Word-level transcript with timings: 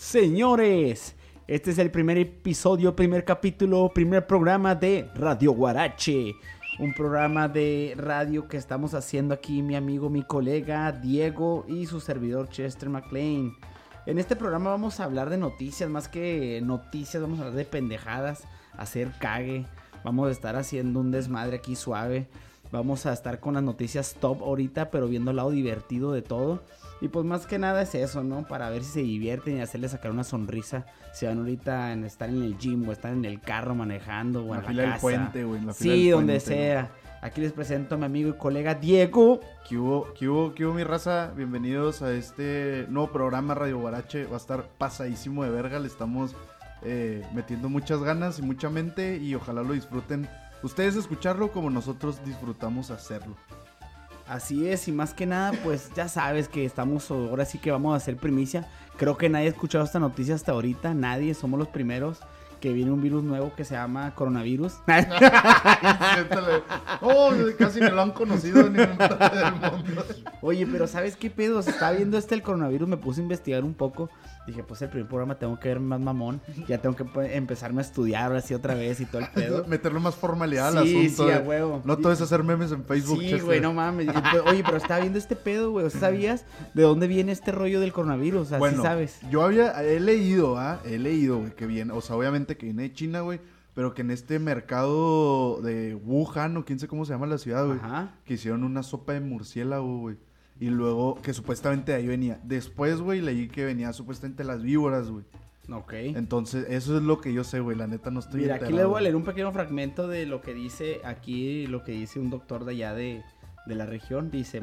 Señores, 0.00 1.14
este 1.46 1.72
es 1.72 1.78
el 1.78 1.90
primer 1.90 2.16
episodio, 2.16 2.96
primer 2.96 3.26
capítulo, 3.26 3.90
primer 3.94 4.26
programa 4.26 4.74
de 4.74 5.10
Radio 5.14 5.52
Guarache. 5.52 6.34
Un 6.78 6.94
programa 6.94 7.48
de 7.48 7.92
radio 7.98 8.48
que 8.48 8.56
estamos 8.56 8.94
haciendo 8.94 9.34
aquí 9.34 9.60
mi 9.60 9.76
amigo, 9.76 10.08
mi 10.08 10.22
colega 10.22 10.90
Diego 10.90 11.66
y 11.68 11.84
su 11.84 12.00
servidor 12.00 12.48
Chester 12.48 12.88
McLean. 12.88 13.52
En 14.06 14.18
este 14.18 14.36
programa 14.36 14.70
vamos 14.70 15.00
a 15.00 15.04
hablar 15.04 15.28
de 15.28 15.36
noticias, 15.36 15.90
más 15.90 16.08
que 16.08 16.62
noticias, 16.64 17.22
vamos 17.22 17.38
a 17.38 17.42
hablar 17.42 17.58
de 17.58 17.66
pendejadas, 17.66 18.44
hacer 18.78 19.12
cague. 19.20 19.66
Vamos 20.02 20.28
a 20.28 20.32
estar 20.32 20.56
haciendo 20.56 20.98
un 20.98 21.10
desmadre 21.10 21.58
aquí 21.58 21.76
suave. 21.76 22.26
Vamos 22.72 23.04
a 23.06 23.12
estar 23.12 23.40
con 23.40 23.54
las 23.54 23.62
noticias 23.64 24.14
top 24.20 24.42
ahorita, 24.42 24.90
pero 24.90 25.08
viendo 25.08 25.30
el 25.30 25.38
lado 25.38 25.50
divertido 25.50 26.12
de 26.12 26.22
todo. 26.22 26.62
Y 27.00 27.08
pues 27.08 27.24
más 27.24 27.46
que 27.46 27.58
nada 27.58 27.82
es 27.82 27.94
eso, 27.94 28.22
¿no? 28.22 28.46
Para 28.46 28.70
ver 28.70 28.84
si 28.84 28.92
se 28.92 29.00
divierten 29.00 29.56
y 29.56 29.60
hacerles 29.60 29.90
sacar 29.92 30.10
una 30.12 30.22
sonrisa. 30.22 30.84
Si 31.12 31.26
van 31.26 31.38
ahorita 31.38 31.92
en 31.92 32.04
estar 32.04 32.28
en 32.28 32.42
el 32.42 32.58
gym 32.58 32.88
o 32.88 32.92
están 32.92 33.14
en 33.14 33.24
el 33.24 33.40
carro 33.40 33.74
manejando 33.74 34.44
o 34.44 34.54
en 34.54 34.62
la, 34.62 34.68
fila 34.68 34.82
casa. 34.84 34.92
del 34.92 35.00
puente, 35.00 35.44
güey. 35.44 35.60
en 35.60 35.66
la 35.66 35.74
fila 35.74 35.94
Sí, 35.94 36.02
del 36.02 36.12
donde 36.12 36.32
puente, 36.34 36.54
sea. 36.54 36.90
Aquí 37.22 37.40
les 37.40 37.52
presento 37.52 37.96
a 37.96 37.98
mi 37.98 38.04
amigo 38.04 38.30
y 38.30 38.32
colega 38.34 38.74
Diego. 38.74 39.40
¿Qué 39.68 39.76
hubo, 39.76 40.12
qué 40.14 40.28
hubo, 40.28 40.54
qué 40.54 40.64
hubo, 40.64 40.74
mi 40.74 40.84
raza? 40.84 41.32
Bienvenidos 41.36 42.02
a 42.02 42.12
este 42.12 42.86
nuevo 42.88 43.10
programa 43.10 43.54
Radio 43.54 43.78
Guarache. 43.78 44.26
Va 44.26 44.34
a 44.34 44.36
estar 44.36 44.68
pasadísimo 44.78 45.42
de 45.42 45.50
verga. 45.50 45.78
Le 45.80 45.88
estamos 45.88 46.36
eh, 46.82 47.26
metiendo 47.34 47.68
muchas 47.68 48.02
ganas 48.02 48.38
y 48.38 48.42
mucha 48.42 48.70
mente 48.70 49.16
y 49.16 49.34
ojalá 49.34 49.62
lo 49.62 49.72
disfruten. 49.72 50.28
Ustedes 50.62 50.96
escucharlo 50.96 51.52
como 51.52 51.70
nosotros 51.70 52.24
disfrutamos 52.24 52.90
hacerlo. 52.90 53.34
Así 54.26 54.68
es, 54.68 54.86
y 54.86 54.92
más 54.92 55.12
que 55.12 55.26
nada, 55.26 55.52
pues 55.64 55.90
ya 55.96 56.08
sabes 56.08 56.48
que 56.48 56.64
estamos, 56.64 57.10
ahora 57.10 57.44
sí 57.44 57.58
que 57.58 57.72
vamos 57.72 57.94
a 57.94 57.96
hacer 57.96 58.16
primicia. 58.16 58.68
Creo 58.96 59.16
que 59.16 59.28
nadie 59.28 59.46
ha 59.46 59.50
escuchado 59.50 59.84
esta 59.84 59.98
noticia 59.98 60.36
hasta 60.36 60.52
ahorita, 60.52 60.94
nadie, 60.94 61.34
somos 61.34 61.58
los 61.58 61.68
primeros 61.68 62.20
que 62.60 62.72
viene 62.72 62.92
un 62.92 63.00
virus 63.00 63.24
nuevo 63.24 63.52
que 63.56 63.64
se 63.64 63.74
llama 63.74 64.14
coronavirus. 64.14 64.74
Oh, 67.02 67.32
casi 67.58 67.80
me 67.80 67.90
lo 67.90 68.02
han 68.02 68.10
conocido 68.10 68.60
en 68.60 68.74
ningún 68.74 68.98
parte 68.98 69.36
del 69.36 69.52
mundo. 69.52 70.04
Oye, 70.42 70.66
pero 70.66 70.86
¿sabes 70.86 71.16
qué 71.16 71.30
pedo? 71.30 71.62
Se 71.62 71.70
está 71.70 71.90
viendo 71.92 72.18
este 72.18 72.34
el 72.34 72.42
coronavirus, 72.42 72.88
me 72.88 72.98
puse 72.98 73.20
a 73.20 73.22
investigar 73.22 73.64
un 73.64 73.74
poco. 73.74 74.10
Dije, 74.46 74.64
pues 74.64 74.80
el 74.82 74.88
primer 74.88 75.06
programa 75.06 75.38
tengo 75.38 75.60
que 75.60 75.68
ver 75.68 75.80
más 75.80 76.00
mamón. 76.00 76.40
Ya 76.66 76.78
tengo 76.78 76.96
que 76.96 77.04
pues, 77.04 77.30
empezarme 77.34 77.80
a 77.80 77.84
estudiar 77.84 78.34
así 78.34 78.54
otra 78.54 78.74
vez 78.74 78.98
y 79.00 79.04
todo 79.06 79.20
el 79.20 79.28
pedo. 79.34 79.64
Meterle 79.68 80.00
más 80.00 80.14
formalidad 80.16 80.76
al 80.76 80.86
Sí, 80.86 81.06
asunto. 81.06 81.26
sí, 81.26 81.30
a 81.34 81.38
huevo. 81.40 81.82
No 81.84 81.96
todo 81.98 82.10
es 82.12 82.20
hacer 82.20 82.42
memes 82.42 82.72
en 82.72 82.84
Facebook. 82.84 83.20
Sí, 83.20 83.38
güey, 83.38 83.60
no 83.60 83.72
mames. 83.74 84.08
Oye, 84.46 84.62
pero 84.64 84.78
estaba 84.78 85.00
viendo 85.00 85.18
este 85.18 85.36
pedo, 85.36 85.70
güey. 85.70 85.88
¿sabías 85.90 86.44
de 86.74 86.82
dónde 86.82 87.06
viene 87.06 87.32
este 87.32 87.52
rollo 87.52 87.80
del 87.80 87.92
coronavirus? 87.92 88.40
O 88.40 88.44
sea, 88.46 88.58
sí 88.58 88.60
Bueno, 88.60 88.82
sabes. 88.82 89.20
yo 89.30 89.42
había, 89.42 89.80
he 89.84 90.00
leído, 90.00 90.58
¿ah? 90.58 90.80
He 90.84 90.98
leído, 90.98 91.38
güey, 91.38 91.54
que 91.54 91.66
viene, 91.66 91.92
o 91.92 92.00
sea, 92.00 92.16
obviamente 92.16 92.56
que 92.56 92.66
viene 92.66 92.82
de 92.84 92.92
China, 92.92 93.20
güey, 93.20 93.40
pero 93.74 93.94
que 93.94 94.00
en 94.02 94.10
este 94.10 94.38
mercado 94.38 95.60
de 95.62 95.94
Wuhan, 95.94 96.56
o 96.56 96.64
quién 96.64 96.78
sé 96.78 96.88
cómo 96.88 97.04
se 97.04 97.12
llama 97.12 97.26
la 97.26 97.38
ciudad, 97.38 97.66
güey, 97.66 97.78
Ajá. 97.78 98.14
que 98.24 98.34
hicieron 98.34 98.64
una 98.64 98.82
sopa 98.82 99.12
de 99.12 99.20
murciélago, 99.20 99.98
güey. 100.00 100.16
Y 100.60 100.68
luego, 100.68 101.18
que 101.22 101.32
supuestamente 101.32 101.92
de 101.92 101.98
ahí 101.98 102.06
venía. 102.06 102.38
Después, 102.44 103.00
güey, 103.00 103.22
leí 103.22 103.48
que 103.48 103.64
venía 103.64 103.92
supuestamente 103.94 104.44
las 104.44 104.62
víboras, 104.62 105.10
güey. 105.10 105.24
Ok. 105.72 105.92
Entonces, 105.94 106.66
eso 106.68 106.96
es 106.96 107.02
lo 107.02 107.20
que 107.20 107.32
yo 107.32 107.44
sé, 107.44 107.60
güey. 107.60 107.76
La 107.76 107.86
neta 107.86 108.10
no 108.10 108.20
estoy 108.20 108.42
Mira, 108.42 108.56
aquí 108.56 108.72
les 108.72 108.86
voy 108.86 108.98
a 108.98 109.00
leer 109.00 109.16
un 109.16 109.24
pequeño 109.24 109.50
fragmento 109.52 110.06
de 110.06 110.26
lo 110.26 110.42
que 110.42 110.52
dice 110.52 111.00
aquí, 111.04 111.66
lo 111.66 111.82
que 111.82 111.92
dice 111.92 112.18
un 112.20 112.28
doctor 112.28 112.64
de 112.64 112.72
allá 112.72 112.94
de, 112.94 113.22
de 113.66 113.74
la 113.74 113.86
región. 113.86 114.30
Dice... 114.30 114.62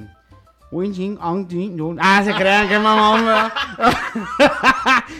Ah, 2.00 2.22
se 2.26 2.34
crean, 2.34 2.68
qué 2.68 2.78
mamón. 2.78 3.26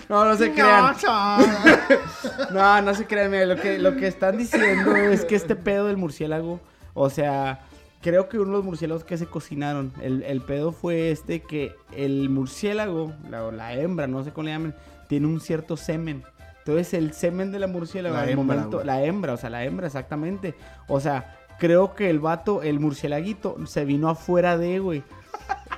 No, 0.10 0.26
no 0.26 0.36
se 0.36 0.52
crean. 0.52 0.96
No, 2.52 2.82
no 2.82 2.94
se 2.94 3.06
crean. 3.06 3.32
mira, 3.32 3.46
lo 3.46 3.56
que, 3.56 3.80
lo 3.80 3.96
que 3.96 4.08
están 4.08 4.38
diciendo 4.38 4.96
es 4.96 5.24
que 5.24 5.36
este 5.36 5.56
pedo 5.56 5.88
del 5.88 5.98
murciélago, 5.98 6.60
o 6.94 7.10
sea, 7.10 7.62
creo 8.02 8.30
que 8.30 8.38
uno 8.40 8.52
de 8.52 8.58
los 8.58 8.66
murciélagos 8.66 9.04
que 9.04 9.18
se 9.18 9.26
cocinaron, 9.26 9.92
el, 10.02 10.24
el 10.24 10.42
pedo 10.42 10.72
fue 10.72 11.12
este 11.12 11.42
que 11.42 11.76
el 11.96 12.30
murciélago, 12.30 13.14
la, 13.30 13.52
la 13.52 13.74
hembra, 13.74 14.08
no 14.08 14.24
sé 14.24 14.32
cómo 14.32 14.46
le 14.46 14.52
llaman, 14.52 14.76
tiene 15.08 15.28
un 15.28 15.40
cierto 15.40 15.78
semen. 15.78 16.24
Entonces 16.60 16.94
el 16.94 17.14
semen 17.14 17.52
de 17.52 17.60
la 17.60 17.68
murciélago, 17.68 18.16
La 18.16 18.22
al 18.24 18.30
hembra, 18.30 18.56
momento, 18.56 18.78
güey. 18.78 18.88
la 18.88 19.04
hembra, 19.04 19.34
o 19.34 19.38
sea, 19.38 19.50
la 19.50 19.64
hembra, 19.64 19.88
exactamente. 19.88 20.54
O 20.88 21.00
sea, 21.00 21.38
creo 21.60 21.96
que 21.96 22.10
el 22.10 22.20
vato, 22.20 22.62
el 22.62 22.80
murciélaguito, 22.80 23.56
se 23.66 23.86
vino 23.86 24.10
afuera 24.10 24.58
de, 24.58 24.80
güey. 24.80 25.04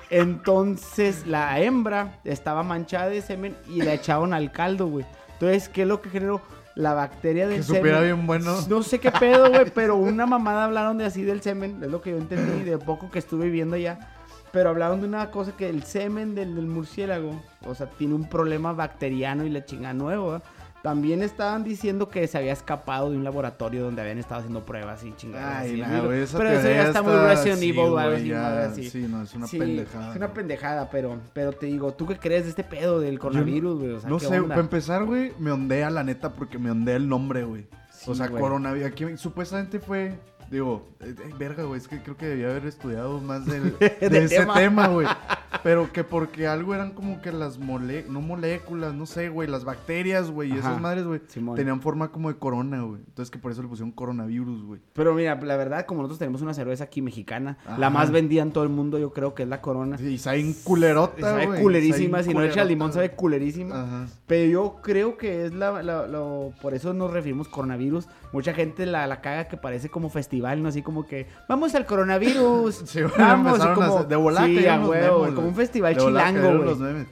Entonces 0.10 1.28
la 1.28 1.60
hembra 1.60 2.20
estaba 2.24 2.64
manchada 2.64 3.10
de 3.10 3.22
semen 3.22 3.56
y 3.68 3.82
la 3.84 3.94
echaron 3.94 4.34
al 4.34 4.52
caldo, 4.52 4.88
güey. 4.88 5.06
Entonces, 5.34 5.70
¿qué 5.70 5.84
es 5.84 5.88
lo 5.88 6.02
que 6.02 6.10
generó? 6.10 6.42
La 6.80 6.94
bacteria 6.94 7.46
del 7.46 7.58
Que 7.58 7.64
supiera 7.64 8.00
semen. 8.00 8.16
bien 8.16 8.28
bueno. 8.28 8.56
No 8.70 8.84
sé 8.84 9.00
qué 9.00 9.12
pedo, 9.12 9.50
güey, 9.50 9.70
pero 9.76 9.98
una 9.98 10.26
mamada 10.26 10.64
hablaron 10.64 10.98
de 10.98 11.04
así 11.06 11.24
del 11.24 11.42
semen, 11.42 11.84
es 11.84 11.92
lo 11.92 12.02
que 12.02 12.12
yo 12.12 12.18
entendí 12.18 12.64
de 12.64 12.78
poco 12.78 13.12
que 13.12 13.20
estuve 13.20 13.50
viendo 13.50 13.76
ya. 13.76 14.16
Pero 14.54 14.70
hablaron 14.70 15.02
de 15.02 15.08
una 15.08 15.30
cosa 15.30 15.52
que 15.58 15.70
el 15.70 15.84
semen 15.84 16.36
del, 16.36 16.56
del 16.56 16.68
murciélago, 16.68 17.40
o 17.66 17.76
sea, 17.76 17.88
tiene 17.90 18.14
un 18.16 18.30
problema 18.30 18.72
bacteriano 18.72 19.44
y 19.46 19.50
la 19.50 19.66
chinga 19.66 19.94
nuevo. 19.94 20.32
¿verdad? 20.32 20.44
También 20.82 21.22
estaban 21.24 21.66
diciendo 21.66 22.08
que 22.08 22.26
se 22.28 22.38
había 22.38 22.54
escapado 22.54 23.10
de 23.10 23.18
un 23.18 23.24
laboratorio 23.26 23.84
donde 23.84 24.02
habían 24.02 24.18
estado 24.18 24.40
haciendo 24.40 24.66
pruebas 24.66 25.04
y 25.04 25.14
chingadas. 25.18 25.64
Ay, 25.64 25.82
así, 25.82 25.92
nah, 25.92 26.14
esa 26.14 26.38
pero 26.38 26.50
eso 26.52 26.68
ya 26.70 26.84
está 26.84 27.02
muy 27.02 27.12
Resident 27.14 27.60
sí, 27.60 27.70
Evil 27.70 27.80
algo 27.82 27.92
güey, 27.96 28.16
así, 28.16 28.28
ya, 28.30 28.42
madre 28.42 28.64
así. 28.64 28.90
sí, 28.90 29.08
no, 29.10 29.22
es 29.22 29.36
una 29.36 29.48
Sí, 29.48 29.58
pendejada, 29.60 30.10
Es 30.12 30.16
una 30.16 30.34
pendejada, 30.34 30.90
pero, 30.90 31.18
pero 31.34 31.52
te 31.52 31.66
digo, 31.66 31.94
¿tú 31.94 32.08
qué 32.08 32.18
crees 32.18 32.44
de 32.46 32.52
este 32.52 32.64
pedo 32.64 33.02
del 33.02 33.20
coronavirus, 33.20 33.78
güey? 33.80 33.92
O 33.92 34.00
sea, 34.00 34.10
no 34.10 34.20
¿qué 34.20 34.26
sé, 34.28 34.36
onda? 34.40 34.48
para 34.56 34.62
empezar, 34.62 35.04
güey, 35.04 35.34
me 35.38 35.52
ondea 35.52 35.90
la 35.90 36.04
neta 36.06 36.32
porque 36.32 36.58
me 36.58 36.72
ondea 36.72 36.96
el 36.96 37.10
nombre, 37.10 37.44
güey. 37.44 37.68
Sí, 37.92 38.10
o 38.12 38.16
sea, 38.16 38.28
güey. 38.28 38.42
coronavirus. 38.42 38.88
Aquí 38.88 39.18
supuestamente 39.18 39.80
fue, 39.82 40.18
digo, 40.52 40.88
eh, 41.00 41.16
eh, 41.18 41.34
verga, 41.38 41.64
güey, 41.64 41.80
es 41.80 41.88
que 41.88 42.02
creo 42.02 42.18
que 42.18 42.26
debía 42.28 42.50
haber 42.50 42.66
estudiado 42.66 43.20
más 43.22 43.46
del- 43.46 43.78
de, 43.80 44.24
ese 44.24 44.46
tema. 44.46 44.88
güey. 44.88 45.08
Pero 45.64 45.92
que 45.92 46.04
porque 46.04 46.48
algo 46.48 46.74
eran 46.76 46.92
como 46.92 47.22
que 47.22 47.32
las 47.32 47.58
mole 47.58 48.06
no 48.08 48.22
moléculas, 48.22 48.94
no 48.94 49.06
sé, 49.06 49.30
güey, 49.30 49.50
las 49.50 49.66
bacterias, 49.66 50.30
güey, 50.32 50.50
y 50.50 50.52
Ajá, 50.54 50.60
esas 50.70 50.82
madres, 50.82 51.06
güey, 51.06 51.20
tenían 51.56 51.82
forma 51.82 52.12
como 52.12 52.30
de 52.32 52.38
corona, 52.38 52.82
güey. 52.84 53.02
Entonces 53.08 53.30
que 53.32 53.40
por 53.40 53.52
eso 53.52 53.62
le 53.64 53.68
pusieron 53.68 53.92
coronavirus, 53.92 54.64
güey. 54.64 54.80
Pero 54.94 55.14
mira, 55.16 55.36
la 55.42 55.58
verdad, 55.58 55.86
como 55.86 56.02
nosotros 56.02 56.20
tenemos 56.20 56.42
una 56.42 56.54
cerveza 56.54 56.86
aquí 56.86 57.02
mexicana, 57.02 57.58
Ajá. 57.66 57.78
la 57.78 57.90
más 57.90 58.12
vendida 58.12 58.42
en 58.44 58.52
todo 58.52 58.64
el 58.64 58.70
mundo, 58.70 59.00
yo 59.00 59.12
creo 59.12 59.34
que 59.34 59.44
es 59.44 59.50
la 59.50 59.60
Corona. 59.60 59.98
Y 60.00 60.18
sabe 60.20 60.54
culerota, 60.64 61.20
sabe 61.20 61.62
culerísima, 61.62 62.22
si 62.24 62.30
no 62.30 62.36
culerota, 62.36 62.64
limón 62.64 62.94
sabe 62.94 63.12
culerísima. 63.12 63.84
Ajá. 63.84 64.08
Pero 64.28 64.50
yo 64.52 64.76
creo 64.82 65.18
que 65.18 65.46
es 65.46 65.54
la, 65.54 65.82
la- 65.84 66.08
por 66.62 66.74
eso 66.74 66.94
nos 66.94 67.12
referimos 67.12 67.48
coronavirus. 67.50 68.08
Mucha 68.32 68.54
gente 68.54 68.86
la, 68.86 69.08
la 69.08 69.22
caga 69.22 69.48
que 69.48 69.58
parece 69.58 69.90
como 69.90 70.10
festival, 70.10 70.62
¿no? 70.62 70.70
Así 70.70 70.82
como 70.82 71.06
que, 71.06 71.28
vamos 71.48 71.74
al 71.76 71.86
coronavirus. 71.86 72.84
Sí, 72.86 73.02
güey, 73.02 73.14
vamos, 73.18 73.60
a 73.60 73.74
como, 73.74 74.04
de 74.04 74.16
volada 74.16 74.48
sí, 74.48 74.56
cayeron 74.56 74.74
a 74.74 74.78
los 74.80 74.90
huevo, 74.90 75.04
memes, 75.04 75.20
güey, 75.20 75.36
como 75.36 75.48
un 75.48 75.56
festival 75.56 75.94
De 75.96 76.02
chilango, 76.02 76.76
güey. 76.76 77.06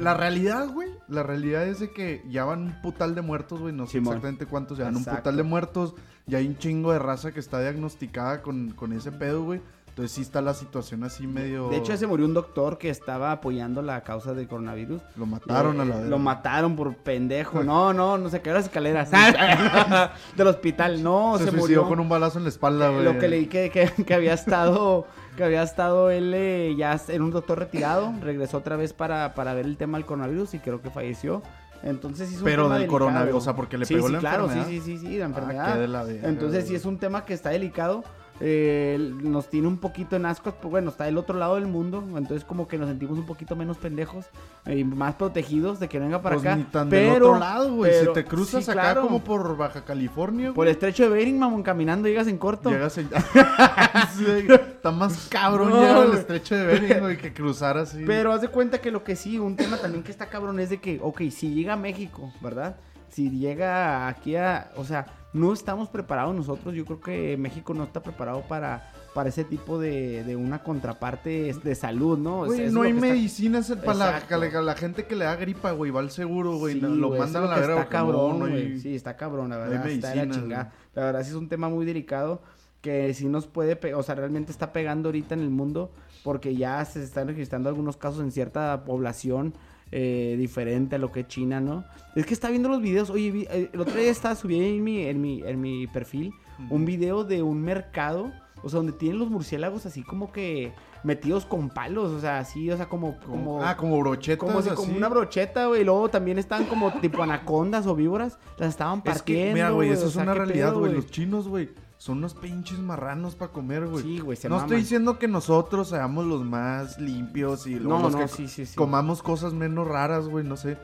La 0.00 0.14
realidad, 0.14 0.68
güey, 0.68 0.88
la 1.08 1.22
realidad 1.22 1.66
es 1.66 1.80
de 1.80 1.90
que 1.90 2.22
ya 2.28 2.44
van 2.44 2.62
un 2.62 2.82
putal 2.82 3.14
de 3.14 3.22
muertos, 3.22 3.60
güey, 3.60 3.74
no 3.74 3.86
sé 3.86 3.92
Simón. 3.92 4.14
exactamente 4.14 4.46
cuántos, 4.46 4.78
ya 4.78 4.84
van 4.84 4.96
un 4.96 5.04
putal 5.04 5.36
de 5.36 5.42
muertos, 5.42 5.94
ya 6.26 6.38
hay 6.38 6.46
un 6.46 6.56
chingo 6.56 6.92
de 6.92 6.98
raza 6.98 7.32
que 7.32 7.40
está 7.40 7.60
diagnosticada 7.60 8.40
con, 8.40 8.70
con 8.70 8.92
ese 8.92 9.12
pedo, 9.12 9.44
güey. 9.44 9.60
Entonces 9.94 10.10
sí 10.16 10.22
está 10.22 10.40
la 10.42 10.54
situación 10.54 11.04
así 11.04 11.24
medio... 11.24 11.68
De 11.68 11.76
hecho, 11.76 11.96
se 11.96 12.04
murió 12.08 12.26
un 12.26 12.34
doctor 12.34 12.78
que 12.78 12.90
estaba 12.90 13.30
apoyando 13.30 13.80
la 13.80 14.02
causa 14.02 14.34
del 14.34 14.48
coronavirus. 14.48 15.00
Lo 15.14 15.24
mataron 15.24 15.80
a 15.80 15.84
la 15.84 15.92
Eh, 15.94 15.96
verga. 15.98 16.10
Lo 16.10 16.18
mataron 16.18 16.74
por 16.74 16.96
pendejo. 16.96 17.62
No, 17.64 17.92
no, 17.92 18.18
no 18.18 18.28
se 18.28 18.40
cayó 18.40 18.54
las 18.56 18.64
escaleras. 18.64 19.12
Del 20.36 20.46
hospital. 20.48 21.00
No, 21.00 21.38
se, 21.38 21.44
se, 21.44 21.50
suicidó 21.50 21.82
murió. 21.82 21.88
con 21.88 22.00
un 22.00 22.08
balazo 22.08 22.38
en 22.38 22.42
la 22.44 22.50
espalda, 22.50 22.88
güey. 22.90 23.04
Lo 23.04 23.18
que 23.20 23.28
leí 23.28 23.46
que, 23.46 23.70
que, 23.70 23.88
que 24.04 24.14
había 24.14 24.32
estado, 24.34 25.06
que 25.36 25.44
había 25.44 25.62
estado 25.62 26.10
él 26.10 26.32
eh, 26.34 26.74
ya 26.76 27.00
en 27.06 27.22
un 27.22 27.30
doctor 27.30 27.60
retirado, 27.60 28.12
regresó 28.20 28.58
otra 28.58 28.74
vez 28.74 28.92
para, 28.92 29.32
para 29.34 29.54
ver 29.54 29.64
el 29.64 29.76
tema 29.76 29.96
del 29.98 30.06
coronavirus 30.06 30.54
y 30.54 30.58
creo 30.58 30.82
que 30.82 30.90
falleció. 30.90 31.40
Entonces 31.84 32.28
sí 32.30 32.34
es 32.34 32.40
un 32.40 32.46
Pero 32.46 32.62
tema 32.64 32.74
del 32.74 32.82
delicado. 32.88 32.98
coronavirus, 33.06 33.36
o 33.42 33.44
sea, 33.44 33.54
porque 33.54 33.78
le 33.78 33.84
Sí, 33.86 33.94
pegó 33.94 34.08
sí, 34.08 34.14
la 34.14 34.18
claro, 34.18 34.44
enfermedad. 34.46 34.68
sí, 34.70 34.80
sí, 34.80 34.98
sí, 34.98 35.06
sí, 35.06 35.18
la 35.18 35.24
Ah, 35.26 35.28
enfermedad. 35.28 35.86
la 35.86 36.02
verga, 36.02 36.28
Entonces 36.28 36.66
sí 36.66 36.74
es 36.74 36.84
un 36.84 36.98
tema 36.98 37.24
que 37.24 37.34
está 37.34 37.50
delicado. 37.50 38.02
Eh, 38.40 38.98
nos 39.22 39.48
tiene 39.48 39.68
un 39.68 39.78
poquito 39.78 40.16
en 40.16 40.26
ascuas, 40.26 40.54
pues 40.60 40.70
bueno, 40.70 40.90
está 40.90 41.04
del 41.04 41.18
otro 41.18 41.38
lado 41.38 41.54
del 41.54 41.66
mundo, 41.66 42.02
entonces 42.16 42.44
como 42.44 42.66
que 42.66 42.78
nos 42.78 42.88
sentimos 42.88 43.16
un 43.18 43.26
poquito 43.26 43.54
menos 43.56 43.76
pendejos 43.78 44.26
y 44.66 44.82
más 44.84 45.14
protegidos 45.14 45.78
de 45.78 45.88
que 45.88 45.98
venga 46.00 46.20
para 46.20 46.36
Pues 46.36 46.46
acá. 46.46 46.56
ni 46.56 46.64
tan 46.64 46.88
pero, 46.88 47.12
del 47.14 47.22
otro 47.22 47.38
lado, 47.38 47.74
güey. 47.74 47.92
Si 48.04 48.12
te 48.12 48.24
cruzas 48.24 48.64
sí, 48.64 48.70
acá 48.70 48.80
claro. 48.80 49.02
como 49.02 49.22
por 49.22 49.56
Baja 49.56 49.84
California, 49.84 50.52
por 50.52 50.66
el 50.66 50.72
estrecho 50.72 51.04
de 51.04 51.10
Bering, 51.10 51.38
mamón, 51.38 51.62
caminando 51.62 52.08
llegas 52.08 52.26
en 52.26 52.38
corto. 52.38 52.70
Llegas 52.70 52.98
en... 52.98 53.08
Sí, 54.16 54.24
Está 54.48 54.90
más 54.90 55.28
cabrón 55.30 55.70
No, 55.70 55.82
al 56.00 56.06
güey. 56.08 56.18
estrecho 56.18 56.56
de 56.56 56.66
Bering, 56.66 57.00
güey, 57.00 57.16
que 57.16 57.32
cruzar 57.32 57.78
así. 57.78 58.02
Pero 58.06 58.32
haz 58.32 58.40
de 58.42 58.48
cuenta 58.48 58.78
que 58.80 58.90
lo 58.90 59.02
que 59.04 59.16
sí, 59.16 59.38
un 59.38 59.56
tema 59.56 59.76
también 59.78 60.02
que 60.02 60.10
está 60.10 60.26
cabrón 60.26 60.58
es 60.60 60.70
de 60.70 60.78
que, 60.80 60.98
ok, 61.02 61.22
si 61.30 61.54
llega 61.54 61.74
a 61.74 61.76
México, 61.76 62.32
¿verdad? 62.40 62.76
Si 63.08 63.30
llega 63.30 64.08
aquí 64.08 64.36
a, 64.36 64.70
o 64.76 64.84
sea, 64.84 65.06
no 65.34 65.52
estamos 65.52 65.88
preparados 65.90 66.34
nosotros, 66.34 66.74
yo 66.74 66.86
creo 66.86 67.00
que 67.00 67.36
México 67.36 67.74
no 67.74 67.84
está 67.84 68.02
preparado 68.02 68.42
para, 68.48 68.90
para 69.14 69.28
ese 69.28 69.44
tipo 69.44 69.78
de, 69.78 70.24
de 70.24 70.36
una 70.36 70.62
contraparte 70.62 71.52
de 71.62 71.74
salud, 71.74 72.16
¿no? 72.16 72.46
Güey, 72.46 72.62
es 72.62 72.72
no 72.72 72.82
hay 72.82 72.92
que 72.92 72.98
está- 72.98 73.08
medicinas 73.08 73.70
para 73.84 73.94
la, 73.98 74.22
la- 74.38 74.62
la 74.62 74.74
gente 74.74 75.04
que 75.06 75.16
le 75.16 75.24
da 75.26 75.36
gripa, 75.36 75.72
güey. 75.72 75.90
Va 75.90 76.00
al 76.00 76.10
seguro, 76.10 76.56
güey. 76.56 76.74
Sí, 76.74 76.80
lo 76.80 77.08
güey, 77.08 77.20
mandan 77.20 77.44
a 77.44 77.46
la 77.48 77.56
verga. 77.58 77.74
Está 77.80 77.88
cabrón, 77.88 78.38
güey. 78.38 78.78
Sí, 78.78 78.94
está 78.94 79.16
cabrón, 79.16 79.50
la 79.50 79.58
verdad. 79.58 79.86
está 79.86 80.08
de 80.10 80.14
la 80.16 80.22
medicinas, 80.22 80.36
chingada. 80.44 80.72
La 80.94 81.04
verdad, 81.04 81.22
sí 81.22 81.28
es 81.30 81.34
un 81.36 81.48
tema 81.48 81.68
muy 81.68 81.84
delicado 81.84 82.40
que 82.80 83.12
sí 83.14 83.26
nos 83.28 83.46
puede, 83.46 83.76
pe- 83.76 83.94
o 83.94 84.02
sea, 84.02 84.14
realmente 84.14 84.52
está 84.52 84.72
pegando 84.72 85.08
ahorita 85.08 85.34
en 85.34 85.40
el 85.40 85.50
mundo 85.50 85.90
porque 86.22 86.54
ya 86.54 86.84
se 86.84 87.02
están 87.02 87.26
registrando 87.28 87.68
algunos 87.68 87.96
casos 87.96 88.20
en 88.20 88.30
cierta 88.30 88.84
población 88.84 89.54
eh, 89.96 90.34
diferente 90.36 90.96
a 90.96 90.98
lo 90.98 91.12
que 91.12 91.20
es 91.20 91.28
China, 91.28 91.60
¿no? 91.60 91.84
Es 92.16 92.26
que 92.26 92.34
está 92.34 92.50
viendo 92.50 92.68
los 92.68 92.82
videos, 92.82 93.10
oye, 93.10 93.30
vi- 93.30 93.46
eh, 93.48 93.70
el 93.72 93.80
otro 93.80 93.94
día 93.94 94.10
estaba 94.10 94.34
subiendo 94.34 94.66
en 94.68 94.82
mi, 94.82 95.02
en 95.02 95.20
mi, 95.20 95.40
en 95.42 95.60
mi 95.60 95.86
perfil 95.86 96.32
un 96.68 96.84
video 96.84 97.22
de 97.22 97.42
un 97.42 97.62
mercado, 97.62 98.32
o 98.64 98.68
sea, 98.68 98.78
donde 98.78 98.92
tienen 98.92 99.18
los 99.20 99.30
murciélagos 99.30 99.86
así 99.86 100.02
como 100.02 100.32
que 100.32 100.72
metidos 101.04 101.44
con 101.46 101.68
palos, 101.68 102.10
o 102.12 102.18
sea, 102.20 102.38
así, 102.38 102.70
o 102.70 102.76
sea, 102.76 102.88
como... 102.88 103.18
como 103.18 103.62
ah, 103.62 103.76
como 103.76 103.98
brochetas 104.00 104.38
como, 104.38 104.62
si- 104.62 104.70
como 104.70 104.88
así. 104.88 104.96
una 104.96 105.08
brocheta, 105.08 105.66
güey. 105.66 105.82
Y 105.82 105.84
luego 105.84 106.08
también 106.08 106.38
estaban 106.38 106.64
como 106.66 106.90
tipo 107.00 107.22
anacondas 107.22 107.86
o 107.86 107.94
víboras. 107.94 108.38
Las 108.58 108.70
estaban 108.70 108.98
Es 108.98 109.04
partiendo. 109.04 109.44
que, 109.48 109.52
mira, 109.54 109.70
güey, 109.70 109.90
eso 109.90 110.04
o 110.04 110.08
es 110.08 110.14
sea, 110.14 110.22
una 110.22 110.32
¿qué 110.32 110.38
realidad, 110.38 110.74
güey. 110.74 110.92
Los 110.94 111.06
chinos, 111.10 111.46
güey, 111.46 111.68
son 112.04 112.18
unos 112.18 112.34
pinches 112.34 112.78
marranos 112.80 113.34
para 113.34 113.50
comer, 113.50 113.86
güey. 113.86 114.02
Sí, 114.02 114.18
güey, 114.18 114.36
se 114.36 114.46
no 114.50 114.56
maman. 114.56 114.66
estoy 114.68 114.82
diciendo 114.82 115.18
que 115.18 115.26
nosotros 115.26 115.88
seamos 115.88 116.26
los 116.26 116.44
más 116.44 117.00
limpios 117.00 117.66
y 117.66 117.76
No, 117.76 117.98
los 117.98 118.12
no, 118.12 118.18
que 118.18 118.28
sí, 118.28 118.46
sí, 118.46 118.66
sí. 118.66 118.76
comamos 118.76 119.22
cosas 119.22 119.54
menos 119.54 119.88
raras, 119.88 120.28
güey, 120.28 120.44
no 120.44 120.58
sé. 120.58 120.76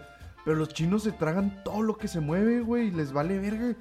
Pero 0.47 0.57
los 0.57 0.71
chinos 0.71 1.03
se 1.03 1.13
tragan 1.13 1.63
todo 1.63 1.83
lo 1.83 1.99
que 1.99 2.09
se 2.09 2.21
mueve, 2.21 2.61
güey, 2.63 2.89
y 2.89 2.91
les 2.91 3.13
vale 3.13 3.39
verga. 3.39 3.77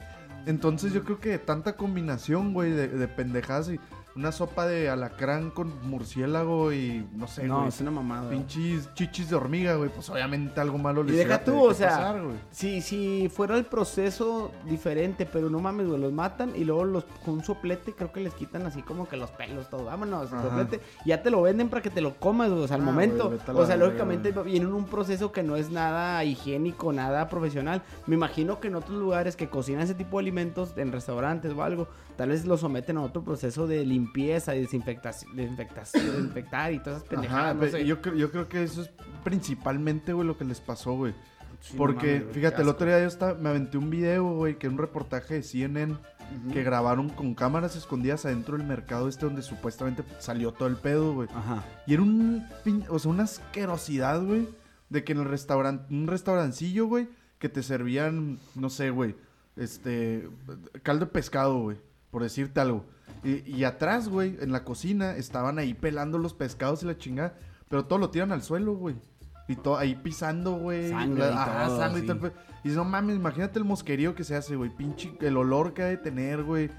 Entonces 0.47 0.91
yo 0.91 1.05
creo 1.05 1.21
que 1.21 1.37
tanta 1.37 1.77
combinación, 1.77 2.53
güey, 2.53 2.71
de, 2.71 2.89
de 2.89 3.07
pendejadas 3.07 3.69
y 3.69 3.79
una 4.15 4.31
sopa 4.31 4.65
de 4.67 4.89
alacrán 4.89 5.49
con 5.51 5.71
murciélago 5.87 6.73
y 6.73 7.07
no 7.13 7.27
sé, 7.27 7.43
No, 7.43 7.57
güey. 7.57 7.69
es 7.69 7.79
una 7.81 7.91
mamada. 7.91 8.25
güey. 8.27 8.39
Pinches 8.39 8.93
chichis 8.93 9.29
de 9.29 9.35
hormiga, 9.35 9.75
güey. 9.75 9.89
Pues 9.89 10.09
obviamente 10.09 10.59
algo 10.59 10.77
malo 10.77 11.03
les 11.03 11.15
Y 11.15 11.17
deja 11.19 11.43
tú, 11.43 11.61
o 11.63 11.73
sea, 11.73 11.89
pasar, 11.89 12.21
güey. 12.23 12.35
Si, 12.51 12.81
si 12.81 13.29
fuera 13.33 13.55
el 13.55 13.65
proceso 13.65 14.51
diferente, 14.65 15.25
pero 15.25 15.49
no 15.49 15.59
mames, 15.59 15.87
güey, 15.87 15.99
los 16.01 16.11
matan 16.11 16.53
y 16.55 16.63
luego 16.65 16.83
los 16.85 17.05
con 17.23 17.35
un 17.35 17.43
soplete 17.43 17.93
creo 17.93 18.11
que 18.11 18.19
les 18.21 18.33
quitan 18.33 18.65
así 18.65 18.81
como 18.81 19.07
que 19.07 19.15
los 19.15 19.29
pelos, 19.31 19.69
todo. 19.69 19.85
Vámonos, 19.85 20.33
Ajá. 20.33 20.43
soplete. 20.43 20.81
Ya 21.05 21.21
te 21.21 21.29
lo 21.29 21.41
venden 21.41 21.69
para 21.69 21.81
que 21.81 21.89
te 21.89 22.01
lo 22.01 22.15
comas, 22.15 22.49
güey, 22.49 22.63
o 22.63 22.67
sea, 22.67 22.75
al 22.75 22.81
Ah, 22.81 22.85
momento. 22.85 23.27
güey, 23.29 23.57
o 23.57 23.65
sea, 23.65 23.77
lógicamente 23.77 24.31
viene 24.31 24.65
en 24.65 24.73
un 24.73 24.85
proceso 24.85 25.31
que 25.31 25.43
no 25.43 25.55
es 25.55 25.69
nada 25.69 26.23
higiénico, 26.23 26.91
nada 26.91 27.29
profesional. 27.29 27.81
Me 28.07 28.15
imagino 28.15 28.59
que 28.59 28.67
en 28.67 28.75
otros 28.75 28.97
lugares 28.97 29.35
que 29.35 29.49
cocinan 29.49 29.83
ese 29.83 29.93
tipo 29.95 30.17
de 30.17 30.23
alimentos, 30.23 30.73
en 30.77 30.91
restaurantes 30.91 31.53
o 31.53 31.63
algo, 31.63 31.87
tal 32.19 32.29
vez 32.31 32.45
lo 32.45 32.57
someten 32.57 32.97
a 32.97 33.01
otro 33.01 33.23
proceso 33.23 33.65
de 33.65 33.85
limpieza 33.85 34.53
y 34.53 34.59
desinfectación, 34.59 35.37
desinfectar 35.37 36.73
y 36.73 36.79
todas 36.79 36.97
esas 36.97 37.07
pendejadas, 37.07 37.55
Ajá, 37.55 37.65
no 37.65 37.71
sé. 37.71 37.85
yo, 37.85 38.01
creo- 38.01 38.15
yo 38.15 38.29
creo 38.29 38.49
que 38.49 38.61
eso 38.61 38.81
es 38.81 38.91
principalmente, 39.23 40.11
güey, 40.11 40.27
lo 40.27 40.37
que 40.37 40.43
les 40.43 40.59
pasó, 40.59 40.95
güey. 40.95 41.13
Sí, 41.61 41.73
no 41.73 41.77
Porque, 41.77 42.19
mames, 42.19 42.35
fíjate, 42.35 42.61
el 42.61 42.67
otro 42.67 42.87
día 42.87 42.99
yo 42.99 43.07
estaba, 43.07 43.35
me 43.35 43.47
aventé 43.47 43.77
un 43.77 43.89
video, 43.89 44.33
güey, 44.33 44.57
que 44.57 44.67
era 44.67 44.73
un 44.73 44.79
reportaje 44.81 45.35
de 45.35 45.43
CNN 45.43 45.95
que 46.51 46.61
grabaron 46.61 47.07
con 47.07 47.33
cámaras 47.35 47.77
escondidas 47.77 48.25
adentro 48.25 48.57
del 48.57 48.67
mercado 48.67 49.07
este 49.07 49.25
donde 49.25 49.41
supuestamente 49.41 50.03
salió 50.19 50.51
todo 50.51 50.67
el 50.67 50.75
pedo, 50.75 51.13
güey. 51.13 51.29
Ajá. 51.33 51.63
Y 51.87 51.93
era 51.93 52.03
un, 52.03 52.45
o 52.89 52.99
sea, 52.99 53.11
una 53.11 53.23
asquerosidad, 53.23 54.21
güey, 54.21 54.45
de 54.89 55.05
que 55.05 55.13
en 55.13 55.19
el 55.19 55.25
restaurante, 55.25 55.85
un 55.93 56.05
restaurancillo, 56.07 56.85
güey, 56.85 57.07
que 57.39 57.47
te 57.47 57.63
servían, 57.63 58.39
no 58.55 58.69
sé, 58.69 58.89
güey, 58.89 59.15
este, 59.55 60.29
caldo 60.83 61.05
de 61.05 61.11
pescado, 61.11 61.59
güey, 61.61 61.77
por 62.11 62.23
decirte 62.23 62.59
algo. 62.59 62.85
Y, 63.23 63.49
y 63.49 63.63
atrás, 63.63 64.07
güey, 64.09 64.37
en 64.39 64.51
la 64.51 64.63
cocina, 64.63 65.15
estaban 65.15 65.59
ahí 65.59 65.73
pelando 65.73 66.17
los 66.17 66.33
pescados 66.33 66.83
y 66.83 66.85
la 66.85 66.97
chingada, 66.97 67.35
pero 67.67 67.85
todo 67.85 67.99
lo 67.99 68.09
tiran 68.09 68.31
al 68.31 68.41
suelo, 68.43 68.75
güey. 68.75 68.95
Y 69.47 69.55
todo 69.55 69.77
ahí 69.77 69.95
pisando, 69.95 70.53
güey. 70.53 70.89
Sangre 70.89 71.25
y 71.25 71.33
Ajá, 71.33 71.65
todo, 71.65 71.79
sangre 71.79 72.03
y 72.03 72.05
todo 72.05 72.31
Y 72.63 72.69
no 72.69 72.85
mames, 72.85 73.15
imagínate 73.15 73.57
el 73.57 73.65
mosquerío 73.65 74.13
que 74.13 74.23
se 74.23 74.35
hace, 74.35 74.55
güey. 74.55 74.69
Pinche, 74.69 75.11
el 75.21 75.37
olor 75.37 75.73
que 75.73 75.81
ha 75.81 75.87
de 75.87 75.97
tener, 75.97 76.43
güey. 76.43 76.69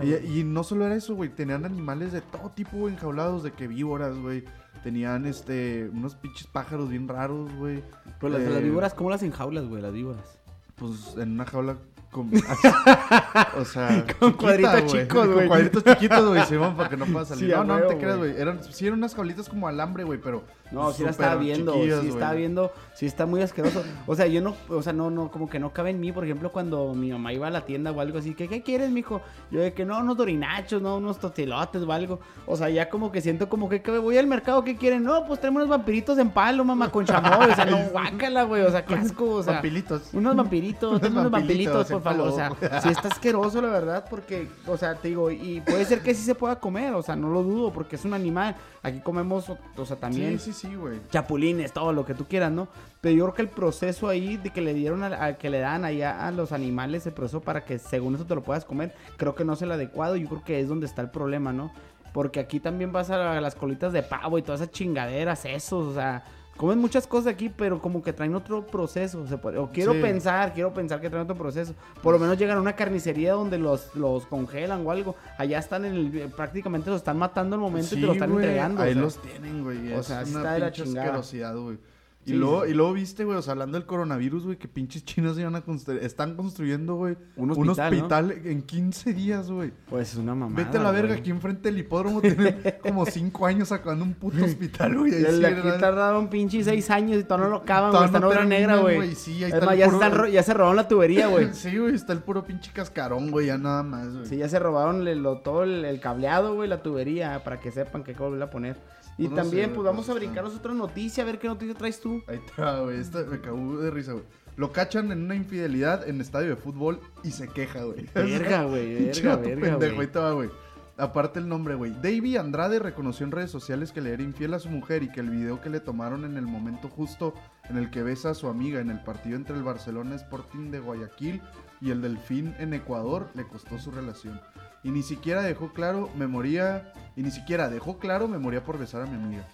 Güey. 0.00 0.26
Y, 0.26 0.40
y 0.40 0.44
no 0.44 0.64
solo 0.64 0.86
era 0.86 0.94
eso, 0.94 1.14
güey. 1.14 1.28
Tenían 1.28 1.66
animales 1.66 2.12
de 2.12 2.22
todo 2.22 2.50
tipo, 2.50 2.78
güey, 2.78 2.94
enjaulados, 2.94 3.42
de 3.42 3.52
que 3.52 3.68
víboras, 3.68 4.16
güey. 4.16 4.44
Tenían, 4.82 5.26
este, 5.26 5.90
unos 5.92 6.14
pinches 6.14 6.46
pájaros 6.46 6.88
bien 6.88 7.06
raros, 7.06 7.54
güey. 7.56 7.84
Pero 8.18 8.32
las, 8.32 8.40
Eh, 8.40 8.50
las 8.50 8.62
víboras, 8.62 8.94
¿cómo 8.94 9.10
las 9.10 9.22
enjaulas, 9.22 9.66
güey? 9.66 9.82
Las 9.82 9.92
víboras. 9.92 10.38
Pues 10.76 11.16
en 11.16 11.32
una 11.32 11.44
jaula 11.46 11.78
con... 12.10 12.30
o 13.58 13.64
sea, 13.64 14.04
Con 14.18 14.32
cuadritos 14.32 14.86
chicos, 14.86 15.26
güey. 15.26 15.38
Con 15.38 15.48
cuadritos 15.48 15.84
chiquitos, 15.84 16.28
güey, 16.28 16.44
Simón, 16.46 16.76
para 16.76 16.88
que 16.88 16.96
no 16.96 17.06
pueda 17.06 17.24
salir. 17.24 17.50
Sí, 17.50 17.54
no, 17.54 17.64
no, 17.64 17.86
te 17.86 17.98
creas, 17.98 18.18
güey. 18.18 18.36
Eran, 18.36 18.62
sí 18.62 18.86
eran 18.86 18.98
unas 18.98 19.14
jaulitas 19.14 19.48
como 19.48 19.68
alambre, 19.68 20.04
güey, 20.04 20.20
pero... 20.20 20.44
No, 20.72 20.92
sí 20.92 21.04
la 21.04 21.10
estaba 21.10 21.36
viendo, 21.36 21.72
sí 21.74 21.78
güey. 21.78 22.08
estaba 22.08 22.32
viendo, 22.32 22.72
sí 22.94 23.06
está 23.06 23.24
muy 23.24 23.40
asqueroso. 23.40 23.84
O 24.06 24.16
sea, 24.16 24.26
yo 24.26 24.40
no, 24.40 24.56
o 24.68 24.82
sea, 24.82 24.92
no, 24.92 25.10
no, 25.10 25.30
como 25.30 25.48
que 25.48 25.60
no 25.60 25.72
cabe 25.72 25.90
en 25.90 26.00
mí, 26.00 26.10
por 26.10 26.24
ejemplo, 26.24 26.50
cuando 26.50 26.92
mi 26.94 27.12
mamá 27.12 27.32
iba 27.32 27.46
a 27.46 27.50
la 27.50 27.64
tienda 27.64 27.92
o 27.92 28.00
algo 28.00 28.18
así, 28.18 28.34
que, 28.34 28.48
¿qué 28.48 28.62
quieres, 28.62 28.90
mijo? 28.90 29.22
Yo 29.50 29.60
de 29.60 29.72
que 29.72 29.84
no, 29.84 29.98
unos 30.00 30.16
dorinachos, 30.16 30.82
no, 30.82 30.96
unos 30.96 31.20
tostilotes 31.20 31.82
o 31.82 31.92
algo. 31.92 32.20
O 32.46 32.56
sea, 32.56 32.68
ya 32.68 32.88
como 32.88 33.12
que 33.12 33.20
siento 33.20 33.48
como 33.48 33.68
que, 33.68 33.80
que 33.80 33.96
voy 33.98 34.18
al 34.18 34.26
mercado, 34.26 34.64
¿qué 34.64 34.76
quieren? 34.76 35.04
No, 35.04 35.24
pues 35.24 35.40
traemos 35.40 35.60
unos 35.60 35.70
vampiritos 35.70 36.18
en 36.18 36.30
palo, 36.30 36.64
mamá, 36.64 36.90
con 36.90 37.04
chamoy. 37.04 37.50
O 37.50 37.54
sea, 37.54 37.64
no, 37.64 37.78
guácala, 37.92 38.42
güey, 38.42 38.62
o 38.62 38.70
sea, 38.70 38.84
qué 38.84 38.94
asco, 38.94 39.36
o 39.36 39.42
sea. 39.42 39.54
Vampilitos. 39.54 40.12
Unos 40.14 40.34
vampiritos, 40.34 40.65
Tráeme 40.74 41.20
unos 41.20 41.30
vampiritos, 41.30 41.86
por 41.88 42.02
favor. 42.02 42.28
O 42.28 42.32
sea, 42.34 42.80
sí 42.82 42.88
está 42.88 43.08
asqueroso, 43.08 43.60
la 43.62 43.68
verdad, 43.68 44.04
porque, 44.08 44.48
o 44.66 44.76
sea, 44.76 44.94
te 44.94 45.08
digo, 45.08 45.30
y 45.30 45.60
puede 45.60 45.84
ser 45.84 46.00
que 46.02 46.14
sí 46.14 46.22
se 46.22 46.34
pueda 46.34 46.58
comer, 46.60 46.94
o 46.94 47.02
sea, 47.02 47.16
no 47.16 47.28
lo 47.30 47.42
dudo, 47.42 47.72
porque 47.72 47.96
es 47.96 48.04
un 48.04 48.14
animal. 48.14 48.56
Aquí 48.82 49.00
comemos, 49.00 49.50
o, 49.50 49.84
sea, 49.86 49.96
también 49.96 50.38
Sí, 50.38 50.52
sí, 50.52 50.68
sí, 50.68 50.74
güey. 50.76 51.00
chapulines, 51.10 51.72
todo 51.72 51.92
lo 51.92 52.04
que 52.06 52.14
tú 52.14 52.24
quieras, 52.26 52.52
¿no? 52.52 52.68
Pero 53.00 53.14
yo 53.16 53.24
creo 53.24 53.34
que 53.34 53.42
el 53.42 53.48
proceso 53.48 54.08
ahí 54.08 54.36
de 54.36 54.50
que 54.50 54.60
le 54.60 54.74
dieron 54.74 55.02
a, 55.02 55.24
a- 55.24 55.32
que 55.38 55.50
le 55.50 55.58
dan 55.60 55.84
allá 55.84 56.26
a 56.26 56.30
los 56.30 56.52
animales 56.52 57.06
el 57.06 57.12
proceso 57.12 57.40
para 57.40 57.64
que 57.64 57.78
según 57.78 58.14
eso 58.14 58.24
te 58.24 58.34
lo 58.34 58.42
puedas 58.42 58.64
comer, 58.64 58.94
creo 59.16 59.34
que 59.34 59.44
no 59.44 59.52
es 59.54 59.62
el 59.62 59.72
adecuado. 59.72 60.16
Yo 60.16 60.28
creo 60.28 60.44
que 60.44 60.60
es 60.60 60.68
donde 60.68 60.86
está 60.86 61.02
el 61.02 61.10
problema, 61.10 61.52
¿no? 61.52 61.72
Porque 62.12 62.40
aquí 62.40 62.60
también 62.60 62.92
vas 62.92 63.10
a 63.10 63.40
las 63.40 63.54
colitas 63.54 63.92
de 63.92 64.02
pavo 64.02 64.38
y 64.38 64.42
todas 64.42 64.60
esas 64.62 64.72
chingaderas, 64.72 65.44
esos, 65.44 65.84
o 65.86 65.94
sea, 65.94 66.24
comen 66.56 66.78
muchas 66.78 67.06
cosas 67.06 67.32
aquí, 67.32 67.48
pero 67.48 67.80
como 67.80 68.02
que 68.02 68.12
traen 68.12 68.34
otro 68.34 68.66
proceso. 68.66 69.26
se 69.26 69.36
puede- 69.38 69.58
o 69.58 69.70
quiero 69.70 69.92
Sí. 69.92 70.00
pensar, 70.00 70.52
quiero 70.54 70.72
pensar 70.72 71.00
que 71.00 71.08
traen 71.10 71.24
otro 71.24 71.36
proceso. 71.36 71.74
Por 72.02 72.14
lo 72.14 72.18
menos 72.18 72.38
llegan 72.38 72.56
a 72.58 72.60
una 72.60 72.74
carnicería 72.74 73.32
donde 73.34 73.58
los, 73.58 73.94
los 73.94 74.26
congelan 74.26 74.86
o 74.86 74.90
algo. 74.90 75.14
Allá 75.38 75.58
están 75.58 75.84
en 75.84 75.94
el, 75.94 76.10
prácticamente 76.36 76.90
los 76.90 76.98
están 76.98 77.18
matando 77.18 77.56
al 77.56 77.60
momento 77.60 77.94
y 77.96 78.00
te 78.00 78.06
lo 78.06 78.12
están 78.12 78.30
entregando. 78.32 78.82
Ahí 78.82 78.90
o 78.90 78.94
sea. 78.94 79.02
los 79.02 79.22
tienen, 79.22 79.62
güey. 79.64 79.92
o 79.92 80.00
es 80.00 80.06
sea, 80.06 80.18
una 80.26 80.38
está 80.38 80.52
de 80.54 80.58
la 80.60 80.72
chingada. 80.72 81.06
asquerosidad, 81.06 81.56
güey. 81.56 81.78
Y, 82.26 82.30
Sí, 82.30 82.34
luego, 82.36 82.64
sí. 82.64 82.72
y 82.72 82.74
luego 82.74 82.92
viste, 82.92 83.24
güey, 83.24 83.38
o 83.38 83.42
sea, 83.42 83.52
hablando 83.52 83.78
del 83.78 83.86
coronavirus, 83.86 84.44
güey, 84.46 84.56
que 84.58 84.66
pinches 84.66 85.04
chinos 85.04 85.38
iban 85.38 85.54
a 85.54 85.60
construir, 85.60 86.02
están 86.02 86.34
construyendo, 86.34 86.96
güey, 86.96 87.16
Un 87.36 87.52
un 87.52 87.68
hospital, 87.70 88.32
en 88.44 88.62
15 88.62 89.14
días, 89.14 89.48
güey. 89.48 89.72
Pues 89.88 90.12
es 90.12 90.18
una 90.18 90.34
mamada. 90.34 90.64
Vete 90.64 90.78
a 90.78 90.82
la 90.82 90.90
verga, 90.90 91.10
güey. 91.10 91.20
aquí 91.20 91.30
enfrente 91.30 91.68
del 91.70 91.78
hipódromo 91.78 92.20
tienen 92.20 92.56
como 92.82 93.06
5 93.06 93.46
años 93.46 93.68
sacando 93.68 94.04
un 94.04 94.14
puto 94.14 94.44
hospital, 94.44 94.98
güey. 94.98 95.14
ahí 95.14 95.24
El 95.24 95.36
sí 95.36 95.44
aquí 95.44 95.68
tardaron 95.80 96.28
pinche 96.28 96.64
seis 96.64 96.90
años 96.90 97.20
y 97.20 97.22
todavía 97.24 97.46
no 97.46 97.52
lo 97.52 97.62
Todavía 97.62 97.90
güey. 97.90 98.04
Está 98.06 98.18
en 98.18 98.24
obra 98.24 98.44
negra, 98.44 98.76
güey. 98.78 99.14
sí, 99.14 99.44
ahí 99.44 99.50
Es 99.50 99.54
está 99.54 99.66
más, 99.66 99.74
el 99.74 99.78
ya, 99.80 99.86
puro- 99.86 100.02
están 100.04 100.30
ya 100.32 100.42
se 100.42 100.54
robaron 100.54 100.76
la 100.76 100.88
tubería, 100.88 101.26
güey. 101.28 101.48
Sí, 101.54 101.78
güey, 101.78 101.94
está 101.94 102.12
el 102.12 102.18
puro 102.20 102.44
pinche 102.44 102.72
cascarón, 102.72 103.30
güey, 103.30 103.46
ya 103.46 103.56
nada 103.56 103.84
más, 103.84 104.12
güey. 104.12 104.26
Sí, 104.26 104.36
ya 104.38 104.48
se 104.48 104.58
robaron 104.58 105.06
el- 105.06 105.22
lo- 105.22 105.38
todo 105.38 105.62
el, 105.62 105.84
el 105.84 106.00
cableado, 106.00 106.54
güey, 106.56 106.68
la 106.68 106.82
tubería, 106.82 107.44
para 107.44 107.60
que 107.60 107.70
sepan 107.70 108.02
que 108.02 108.10
hay 108.10 108.16
que 108.16 108.22
volver 108.24 108.42
a 108.42 108.50
poner. 108.50 108.76
Y 109.18 109.28
Pues 109.28 109.30
no 109.30 109.36
también, 109.36 109.70
sé, 109.70 109.74
pues 109.74 109.84
vamos 109.84 110.08
a 110.08 110.14
brincarnos 110.14 110.54
otra 110.54 110.74
noticia, 110.74 111.22
a 111.22 111.26
ver 111.26 111.38
qué 111.38 111.48
noticia 111.48 111.74
traes 111.74 112.00
tú. 112.00 112.22
Ahí 112.26 112.40
está, 112.46 112.80
güey. 112.80 113.00
Esta 113.00 113.24
me 113.24 113.40
cagó 113.40 113.78
de 113.78 113.90
risa, 113.90 114.12
güey. 114.12 114.24
Lo 114.56 114.72
cachan 114.72 115.12
en 115.12 115.24
una 115.24 115.34
infidelidad 115.34 116.08
en 116.08 116.20
estadio 116.20 116.50
de 116.50 116.56
fútbol 116.56 117.00
y 117.22 117.30
se 117.30 117.48
queja, 117.48 117.84
güey. 117.84 118.06
Verga, 118.14 118.64
güey, 118.64 119.06
verga, 119.06 119.36
verga, 119.36 119.78
pendejo, 119.78 119.96
güey. 119.96 120.10
ahí 120.14 120.34
güey. 120.34 120.50
Aparte 120.98 121.38
el 121.40 121.48
nombre, 121.48 121.74
güey. 121.74 121.92
Davy 121.92 122.38
Andrade 122.38 122.78
reconoció 122.78 123.26
en 123.26 123.32
redes 123.32 123.50
sociales 123.50 123.92
que 123.92 124.00
le 124.00 124.14
era 124.14 124.22
infiel 124.22 124.54
a 124.54 124.58
su 124.58 124.70
mujer 124.70 125.02
y 125.02 125.12
que 125.12 125.20
el 125.20 125.28
video 125.28 125.60
que 125.60 125.68
le 125.68 125.80
tomaron 125.80 126.24
en 126.24 126.38
el 126.38 126.46
momento 126.46 126.88
justo 126.88 127.34
en 127.68 127.76
el 127.76 127.90
que 127.90 128.02
besa 128.02 128.30
a 128.30 128.34
su 128.34 128.48
amiga 128.48 128.80
en 128.80 128.88
el 128.88 129.02
partido 129.02 129.36
entre 129.36 129.56
el 129.56 129.62
Barcelona 129.62 130.14
Sporting 130.14 130.70
de 130.70 130.80
Guayaquil 130.80 131.42
y 131.82 131.90
el 131.90 132.00
Delfín 132.00 132.54
en 132.58 132.72
Ecuador 132.72 133.28
le 133.34 133.46
costó 133.46 133.78
su 133.78 133.90
relación. 133.90 134.40
Y 134.86 134.92
ni 134.92 135.02
siquiera 135.02 135.42
dejó 135.42 135.72
claro, 135.72 136.08
me 136.16 136.28
moría, 136.28 136.92
y 137.16 137.22
ni 137.24 137.32
siquiera 137.32 137.68
dejó 137.68 137.98
claro, 137.98 138.28
me 138.28 138.38
moría 138.38 138.62
por 138.62 138.78
besar 138.78 139.02
a 139.02 139.06
mi 139.06 139.16
amiga. 139.16 139.44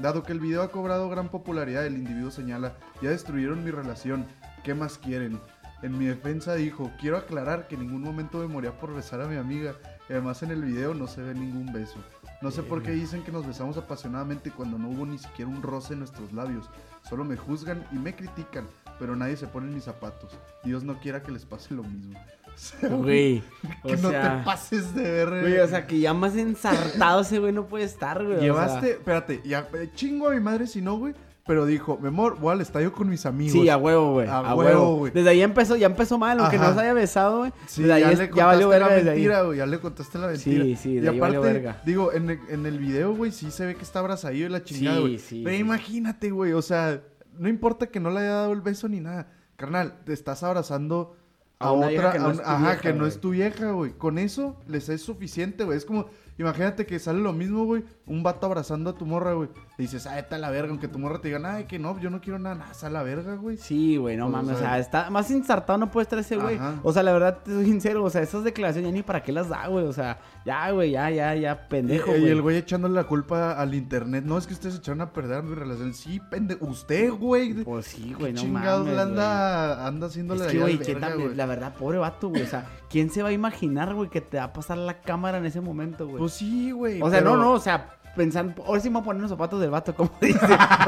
Dado 0.00 0.22
que 0.22 0.30
el 0.30 0.38
video 0.38 0.62
ha 0.62 0.70
cobrado 0.70 1.08
gran 1.08 1.28
popularidad, 1.28 1.84
el 1.84 1.96
individuo 1.96 2.30
señala, 2.30 2.76
ya 3.02 3.10
destruyeron 3.10 3.64
mi 3.64 3.72
relación, 3.72 4.26
¿qué 4.62 4.74
más 4.74 4.96
quieren? 4.96 5.40
En 5.82 5.98
mi 5.98 6.04
defensa 6.04 6.54
dijo, 6.54 6.92
quiero 7.00 7.16
aclarar 7.16 7.66
que 7.66 7.74
en 7.74 7.80
ningún 7.80 8.02
momento 8.02 8.38
me 8.38 8.46
moría 8.46 8.78
por 8.78 8.94
besar 8.94 9.20
a 9.20 9.26
mi 9.26 9.34
amiga, 9.34 9.74
y 10.08 10.12
además 10.12 10.44
en 10.44 10.52
el 10.52 10.62
video 10.62 10.94
no 10.94 11.08
se 11.08 11.20
ve 11.20 11.34
ningún 11.34 11.72
beso. 11.72 11.98
No 12.40 12.52
sé 12.52 12.62
por 12.62 12.84
qué 12.84 12.92
dicen 12.92 13.24
que 13.24 13.32
nos 13.32 13.44
besamos 13.44 13.76
apasionadamente 13.76 14.52
cuando 14.52 14.78
no 14.78 14.90
hubo 14.90 15.04
ni 15.04 15.18
siquiera 15.18 15.50
un 15.50 15.62
roce 15.62 15.94
en 15.94 15.98
nuestros 15.98 16.32
labios. 16.32 16.70
Solo 17.02 17.24
me 17.24 17.36
juzgan 17.36 17.84
y 17.90 17.96
me 17.96 18.14
critican, 18.14 18.68
pero 19.00 19.16
nadie 19.16 19.36
se 19.36 19.48
pone 19.48 19.66
en 19.66 19.74
mis 19.74 19.84
zapatos. 19.84 20.38
Dios 20.62 20.84
no 20.84 21.00
quiera 21.00 21.24
que 21.24 21.32
les 21.32 21.44
pase 21.44 21.74
lo 21.74 21.82
mismo. 21.82 22.16
sea, 22.80 22.88
Güey. 22.88 23.42
O 23.82 23.88
Que 23.88 23.96
no 23.98 24.10
sea, 24.10 24.38
te 24.38 24.44
pases 24.44 24.94
de 24.94 25.02
ver. 25.02 25.28
Güey, 25.42 25.58
o 25.58 25.68
sea, 25.68 25.86
que 25.86 25.98
ya 26.00 26.14
más 26.14 26.34
ensartado 26.36 27.20
ese 27.20 27.38
güey 27.38 27.52
no 27.52 27.66
puede 27.66 27.84
estar, 27.84 28.18
güey. 28.24 28.36
o 28.36 28.40
sea. 28.40 28.42
Llevaste, 28.46 28.90
espérate, 28.92 29.40
ya 29.44 29.68
eh, 29.74 29.90
chingo 29.94 30.28
a 30.28 30.30
mi 30.34 30.40
madre 30.40 30.66
si 30.66 30.80
no, 30.82 30.96
güey. 30.98 31.14
Pero 31.46 31.64
dijo, 31.64 31.96
mi 32.02 32.08
amor, 32.08 32.40
voy 32.40 32.54
al 32.54 32.60
estadio 32.60 32.92
con 32.92 33.08
mis 33.08 33.24
amigos. 33.24 33.52
Sí, 33.52 33.68
a 33.68 33.76
huevo, 33.76 34.14
güey. 34.14 34.26
A 34.26 34.38
A, 34.38 34.54
huevo, 34.56 34.96
güey. 34.96 35.12
Desde 35.12 35.30
ahí 35.30 35.42
empezó, 35.42 35.76
ya 35.76 35.86
empezó 35.86 36.18
mal, 36.18 36.40
aunque 36.40 36.56
Ajá. 36.56 36.70
no 36.70 36.74
se 36.74 36.80
haya 36.80 36.92
besado, 36.92 37.38
güey. 37.38 37.52
Sí, 37.66 37.82
desde 37.84 38.00
ya 38.00 38.10
le 38.10 38.30
ya 38.34 38.46
valió 38.46 38.66
contaste 38.66 38.68
verga 38.68 38.88
la 38.88 38.94
desde 38.96 39.10
mentira, 39.10 39.42
güey. 39.42 39.58
Ya 39.58 39.66
le 39.66 39.78
contaste 39.78 40.18
la 40.18 40.26
mentira. 40.26 40.64
Sí, 40.64 40.74
sí, 40.76 40.90
y 40.90 40.94
de 41.00 41.08
ahí 41.08 41.16
aparte, 41.18 41.38
valió 41.38 41.40
verga. 41.54 41.80
digo, 41.86 42.12
en 42.12 42.30
el, 42.30 42.40
en 42.48 42.66
el 42.66 42.78
video, 42.80 43.14
güey, 43.14 43.30
sí 43.30 43.52
se 43.52 43.64
ve 43.64 43.76
que 43.76 43.82
está 43.82 44.00
abrazadillo 44.00 44.46
y 44.46 44.48
la 44.48 44.64
chingada, 44.64 44.96
Sí, 44.96 45.02
güey. 45.02 45.18
sí, 45.20 45.42
Pero 45.44 45.54
sí. 45.54 45.60
imagínate, 45.62 46.30
güey, 46.32 46.52
o 46.52 46.62
sea, 46.62 47.00
no 47.38 47.48
importa 47.48 47.86
que 47.86 48.00
no 48.00 48.10
le 48.10 48.18
haya 48.20 48.30
dado 48.30 48.52
el 48.52 48.60
beso 48.60 48.88
ni 48.88 48.98
nada. 48.98 49.28
Carnal, 49.54 50.00
te 50.04 50.12
estás 50.14 50.42
abrazando 50.42 51.14
a, 51.58 51.72
otra, 51.72 52.12
que 52.12 52.18
no 52.18 52.30
es 52.30 52.40
ajá, 52.40 52.58
vieja, 52.58 52.80
que 52.80 52.92
no 52.92 53.06
es 53.06 53.20
tu 53.20 53.30
vieja, 53.30 53.70
güey. 53.72 53.92
Con 53.92 54.18
eso 54.18 54.60
les 54.66 54.88
es 54.88 55.02
suficiente, 55.02 55.64
güey. 55.64 55.78
Es 55.78 55.84
como, 55.84 56.08
imagínate 56.38 56.86
que 56.86 56.98
sale 56.98 57.20
lo 57.20 57.32
mismo, 57.32 57.64
güey, 57.64 57.84
un 58.06 58.22
vato 58.22 58.46
abrazando 58.46 58.90
a 58.90 58.94
tu 58.94 59.06
morra, 59.06 59.32
güey. 59.32 59.48
Le 59.78 59.82
dices, 59.84 60.06
ah, 60.06 60.18
está 60.18 60.38
la 60.38 60.50
verga, 60.50 60.70
aunque 60.70 60.88
tu 60.88 60.98
morra 60.98 61.20
te 61.20 61.28
diga, 61.28 61.40
ay, 61.54 61.64
que 61.64 61.78
no, 61.78 61.98
yo 62.00 62.08
no 62.10 62.20
quiero 62.20 62.38
nada, 62.38 62.54
nada, 62.54 62.74
sal 62.74 62.96
a 62.96 62.98
la 63.00 63.02
verga, 63.04 63.34
güey. 63.36 63.56
Sí, 63.58 63.96
güey, 63.96 64.16
no 64.16 64.28
mames, 64.28 64.56
o 64.56 64.58
sea- 64.58 64.78
está 64.78 65.10
más 65.10 65.30
ensartado 65.30 65.78
no 65.78 65.90
puede 65.90 66.04
estar 66.04 66.18
ese 66.18 66.36
güey. 66.36 66.58
O 66.82 66.92
sea, 66.92 67.02
la 67.02 67.12
verdad, 67.12 67.38
te 67.44 67.50
soy 67.52 67.64
sincero, 67.66 68.02
o 68.04 68.10
sea, 68.10 68.22
esas 68.22 68.44
declaraciones 68.44 68.90
ya 68.90 68.94
ni 68.94 69.02
para 69.02 69.22
qué 69.22 69.32
las 69.32 69.48
da, 69.48 69.66
güey. 69.66 69.84
O 69.86 69.92
sea, 69.92 70.18
ya, 70.44 70.70
güey, 70.70 70.92
ya, 70.92 71.10
ya, 71.10 71.34
ya, 71.34 71.68
pendejo, 71.68 72.12
y, 72.12 72.16
y 72.16 72.20
güey. 72.20 72.32
el 72.32 72.42
güey 72.42 72.56
echándole 72.56 72.94
la 72.94 73.04
culpa 73.04 73.52
al 73.52 73.74
internet. 73.74 74.24
No, 74.24 74.38
es 74.38 74.46
que 74.46 74.54
ustedes 74.54 74.76
echaron 74.76 75.00
a 75.02 75.12
perder 75.12 75.42
mi 75.42 75.54
relación. 75.54 75.92
Sí, 75.94 76.20
pendejo. 76.30 76.64
Usted, 76.66 77.10
güey. 77.12 77.64
Pues 77.64 77.86
sí, 77.86 78.08
¿Qué 78.10 78.14
güey, 78.14 78.32
no 78.32 78.40
chingados 78.40 78.86
mames, 78.86 78.94
le 78.96 79.02
güey. 79.02 79.10
anda, 79.12 79.86
anda 79.86 80.06
haciéndole 80.06 80.46
Es 80.46 80.52
que, 80.52 80.58
güey, 80.58 80.76
güey? 80.78 81.34
la 81.34 81.46
verdad, 81.46 81.74
pobre 81.74 81.98
vato, 81.98 82.28
güey. 82.28 82.42
O 82.42 82.46
sea, 82.46 82.66
¿quién 82.88 83.10
se 83.10 83.22
va 83.22 83.28
a 83.28 83.32
imaginar, 83.32 83.94
güey, 83.94 84.08
que 84.08 84.20
te 84.20 84.38
va 84.38 84.44
a 84.44 84.52
pasar 84.52 84.78
la 84.78 85.00
cámara 85.02 85.38
en 85.38 85.46
ese 85.46 85.60
momento, 85.60 86.06
güey? 86.06 86.25
Pues 86.26 86.34
sí, 86.34 86.70
güey. 86.70 87.00
o 87.02 87.10
sea, 87.10 87.20
pero- 87.20 87.36
no, 87.36 87.42
no, 87.42 87.52
o 87.52 87.60
sea, 87.60 87.92
pensando, 88.16 88.64
ahora 88.64 88.80
sí 88.80 88.88
me 88.88 88.94
voy 88.94 89.02
a 89.02 89.04
poner 89.04 89.22
los 89.22 89.30
zapatos 89.30 89.60
del 89.60 89.70
vato, 89.70 89.94
como 89.94 90.10
dice. 90.20 90.38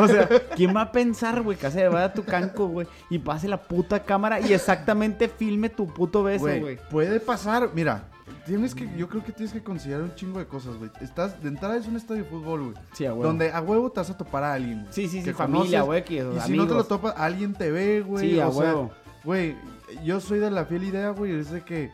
O 0.01 0.09
sea, 0.09 0.29
¿quién 0.57 0.75
va 0.75 0.83
a 0.83 0.93
pensar, 0.93 1.43
güey, 1.43 1.57
que 1.59 1.71
se 1.71 1.89
va 1.89 2.05
a 2.05 2.13
tu 2.13 2.25
canco, 2.25 2.67
güey, 2.69 2.87
y 3.11 3.19
pase 3.19 3.49
la 3.49 3.59
puta 3.63 4.03
cámara 4.03 4.41
y 4.41 4.53
exactamente 4.53 5.29
filme 5.29 5.69
tu 5.69 5.87
puto 5.87 6.23
beso, 6.23 6.45
Güey, 6.45 6.79
puede 6.91 7.21
pasar. 7.21 7.71
Mira, 7.75 8.05
tienes 8.47 8.75
que, 8.75 8.89
yo 8.97 9.09
creo 9.09 9.23
que 9.23 9.33
tienes 9.33 9.53
que 9.53 9.63
considerar 9.63 10.03
un 10.05 10.15
chingo 10.15 10.39
de 10.39 10.47
cosas, 10.47 10.77
güey. 10.77 10.91
Estás, 11.03 11.43
de 11.43 11.49
entrada 11.49 11.77
es 11.77 11.87
un 11.87 11.97
estadio 11.97 12.25
de 12.25 12.31
fútbol, 12.31 12.63
güey. 12.63 12.75
Sí, 12.95 13.05
a 13.05 13.13
huevo. 13.13 13.25
Donde 13.25 13.53
a 13.53 13.61
huevo 13.61 13.91
te 13.91 14.01
vas 14.01 14.09
a 14.11 14.17
topar 14.17 14.45
a 14.45 14.55
alguien, 14.55 14.81
güey. 14.81 14.93
Sí, 14.93 15.09
sí, 15.09 15.19
sí, 15.19 15.25
que 15.25 15.35
familia, 15.35 15.83
güey, 15.83 16.05
que 16.05 16.15
Y 16.17 16.41
si 16.41 16.57
no 16.57 16.67
te 16.67 16.75
lo 16.75 16.85
topas, 16.85 17.15
alguien 17.17 17.53
te 17.53 17.71
ve, 17.71 18.01
güey. 18.01 18.31
Sí, 18.31 18.41
a 18.41 18.49
huevo. 18.49 18.91
Güey, 19.25 19.55
yo 20.03 20.19
soy 20.21 20.39
de 20.39 20.51
la 20.51 20.65
fiel 20.65 20.85
idea, 20.85 21.11
güey, 21.11 21.39
es 21.39 21.51
de 21.51 21.61
que, 21.63 21.91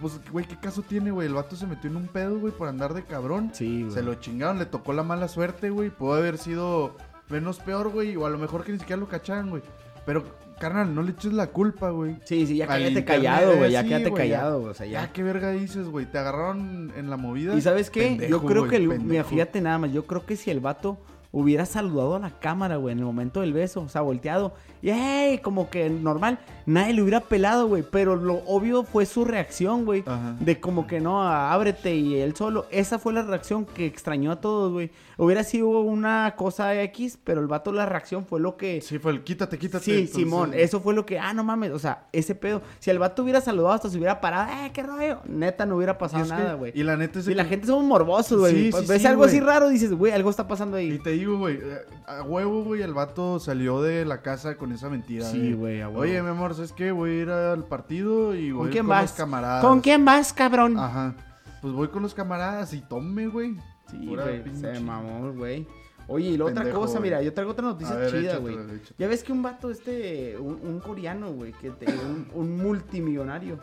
pues, 0.00 0.20
güey, 0.30 0.44
¿qué 0.46 0.56
caso 0.56 0.82
tiene, 0.82 1.10
güey? 1.10 1.26
El 1.28 1.34
vato 1.34 1.56
se 1.56 1.66
metió 1.66 1.90
en 1.90 1.96
un 1.96 2.06
pedo, 2.08 2.38
güey, 2.38 2.52
por 2.52 2.68
andar 2.68 2.94
de 2.94 3.04
cabrón. 3.04 3.50
Sí, 3.52 3.82
güey. 3.82 3.92
Se 3.94 4.02
lo 4.02 4.14
chingaron, 4.14 4.58
le 4.58 4.66
tocó 4.66 4.92
la 4.92 5.02
mala 5.02 5.28
suerte, 5.28 5.70
güey. 5.70 5.90
Pudo 5.90 6.14
haber 6.14 6.38
sido 6.38 6.96
menos 7.28 7.58
peor, 7.60 7.90
güey, 7.90 8.16
o 8.16 8.26
a 8.26 8.30
lo 8.30 8.38
mejor 8.38 8.64
que 8.64 8.72
ni 8.72 8.78
siquiera 8.78 8.98
lo 9.00 9.08
cacharan, 9.08 9.50
güey. 9.50 9.62
Pero, 10.06 10.24
carnal, 10.58 10.94
no 10.94 11.02
le 11.02 11.12
eches 11.12 11.32
la 11.32 11.48
culpa, 11.48 11.90
güey. 11.90 12.16
Sí, 12.24 12.46
sí, 12.46 12.56
ya 12.56 12.64
Al 12.66 12.80
internet, 12.80 13.04
callado, 13.06 13.56
güey, 13.56 13.70
ya 13.70 13.82
sí, 13.82 13.88
quédate 13.88 14.10
güey, 14.10 14.28
ya. 14.28 14.36
callado, 14.36 14.58
güey, 14.60 14.70
o 14.70 14.74
sea, 14.74 14.86
Ya, 14.86 15.02
ya. 15.02 15.12
qué 15.12 15.22
verga 15.22 15.50
dices, 15.52 15.86
güey. 15.86 16.06
Te 16.06 16.18
agarraron 16.18 16.92
en 16.96 17.10
la 17.10 17.16
movida. 17.16 17.54
¿Y 17.54 17.60
sabes 17.60 17.90
qué? 17.90 18.02
Pendejo, 18.02 18.30
yo 18.30 18.42
creo 18.44 18.60
güey, 18.62 18.70
que, 18.70 18.76
el, 18.76 19.00
mira, 19.00 19.24
fíjate 19.24 19.60
nada 19.60 19.78
más, 19.78 19.92
yo 19.92 20.06
creo 20.06 20.24
que 20.26 20.36
si 20.36 20.50
el 20.50 20.60
vato 20.60 20.98
hubiera 21.32 21.64
saludado 21.66 22.16
a 22.16 22.18
la 22.18 22.30
cámara, 22.40 22.76
güey, 22.76 22.92
en 22.92 22.98
el 22.98 23.04
momento 23.04 23.40
del 23.40 23.52
beso, 23.52 23.82
o 23.82 23.88
sea, 23.88 24.00
volteado, 24.00 24.52
y 24.82 24.90
hey, 24.90 25.38
como 25.42 25.70
que 25.70 25.88
normal, 25.90 26.38
nadie 26.66 26.94
le 26.94 27.02
hubiera 27.02 27.20
pelado, 27.20 27.68
güey, 27.68 27.84
pero 27.88 28.16
lo 28.16 28.42
obvio 28.46 28.82
fue 28.82 29.06
su 29.06 29.24
reacción, 29.24 29.84
güey, 29.84 30.02
de 30.40 30.58
como 30.58 30.86
que 30.86 31.00
no, 31.00 31.22
ábrete 31.22 31.94
y 31.94 32.16
él 32.16 32.34
solo, 32.34 32.66
esa 32.70 32.98
fue 32.98 33.12
la 33.12 33.22
reacción 33.22 33.64
que 33.64 33.86
extrañó 33.86 34.32
a 34.32 34.40
todos, 34.40 34.72
güey. 34.72 34.90
Hubiera 35.18 35.44
sido 35.44 35.68
una 35.80 36.34
cosa 36.36 36.74
X, 36.82 37.18
pero 37.22 37.40
el 37.42 37.46
vato 37.46 37.72
la 37.72 37.84
reacción 37.84 38.24
fue 38.24 38.40
lo 38.40 38.56
que... 38.56 38.80
Sí, 38.80 38.98
fue 38.98 39.12
el 39.12 39.22
quítate, 39.22 39.58
quítate. 39.58 39.84
Sí, 39.84 39.90
entonces- 39.92 40.14
Simón, 40.16 40.52
eso 40.54 40.80
fue 40.80 40.94
lo 40.94 41.04
que, 41.04 41.18
ah, 41.18 41.34
no 41.34 41.44
mames, 41.44 41.72
o 41.72 41.78
sea, 41.78 42.06
ese 42.12 42.34
pedo. 42.34 42.62
Si 42.78 42.90
el 42.90 42.98
vato 42.98 43.22
hubiera 43.22 43.40
saludado 43.42 43.74
hasta 43.74 43.90
se 43.90 43.98
hubiera 43.98 44.18
parado, 44.20 44.50
eh, 44.64 44.70
qué 44.72 44.82
rollo. 44.82 45.18
Neta, 45.26 45.66
no 45.66 45.76
hubiera 45.76 45.92
Y 45.92 45.96
pasado 45.96 46.24
nada, 46.24 46.54
güey. 46.54 46.72
Y 46.74 46.82
la 46.82 46.96
neta 46.96 47.18
es 47.18 47.28
Y 47.28 47.34
la 47.34 47.44
gente 47.44 47.66
somos 47.66 47.84
morbosos, 47.84 48.38
güey. 48.40 48.54
Sí, 48.54 48.68
Pues 48.70 48.84
sí, 48.86 48.88
Ves 48.92 49.02
sí, 49.02 49.06
algo 49.08 49.24
así 49.24 49.40
raro, 49.40 49.68
dices, 49.68 49.92
güey, 49.92 50.12
algo 50.12 50.30
está 50.30 50.48
pasando 50.48 50.80
Y 50.80 50.92
ahí. 50.92 50.98
te 50.98 51.10
digo, 51.20 51.38
güey, 51.38 51.56
eh, 51.62 51.78
a 52.06 52.22
huevo, 52.22 52.64
güey, 52.64 52.82
el 52.82 52.92
vato 52.94 53.38
salió 53.38 53.80
de 53.82 54.04
la 54.04 54.22
casa 54.22 54.56
con 54.56 54.72
esa 54.72 54.88
mentira. 54.88 55.24
Sí, 55.26 55.52
güey, 55.52 55.80
a 55.80 55.88
huevo. 55.88 56.00
Oye, 56.00 56.20
mi 56.22 56.28
amor, 56.28 56.54
¿sabes 56.54 56.72
qué? 56.72 56.90
Voy 56.92 57.10
a 57.10 57.14
ir 57.22 57.30
al 57.30 57.64
partido 57.64 58.34
y 58.34 58.50
voy 58.52 58.64
¿Con 58.64 58.70
quién 58.72 58.82
con 58.84 58.90
vas? 58.90 59.02
los 59.02 59.12
camaradas. 59.12 59.64
¿Con 59.64 59.80
quién 59.80 60.04
vas, 60.04 60.32
cabrón? 60.32 60.78
Ajá. 60.78 61.14
Pues 61.62 61.72
voy 61.74 61.88
con 61.88 62.02
los 62.02 62.14
camaradas 62.14 62.72
y 62.72 62.80
tome, 62.80 63.26
güey. 63.28 63.56
sí, 63.90 64.06
güey, 64.06 64.42
se 64.56 64.80
mamó, 64.80 65.32
güey. 65.32 65.66
Oye, 66.06 66.30
y 66.30 66.36
la 66.36 66.46
otra 66.46 66.68
cosa, 66.72 66.98
mira, 66.98 67.22
yo 67.22 67.32
traigo 67.32 67.52
otra 67.52 67.66
noticia 67.66 67.94
ver, 67.94 68.10
chida, 68.10 68.36
güey. 68.38 68.56
Ya 68.98 69.06
ves 69.06 69.22
que 69.22 69.32
un 69.32 69.42
vato, 69.42 69.70
este, 69.70 70.36
un, 70.38 70.58
un 70.62 70.80
coreano, 70.80 71.30
güey, 71.32 71.52
que 71.52 71.70
te- 71.70 71.86
un, 71.86 72.26
un 72.34 72.56
multimillonario, 72.56 73.60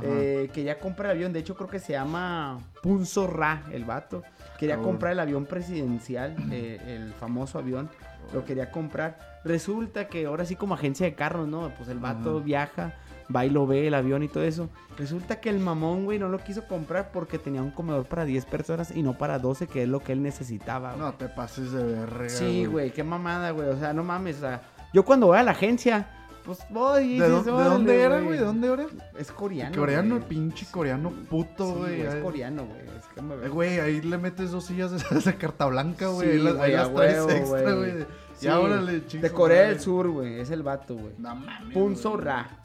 eh, 0.00 0.48
que 0.54 0.62
ya 0.64 0.78
compra 0.78 1.10
el 1.10 1.16
avión, 1.18 1.32
de 1.34 1.40
hecho 1.40 1.54
creo 1.54 1.68
que 1.68 1.78
se 1.78 1.92
llama 1.92 2.58
Punzo 2.82 3.26
Ra, 3.26 3.64
el 3.72 3.84
vato. 3.84 4.22
Quería 4.58 4.78
comprar 4.78 5.12
el 5.12 5.20
avión 5.20 5.44
presidencial, 5.46 6.36
eh, 6.50 6.80
el 6.86 7.12
famoso 7.14 7.58
avión, 7.58 7.88
lo 8.32 8.44
quería 8.44 8.70
comprar. 8.70 9.18
Resulta 9.44 10.06
que 10.08 10.26
ahora 10.26 10.44
sí 10.44 10.54
como 10.56 10.74
agencia 10.74 11.04
de 11.06 11.14
carros, 11.14 11.48
¿no? 11.48 11.70
Pues 11.76 11.88
el 11.88 11.98
vato 11.98 12.36
Ajá. 12.36 12.44
viaja, 12.44 12.94
va 13.34 13.44
y 13.44 13.50
lo 13.50 13.66
ve, 13.66 13.88
el 13.88 13.94
avión 13.94 14.22
y 14.22 14.28
todo 14.28 14.44
eso. 14.44 14.68
Resulta 14.96 15.40
que 15.40 15.50
el 15.50 15.58
mamón, 15.58 16.04
güey, 16.04 16.18
no 16.18 16.28
lo 16.28 16.38
quiso 16.38 16.66
comprar 16.68 17.10
porque 17.10 17.38
tenía 17.38 17.62
un 17.62 17.70
comedor 17.72 18.06
para 18.06 18.24
10 18.24 18.44
personas 18.46 18.94
y 18.94 19.02
no 19.02 19.18
para 19.18 19.38
12, 19.38 19.66
que 19.66 19.82
es 19.82 19.88
lo 19.88 20.00
que 20.00 20.12
él 20.12 20.22
necesitaba. 20.22 20.90
güey. 20.92 21.00
No 21.02 21.12
te 21.14 21.28
pases 21.28 21.72
de 21.72 21.82
verga. 21.82 22.28
Sí, 22.28 22.66
güey, 22.66 22.92
qué 22.92 23.02
mamada, 23.02 23.50
güey. 23.50 23.68
O 23.68 23.78
sea, 23.78 23.92
no 23.92 24.04
mames. 24.04 24.36
O 24.36 24.40
sea, 24.40 24.62
yo 24.92 25.04
cuando 25.04 25.26
voy 25.26 25.38
a 25.38 25.42
la 25.42 25.52
agencia, 25.52 26.08
pues 26.44 26.58
voy 26.70 27.18
¿De, 27.18 27.28
dices, 27.28 27.28
dó- 27.30 27.42
de 27.44 27.52
"Órale, 27.52 27.70
dónde 27.70 28.00
era, 28.02 28.20
güey? 28.20 28.38
¿De 28.38 28.44
dónde 28.44 28.72
era? 28.72 28.86
Es 29.18 29.30
coreano. 29.32 29.76
Coreano, 29.76 30.16
güey. 30.16 30.28
pinche 30.28 30.66
coreano 30.70 31.10
puto, 31.30 31.74
güey. 31.74 32.00
es 32.02 32.14
coreano, 32.16 32.66
güey. 32.66 32.80
Es 32.80 33.06
que 33.14 33.22
me- 33.22 33.34
eh, 33.34 33.48
Güey, 33.48 33.80
ahí 33.80 34.00
le 34.02 34.18
metes 34.18 34.50
dos 34.50 34.64
sillas 34.66 34.90
de, 34.90 35.20
de 35.20 35.36
carta 35.36 35.66
blanca, 35.66 36.08
güey. 36.08 36.28
Sí, 36.28 36.34
ahí 36.36 36.72
las, 36.72 36.88
güey, 36.90 37.08
traes 37.08 37.28
extra, 37.30 37.74
güey. 37.74 37.92
Sí, 38.34 38.46
Y 38.46 38.48
ahora 38.48 38.80
le 38.80 39.00
De 39.00 39.30
Corea 39.30 39.68
del 39.68 39.80
Sur, 39.80 40.08
güey. 40.08 40.40
Es 40.40 40.50
el 40.50 40.62
vato, 40.62 40.96
güey. 40.96 41.14
No 41.18 41.34
mames. 41.34 42.02
Ra. 42.18 42.58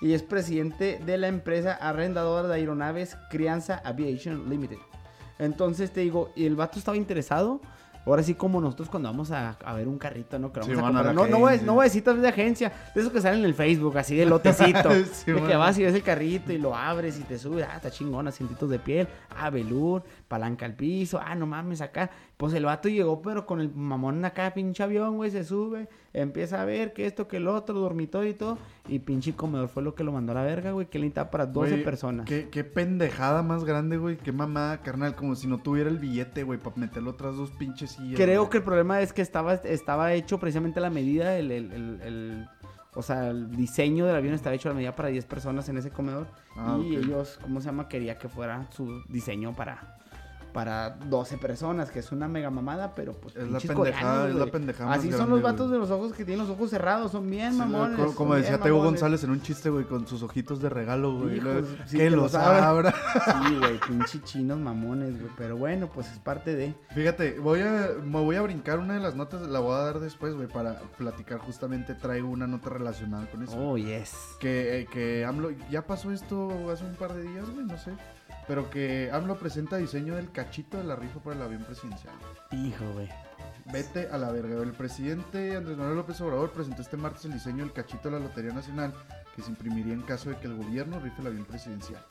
Y 0.00 0.12
es 0.12 0.22
presidente 0.22 1.00
de 1.04 1.16
la 1.18 1.28
empresa 1.28 1.72
arrendadora 1.74 2.48
de 2.48 2.54
aeronaves 2.54 3.16
Crianza 3.30 3.80
Aviation 3.84 4.50
Limited. 4.50 4.76
Entonces 5.38 5.90
te 5.92 6.00
digo, 6.00 6.30
y 6.36 6.46
el 6.46 6.56
vato 6.56 6.78
estaba 6.78 6.96
interesado. 6.96 7.60
Ahora 8.06 8.22
sí, 8.22 8.34
como 8.34 8.60
nosotros 8.60 8.88
cuando 8.90 9.08
vamos 9.08 9.30
a, 9.30 9.50
a 9.64 9.72
ver 9.74 9.88
un 9.88 9.98
carrito, 9.98 10.38
¿no? 10.38 10.52
Que 10.52 10.62
Sí, 10.62 10.70
vamos 10.74 10.78
a 10.78 10.82
van 10.82 10.96
a 10.96 11.02
la 11.02 11.08
comprar. 11.14 11.30
No, 11.30 11.38
no, 11.38 11.44
voy, 11.44 11.60
no 11.64 11.74
voy 11.74 11.86
a 11.86 11.88
vez 12.12 12.22
de 12.22 12.28
agencia, 12.28 12.72
de 12.94 13.00
esos 13.00 13.12
que 13.12 13.20
salen 13.20 13.40
en 13.40 13.46
el 13.46 13.54
Facebook, 13.54 13.96
así 13.96 14.14
de 14.16 14.26
lotecito. 14.26 14.90
Sí, 15.14 15.30
de 15.30 15.34
que 15.36 15.40
bueno. 15.40 15.58
vas 15.58 15.78
y 15.78 15.84
ves 15.84 15.94
el 15.94 16.02
carrito 16.02 16.52
y 16.52 16.58
lo 16.58 16.74
abres 16.74 17.18
y 17.18 17.22
te 17.22 17.38
subes, 17.38 17.66
ah, 17.68 17.76
está 17.76 17.90
chingón, 17.90 18.28
asientitos 18.28 18.68
de 18.68 18.78
piel, 18.78 19.08
ah, 19.36 19.50
velour, 19.50 20.02
palanca 20.34 20.66
al 20.66 20.74
piso, 20.74 21.20
ah, 21.24 21.36
no 21.36 21.46
mames, 21.46 21.80
acá. 21.80 22.10
Pues 22.36 22.52
el 22.54 22.64
vato 22.64 22.88
llegó, 22.88 23.22
pero 23.22 23.46
con 23.46 23.60
el 23.60 23.72
mamón 23.72 24.24
acá, 24.24 24.52
pinche 24.52 24.82
avión, 24.82 25.16
güey, 25.16 25.30
se 25.30 25.44
sube, 25.44 25.88
empieza 26.12 26.60
a 26.60 26.64
ver 26.64 26.92
que 26.92 27.06
esto, 27.06 27.28
que 27.28 27.36
el 27.36 27.46
otro, 27.46 27.78
dormitorio 27.78 28.30
y 28.30 28.34
todo. 28.34 28.58
Y 28.88 28.98
pinche 28.98 29.34
comedor 29.34 29.68
fue 29.68 29.84
lo 29.84 29.94
que 29.94 30.02
lo 30.02 30.10
mandó 30.10 30.32
a 30.32 30.34
la 30.34 30.42
verga, 30.42 30.72
güey, 30.72 30.86
que 30.88 30.98
necesitaba 30.98 31.30
para 31.30 31.46
12 31.46 31.70
Güey, 31.70 31.84
personas. 31.84 32.26
Qué, 32.26 32.48
qué 32.50 32.64
pendejada 32.64 33.42
más 33.44 33.64
grande, 33.64 33.96
güey. 33.96 34.16
Qué 34.16 34.32
mamada, 34.32 34.82
carnal. 34.82 35.14
Como 35.14 35.36
si 35.36 35.46
no 35.46 35.58
tuviera 35.58 35.88
el 35.88 35.98
billete, 35.98 36.42
güey, 36.42 36.58
para 36.58 36.74
meterle 36.76 37.10
otras 37.10 37.36
dos 37.36 37.52
pinches 37.52 37.92
sillas. 37.92 38.16
Creo 38.16 38.40
güey. 38.42 38.50
que 38.50 38.56
el 38.58 38.64
problema 38.64 39.00
es 39.00 39.12
que 39.12 39.22
estaba, 39.22 39.54
estaba 39.54 40.12
hecho 40.14 40.40
precisamente 40.40 40.80
la 40.80 40.90
medida, 40.90 41.38
el, 41.38 41.52
el, 41.52 41.72
el- 41.72 42.00
el- 42.02 42.48
o 42.96 43.02
sea, 43.02 43.28
el 43.30 43.50
diseño 43.56 44.06
del 44.06 44.14
avión 44.14 44.34
estaba 44.34 44.54
hecho 44.54 44.68
a 44.68 44.70
la 44.72 44.76
medida 44.76 44.94
para 44.94 45.08
10 45.08 45.24
personas 45.26 45.68
en 45.68 45.76
ese 45.78 45.90
comedor. 45.90 46.28
Ah, 46.56 46.78
y 46.80 46.94
ellos, 46.94 47.40
¿cómo 47.42 47.60
se 47.60 47.66
llama? 47.66 47.88
Quería 47.88 48.18
que 48.18 48.28
fuera 48.28 48.68
su 48.70 49.02
diseño 49.08 49.52
para, 49.52 49.96
para 50.54 50.90
12 51.10 51.36
personas, 51.36 51.90
que 51.90 51.98
es 51.98 52.10
una 52.12 52.28
mega 52.28 52.48
mamada, 52.48 52.94
pero 52.94 53.12
pues 53.12 53.36
Es 53.36 53.50
la 53.50 53.58
pendejada, 53.58 53.74
coreanos, 53.74 54.28
es 54.30 54.34
la 54.36 54.46
pendejada 54.52 54.92
Así 54.94 55.12
son 55.12 55.28
los 55.28 55.42
vatos 55.42 55.66
güey. 55.66 55.72
de 55.72 55.78
los 55.80 55.90
ojos 55.90 56.12
que 56.14 56.24
tienen 56.24 56.46
los 56.46 56.56
ojos 56.56 56.70
cerrados, 56.70 57.12
son 57.12 57.28
bien 57.28 57.52
Sí, 57.52 57.58
mamones. 57.58 57.98
co- 57.98 58.14
Como 58.14 58.34
decía 58.36 58.58
Teo. 58.58 58.78
González 58.78 59.22
en 59.24 59.30
un 59.30 59.42
chiste, 59.42 59.68
güey, 59.68 59.84
con 59.84 60.06
sus 60.06 60.22
ojitos 60.22 60.62
de 60.62 60.68
regalo, 60.70 61.12
güey. 61.18 61.34
Hijos, 61.36 61.44
Luego, 61.44 61.66
sí, 61.86 61.98
que 61.98 62.04
que 62.04 62.10
los 62.10 62.34
abra. 62.34 62.92
Sí, 62.92 63.56
güey, 63.58 63.80
pinche 63.86 64.22
chinos 64.22 64.58
mamones, 64.58 65.20
güey. 65.20 65.30
Pero 65.36 65.56
bueno, 65.56 65.90
pues 65.92 66.10
es 66.10 66.18
parte 66.20 66.54
de. 66.54 66.72
Fíjate, 66.94 67.38
voy 67.40 67.60
a, 67.60 67.88
me 68.04 68.20
voy 68.20 68.36
a 68.36 68.42
brincar 68.42 68.78
una 68.78 68.94
de 68.94 69.00
las 69.00 69.16
notas, 69.16 69.42
la 69.42 69.58
voy 69.58 69.74
a 69.74 69.78
dar 69.78 69.98
después, 70.00 70.34
güey, 70.34 70.46
para 70.48 70.78
platicar. 70.96 71.38
Justamente 71.40 71.94
traigo 71.94 72.28
una 72.28 72.46
nota 72.46 72.70
relacionada 72.70 73.26
con 73.28 73.42
eso. 73.42 73.56
Oh, 73.58 73.76
yes. 73.76 74.14
Que, 74.38 74.80
eh, 74.82 74.86
que 74.86 75.24
AMLO, 75.24 75.50
ya 75.70 75.82
pasó 75.86 76.12
esto 76.12 76.70
hace 76.70 76.84
un 76.84 76.94
par 76.94 77.12
de 77.12 77.22
días, 77.22 77.50
güey, 77.50 77.66
no 77.66 77.76
sé. 77.76 77.90
Pero 78.46 78.68
que 78.68 79.10
AMLO 79.12 79.38
presenta 79.38 79.76
diseño 79.76 80.16
del 80.16 80.30
cachito 80.30 80.76
de 80.78 80.84
la 80.84 80.96
rifa 80.96 81.20
para 81.20 81.36
el 81.36 81.42
avión 81.42 81.64
presidencial. 81.64 82.14
Hijo, 82.52 82.84
güey. 82.92 83.08
Vete 83.72 84.08
a 84.08 84.18
la 84.18 84.30
verga. 84.30 84.62
El 84.62 84.72
presidente 84.72 85.56
Andrés 85.56 85.78
Manuel 85.78 85.96
López 85.96 86.20
Obrador 86.20 86.50
presentó 86.52 86.82
este 86.82 86.96
martes 86.96 87.24
el 87.24 87.32
diseño 87.32 87.64
del 87.64 87.72
cachito 87.72 88.10
de 88.10 88.18
la 88.18 88.24
Lotería 88.24 88.52
Nacional 88.52 88.92
que 89.34 89.42
se 89.42 89.50
imprimiría 89.50 89.94
en 89.94 90.02
caso 90.02 90.28
de 90.30 90.36
que 90.36 90.46
el 90.46 90.56
gobierno 90.56 91.00
rife 91.00 91.20
el 91.20 91.28
avión 91.28 91.44
presidencial. 91.44 92.04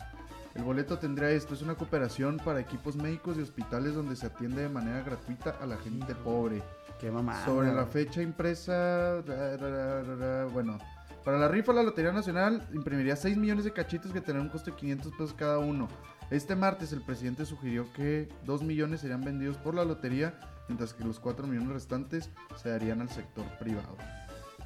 El 0.56 0.64
boleto 0.64 1.00
tendría 1.00 1.32
esto, 1.32 1.56
es 1.56 1.62
una 1.62 1.76
cooperación 1.76 2.38
para 2.38 2.60
equipos 2.60 2.96
médicos 2.96 3.38
y 3.38 3.42
hospitales 3.42 3.96
donde 3.96 4.16
se 4.16 4.28
atiende 4.28 4.62
de 4.62 4.70
manera 4.70 5.02
gratuita 5.02 5.58
a 5.60 5.66
la 5.66 5.78
gente 5.78 6.14
pobre. 6.14 6.62
Qué 7.00 7.10
mamada. 7.10 7.44
Sobre 7.46 7.74
la 7.74 7.86
fecha 7.86 8.22
impresa, 8.22 9.22
ra, 9.22 9.58
ra, 9.58 10.04
ra, 10.04 10.16
ra, 10.16 10.46
bueno, 10.46 10.78
para 11.24 11.40
la 11.40 11.48
rifa 11.48 11.74
la 11.74 11.84
Lotería 11.84 12.12
Nacional 12.12 12.68
imprimiría 12.74 13.16
6 13.16 13.38
millones 13.38 13.64
de 13.64 13.72
cachitos 13.72 14.12
que 14.12 14.22
tendrán 14.22 14.46
un 14.46 14.52
costo 14.52 14.72
de 14.72 14.78
500 14.78 15.12
pesos 15.14 15.34
cada 15.34 15.58
uno. 15.58 15.88
Este 16.34 16.56
martes 16.56 16.92
el 16.94 17.02
presidente 17.02 17.46
sugirió 17.46 17.92
que 17.94 18.28
2 18.46 18.64
millones 18.64 19.02
serían 19.02 19.22
vendidos 19.22 19.58
por 19.58 19.76
la 19.76 19.86
lotería, 19.86 20.34
mientras 20.68 20.94
que 20.94 21.04
los 21.04 21.20
4 21.20 21.46
millones 21.46 21.70
restantes 21.70 22.32
se 22.62 22.70
darían 22.70 23.02
al 23.02 23.10
sector 23.10 23.46
privado. 23.60 23.96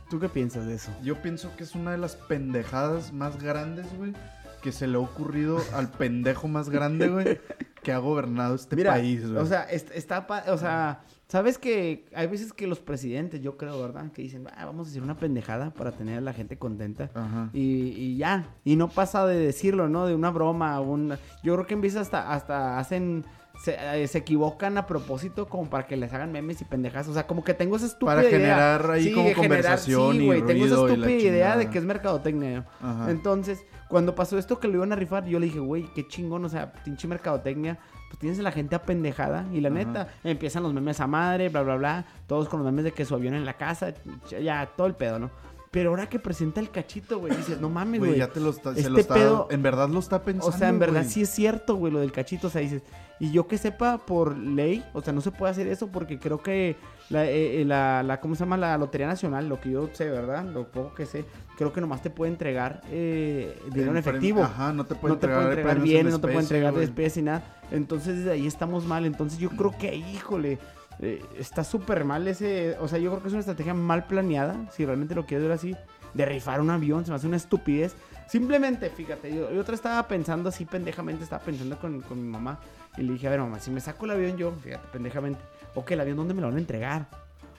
¿Tú 0.09 0.17
qué 0.19 0.29
piensas 0.29 0.65
de 0.65 0.75
eso? 0.75 0.91
Yo 1.03 1.21
pienso 1.21 1.53
que 1.57 1.63
es 1.65 1.75
una 1.75 1.91
de 1.91 1.97
las 1.97 2.15
pendejadas 2.15 3.11
más 3.11 3.41
grandes, 3.41 3.85
güey, 3.97 4.13
que 4.61 4.71
se 4.71 4.87
le 4.87 4.95
ha 4.95 4.99
ocurrido 5.01 5.61
al 5.73 5.91
pendejo 5.91 6.47
más 6.47 6.69
grande, 6.69 7.09
güey, 7.09 7.39
que 7.83 7.91
ha 7.91 7.97
gobernado 7.97 8.55
este 8.55 8.77
Mira, 8.77 8.93
país, 8.93 9.29
güey. 9.29 9.43
o 9.43 9.45
sea, 9.45 9.63
est- 9.63 9.91
está, 9.93 10.25
o 10.47 10.57
sea, 10.57 11.01
sabes 11.27 11.57
que 11.57 12.05
hay 12.15 12.27
veces 12.27 12.53
que 12.53 12.67
los 12.67 12.79
presidentes, 12.79 13.41
yo 13.41 13.57
creo, 13.57 13.81
¿verdad? 13.81 14.11
Que 14.11 14.21
dicen, 14.21 14.47
"Ah, 14.55 14.65
vamos 14.65 14.87
a 14.87 14.91
hacer 14.91 15.01
una 15.03 15.17
pendejada 15.17 15.71
para 15.71 15.91
tener 15.91 16.17
a 16.17 16.21
la 16.21 16.33
gente 16.33 16.57
contenta. 16.57 17.09
Ajá. 17.13 17.49
Y, 17.53 17.89
y 17.97 18.17
ya, 18.17 18.47
y 18.63 18.75
no 18.77 18.87
pasa 18.89 19.25
de 19.27 19.37
decirlo, 19.37 19.89
¿no? 19.89 20.05
De 20.05 20.15
una 20.15 20.29
broma, 20.31 20.79
un... 20.79 21.15
yo 21.43 21.53
creo 21.55 21.67
que 21.67 21.73
empieza 21.73 21.99
hasta, 21.99 22.31
hasta 22.31 22.79
hacen, 22.79 23.25
se, 23.61 23.75
eh, 24.03 24.07
se 24.07 24.19
equivocan 24.19 24.77
a 24.77 24.85
propósito 24.85 25.49
como 25.49 25.69
para 25.69 25.85
que 25.87 25.97
les 25.97 26.13
hagan 26.13 26.31
memes 26.31 26.61
y 26.61 26.65
pendejas, 26.65 27.07
o 27.09 27.13
sea, 27.13 27.27
como 27.27 27.43
que 27.43 27.53
tengo 27.53 27.75
esa 27.75 27.87
estúpida 27.87 28.15
Para 28.15 28.21
idea. 28.29 28.31
generar 28.39 28.91
ahí 28.91 29.11
como 29.11 29.25
generar- 29.29 29.35
conversación 29.35 30.11
sí, 30.13 30.23
y 30.23 30.25
güey, 30.27 30.45
tengo 30.45 30.65
esa 30.65 30.75
estúpida 30.75 31.11
idea 31.11 31.57
de 31.57 31.69
que 31.69 31.77
es 31.79 31.83
mercadotecnia. 31.83 32.65
Ajá. 32.81 33.11
Entonces, 33.11 33.65
cuando 33.89 34.15
pasó 34.15 34.37
esto 34.37 34.59
que 34.59 34.67
lo 34.67 34.75
iban 34.75 34.91
a 34.93 34.95
rifar, 34.95 35.25
yo 35.25 35.39
le 35.39 35.47
dije, 35.47 35.59
güey, 35.59 35.87
qué 35.95 36.07
chingón, 36.07 36.45
o 36.45 36.49
sea, 36.49 36.71
pinche 36.83 37.07
mercadotecnia. 37.07 37.79
Pues 38.07 38.19
tienes 38.19 38.39
a 38.39 38.43
la 38.43 38.51
gente 38.51 38.75
apendejada 38.75 39.45
y 39.51 39.59
la 39.61 39.69
Ajá. 39.69 39.77
neta, 39.77 40.07
empiezan 40.23 40.63
los 40.63 40.73
memes 40.73 40.99
a 40.99 41.07
madre, 41.07 41.49
bla, 41.49 41.61
bla, 41.61 41.75
bla. 41.75 42.05
Todos 42.25 42.47
con 42.47 42.59
los 42.63 42.65
memes 42.65 42.85
de 42.85 42.91
que 42.93 43.05
su 43.05 43.15
avión 43.15 43.33
en 43.33 43.45
la 43.45 43.53
casa, 43.53 43.93
ya, 44.29 44.69
todo 44.77 44.87
el 44.87 44.95
pedo, 44.95 45.19
¿no? 45.19 45.29
Pero 45.69 45.89
ahora 45.89 46.07
que 46.07 46.17
presenta 46.17 46.59
el 46.61 46.71
cachito, 46.71 47.19
güey, 47.19 47.35
dices, 47.35 47.59
no 47.59 47.69
mames, 47.69 47.99
Güey, 47.99 48.17
ya 48.17 48.29
te 48.29 48.39
lo 48.39 48.49
está, 48.51 48.73
se 48.73 48.79
este 48.79 48.89
lo 48.89 48.97
está, 48.99 49.13
pedo- 49.15 49.47
en 49.51 49.61
verdad 49.61 49.89
lo 49.89 49.99
está 49.99 50.23
pensando, 50.23 50.55
O 50.55 50.57
sea, 50.57 50.69
en 50.69 50.79
verdad 50.79 51.05
sí 51.07 51.21
es 51.23 51.29
cierto, 51.29 51.75
güey, 51.75 51.91
lo 51.91 51.99
del 51.99 52.11
cachito. 52.13 52.47
O 52.47 52.49
sea, 52.49 52.61
dices, 52.61 52.83
y 53.19 53.31
yo 53.31 53.47
que 53.47 53.57
sepa 53.57 53.97
por 53.97 54.37
ley, 54.37 54.83
o 54.93 55.01
sea, 55.01 55.11
no 55.11 55.21
se 55.21 55.31
puede 55.31 55.51
hacer 55.51 55.67
eso 55.67 55.87
porque 55.87 56.19
creo 56.19 56.41
que 56.41 56.77
la, 57.09 57.25
eh, 57.25 57.61
eh, 57.61 57.65
la, 57.65 58.01
la- 58.03 58.19
¿cómo 58.21 58.35
se 58.35 58.39
llama? 58.41 58.55
La 58.57 58.77
Lotería 58.77 59.07
Nacional, 59.07 59.49
lo 59.49 59.59
que 59.59 59.71
yo 59.71 59.89
sé, 59.93 60.09
¿verdad? 60.09 60.45
Lo 60.45 60.67
poco 60.71 60.93
que 60.95 61.05
sé, 61.05 61.25
creo 61.57 61.73
que 61.73 61.81
nomás 61.81 62.01
te 62.01 62.09
puede 62.09 62.31
entregar 62.31 62.81
eh, 62.89 63.59
dinero 63.71 63.91
en 63.91 63.97
efectivo. 63.97 64.43
Ajá, 64.43 64.71
no 64.71 64.85
te 64.85 64.95
puede 64.95 65.15
no 65.15 65.19
te 65.19 65.25
entregar, 65.25 65.43
puede 65.43 65.49
entregar 65.51 65.75
premios 65.75 65.83
en 65.89 65.93
bienes, 65.93 66.13
no 66.13 66.19
te 66.19 66.27
puede 66.27 66.39
entregar 66.39 66.73
después 66.75 67.17
y 67.17 67.21
nada. 67.23 67.43
Entonces, 67.71 68.17
desde 68.19 68.31
ahí 68.31 68.47
estamos 68.47 68.85
mal. 68.85 69.05
Entonces, 69.05 69.37
yo 69.39 69.49
creo 69.49 69.75
que, 69.77 69.95
híjole, 69.95 70.59
eh, 70.99 71.23
está 71.37 71.63
súper 71.63 72.03
mal 72.05 72.27
ese. 72.27 72.75
O 72.79 72.87
sea, 72.87 72.99
yo 72.99 73.09
creo 73.11 73.21
que 73.21 73.27
es 73.27 73.33
una 73.33 73.41
estrategia 73.41 73.73
mal 73.73 74.05
planeada, 74.07 74.55
si 74.71 74.85
realmente 74.85 75.15
lo 75.15 75.25
quieres 75.25 75.47
ver 75.47 75.53
así, 75.55 75.75
de 76.13 76.25
rifar 76.25 76.61
un 76.61 76.69
avión, 76.69 77.05
se 77.05 77.11
me 77.11 77.15
hace 77.17 77.27
una 77.27 77.37
estupidez. 77.37 77.95
Simplemente, 78.27 78.89
fíjate, 78.89 79.33
yo, 79.33 79.51
yo 79.51 79.61
otra 79.61 79.75
estaba 79.75 80.05
pensando 80.07 80.49
así, 80.49 80.65
pendejamente, 80.65 81.23
estaba 81.23 81.41
pensando 81.43 81.77
con, 81.79 82.01
con 82.01 82.21
mi 82.21 82.27
mamá. 82.29 82.59
Y 82.97 83.03
le 83.03 83.13
dije, 83.13 83.27
a 83.27 83.29
ver, 83.31 83.39
mamá, 83.39 83.59
si 83.59 83.71
me 83.71 83.79
saco 83.79 84.05
el 84.05 84.11
avión 84.11 84.35
yo, 84.37 84.51
fíjate, 84.63 84.87
pendejamente, 84.91 85.39
ok, 85.75 85.91
el 85.91 86.01
avión, 86.01 86.17
¿dónde 86.17 86.33
me 86.33 86.41
lo 86.41 86.47
van 86.47 86.57
a 86.57 86.59
entregar? 86.59 87.07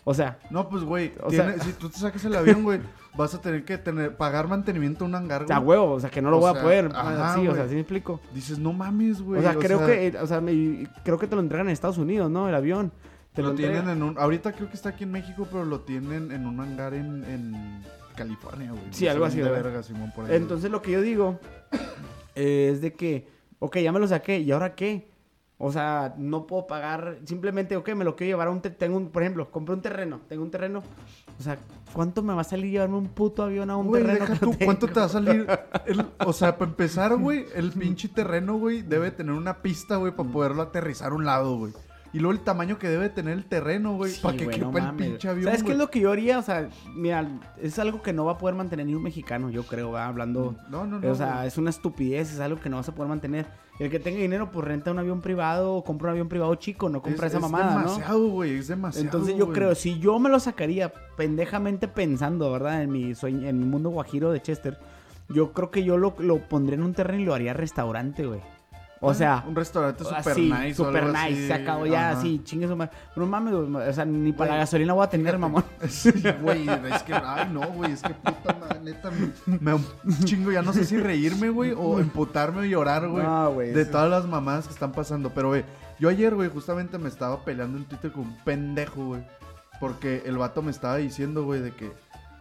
O 0.04 0.14
sea, 0.14 0.38
No, 0.50 0.68
pues, 0.68 0.84
güey, 0.84 1.12
O 1.22 1.30
sea- 1.30 1.58
si 1.60 1.72
tú 1.74 1.88
te 1.90 1.98
sacas 1.98 2.24
el 2.24 2.34
avión, 2.34 2.62
güey, 2.64 2.80
vas 3.16 3.34
a 3.34 3.40
tener 3.40 3.64
que 3.64 3.76
tener, 3.78 4.16
pagar 4.16 4.48
mantenimiento 4.48 5.04
a 5.04 5.08
un 5.08 5.14
hangar, 5.14 5.44
güey. 5.44 5.56
a 5.56 5.60
huevo, 5.60 5.92
o 5.92 6.00
sea, 6.00 6.10
que 6.10 6.22
no 6.22 6.30
lo 6.30 6.38
O 6.38 6.40
voy 6.40 6.52
sea, 6.52 6.60
a 6.60 6.64
poder. 6.64 6.90
ajá, 6.94 7.34
sí, 7.34 7.46
o 7.48 7.54
sea. 7.54 7.68
¿sí 7.68 7.74
me 7.74 7.80
explico? 7.80 8.20
Dices, 8.34 8.58
no 8.58 8.72
mames, 8.72 9.20
güey. 9.22 9.38
o 9.40 9.42
sea, 9.42 9.54
creo 9.54 9.84
que, 9.86 10.16
o 10.20 10.26
sea, 10.26 10.40
me- 10.40 10.88
creo 11.04 11.18
que 11.18 11.26
te 11.26 11.34
lo 11.34 11.42
entregan 11.42 11.66
en 11.68 11.72
Estados 11.72 11.98
Unidos, 11.98 12.30
¿no? 12.30 12.48
El 12.48 12.54
avión. 12.54 12.90
Te 13.42 13.48
lo, 13.48 13.54
tienen 13.54 13.88
en 13.88 14.02
un... 14.02 14.18
Ahorita 14.18 14.52
creo 14.52 14.68
que 14.68 14.74
está 14.74 14.90
aquí 14.90 15.04
en 15.04 15.12
México, 15.12 15.46
pero 15.50 15.64
lo 15.64 15.80
tienen 15.80 16.32
en 16.32 16.46
un 16.46 16.60
hangar 16.60 16.94
en, 16.94 17.24
en 17.24 17.82
California, 18.16 18.70
güey. 18.72 18.82
Sí, 18.90 19.04
No 19.06 19.10
algo 19.12 19.24
así, 19.24 19.38
¿verdad? 19.40 19.62
verga, 19.62 19.82
Simón, 19.82 20.10
por 20.14 20.24
ahí, 20.24 20.30
güey. 20.30 20.42
Entonces 20.42 20.70
lo 20.70 20.82
que 20.82 20.90
yo 20.92 21.00
digo 21.00 21.38
es 22.34 22.80
de 22.80 22.92
que, 22.94 23.28
ok, 23.58 23.78
ya 23.78 23.92
me 23.92 24.00
lo 24.00 24.06
saqué, 24.08 24.38
¿y 24.40 24.50
ahora 24.52 24.74
qué? 24.74 25.10
O 25.60 25.72
sea, 25.72 26.14
no 26.18 26.46
puedo 26.46 26.68
pagar, 26.68 27.18
simplemente, 27.24 27.76
ok, 27.76 27.88
me 27.94 28.04
lo 28.04 28.14
quiero 28.14 28.30
llevar 28.30 28.46
a 28.46 28.50
un, 28.52 28.60
te- 28.60 28.70
tengo 28.70 28.96
un, 28.96 29.08
por 29.10 29.22
ejemplo, 29.22 29.50
compré 29.50 29.74
un 29.74 29.82
terreno, 29.82 30.20
tengo 30.28 30.44
un 30.44 30.52
terreno, 30.52 30.84
o 31.36 31.42
sea, 31.42 31.58
¿cuánto 31.92 32.22
me 32.22 32.32
va 32.32 32.42
a 32.42 32.44
salir 32.44 32.70
llevarme 32.70 32.96
un 32.96 33.08
puto 33.08 33.42
avión 33.42 33.68
a 33.68 33.76
un 33.76 33.88
Güey, 33.88 34.04
terreno? 34.04 34.24
deja 34.26 34.38
que 34.56 34.64
¿cuánto 34.64 34.86
te 34.86 35.00
va 35.00 35.06
a 35.06 35.08
salir? 35.08 35.48
el- 35.86 36.06
o 36.24 36.32
sea, 36.32 36.56
para 36.58 36.70
empezar, 36.70 37.16
güey, 37.16 37.44
el 37.56 37.72
pinche 37.72 38.08
terreno, 38.08 38.56
güey, 38.56 38.82
debe 38.82 39.10
tener 39.10 39.32
una 39.34 39.60
pista, 39.60 39.96
güey, 39.96 40.14
para 40.14 40.28
poderlo 40.28 40.62
aterrizar 40.62 41.10
a 41.10 41.14
un 41.16 41.24
lado, 41.24 41.56
güey. 41.56 41.72
Y 42.12 42.20
luego 42.20 42.32
el 42.32 42.40
tamaño 42.40 42.78
que 42.78 42.88
debe 42.88 43.10
tener 43.10 43.34
el 43.34 43.44
terreno, 43.44 43.94
güey, 43.94 44.12
Sí, 44.12 44.20
para 44.22 44.36
que 44.36 44.44
güey, 44.44 44.56
quepa 44.56 44.70
no 44.70 44.78
el 44.78 44.84
mames. 44.84 45.06
pinche 45.08 45.28
avión, 45.28 45.44
¿Sabes 45.44 45.62
qué 45.62 45.72
es 45.72 45.78
lo 45.78 45.90
que 45.90 46.00
yo 46.00 46.10
haría? 46.12 46.38
O 46.38 46.42
sea, 46.42 46.68
mira, 46.94 47.28
es 47.60 47.78
algo 47.78 48.00
que 48.00 48.12
no 48.14 48.24
va 48.24 48.32
a 48.32 48.38
poder 48.38 48.56
mantener 48.56 48.86
ni 48.86 48.94
un 48.94 49.02
mexicano, 49.02 49.50
yo 49.50 49.64
creo, 49.64 49.90
¿va? 49.90 50.06
hablando... 50.06 50.56
No, 50.70 50.86
no, 50.86 50.98
no. 50.98 51.10
o 51.10 51.14
sea, 51.14 51.34
güey. 51.36 51.48
es 51.48 51.58
una 51.58 51.68
estupidez, 51.70 52.32
es 52.32 52.40
algo 52.40 52.60
que 52.60 52.70
no 52.70 52.76
vas 52.76 52.88
a 52.88 52.94
poder 52.94 53.10
mantener. 53.10 53.46
El 53.78 53.90
que 53.90 54.00
tenga 54.00 54.18
dinero, 54.18 54.50
pues 54.50 54.66
renta 54.66 54.90
un 54.90 54.98
avión 54.98 55.20
privado 55.20 55.74
o 55.74 55.84
compra 55.84 56.08
un 56.08 56.12
avión 56.12 56.28
privado 56.28 56.54
chico, 56.56 56.88
no 56.88 57.00
compra 57.02 57.26
es, 57.26 57.34
esa 57.34 57.38
es 57.38 57.42
mamada, 57.42 57.74
¿no? 57.74 57.80
demasiado, 57.92 58.26
güey, 58.28 58.56
es 58.56 58.68
demasiado. 58.68 59.04
Entonces 59.04 59.36
yo 59.36 59.44
güey. 59.46 59.54
creo, 59.56 59.74
si 59.74 59.98
yo 60.00 60.18
me 60.18 60.30
lo 60.30 60.40
sacaría 60.40 60.92
pendejamente 61.16 61.86
pensando, 61.88 62.50
¿verdad? 62.50 62.82
En 62.82 62.90
mi 62.90 63.14
sueño, 63.14 63.46
en 63.46 63.58
mi 63.58 63.66
mundo 63.66 63.90
guajiro 63.90 64.32
de 64.32 64.40
Chester, 64.42 64.78
yo 65.28 65.52
creo 65.52 65.70
que 65.70 65.84
yo 65.84 65.96
lo, 65.98 66.14
lo 66.18 66.38
pondría 66.48 66.76
en 66.76 66.82
un 66.82 66.94
terreno 66.94 67.22
y 67.22 67.26
lo 67.26 67.34
haría 67.34 67.52
restaurante, 67.52 68.26
güey. 68.26 68.40
O 69.00 69.14
sea, 69.14 69.44
un 69.46 69.54
restaurante 69.54 70.02
super 70.02 70.32
así, 70.32 70.50
nice. 70.52 70.74
super 70.74 71.04
nice, 71.06 71.18
así, 71.18 71.46
se 71.46 71.52
acabó 71.54 71.86
ya, 71.86 72.10
ajá. 72.10 72.18
así, 72.18 72.40
chingue 72.44 72.66
su 72.66 72.74
madre. 72.74 72.92
No 73.14 73.26
mames, 73.26 73.54
o 73.54 73.92
sea, 73.92 74.04
ni 74.04 74.32
para 74.32 74.52
la 74.52 74.56
gasolina 74.58 74.92
voy 74.92 75.04
a 75.04 75.08
tener, 75.08 75.38
mamón. 75.38 75.64
Sí, 75.88 76.10
güey, 76.42 76.68
es 76.68 77.02
que, 77.04 77.14
ay, 77.14 77.48
no, 77.52 77.60
güey, 77.72 77.92
es 77.92 78.02
que 78.02 78.12
puta 78.14 78.56
madre, 78.58 78.80
neta, 78.82 79.10
me, 79.10 79.72
me 79.72 79.78
chingo, 80.24 80.50
ya 80.50 80.62
no 80.62 80.72
sé 80.72 80.84
si 80.84 80.96
reírme, 80.96 81.50
güey, 81.50 81.72
o 81.76 82.00
emputarme 82.00 82.60
o 82.60 82.64
llorar, 82.64 83.08
güey, 83.08 83.24
No, 83.24 83.52
güey, 83.52 83.72
de 83.72 83.84
sí. 83.84 83.90
todas 83.90 84.10
las 84.10 84.26
mamadas 84.26 84.66
que 84.66 84.72
están 84.72 84.92
pasando. 84.92 85.30
Pero, 85.32 85.48
güey, 85.48 85.64
yo 86.00 86.08
ayer, 86.08 86.34
güey, 86.34 86.48
justamente 86.48 86.98
me 86.98 87.08
estaba 87.08 87.44
peleando 87.44 87.78
en 87.78 87.84
Twitter 87.84 88.10
con 88.10 88.22
un 88.24 88.36
pendejo, 88.44 89.04
güey, 89.06 89.22
porque 89.80 90.22
el 90.26 90.38
vato 90.38 90.60
me 90.62 90.70
estaba 90.72 90.96
diciendo, 90.96 91.44
güey, 91.44 91.60
de 91.60 91.70
que, 91.72 91.92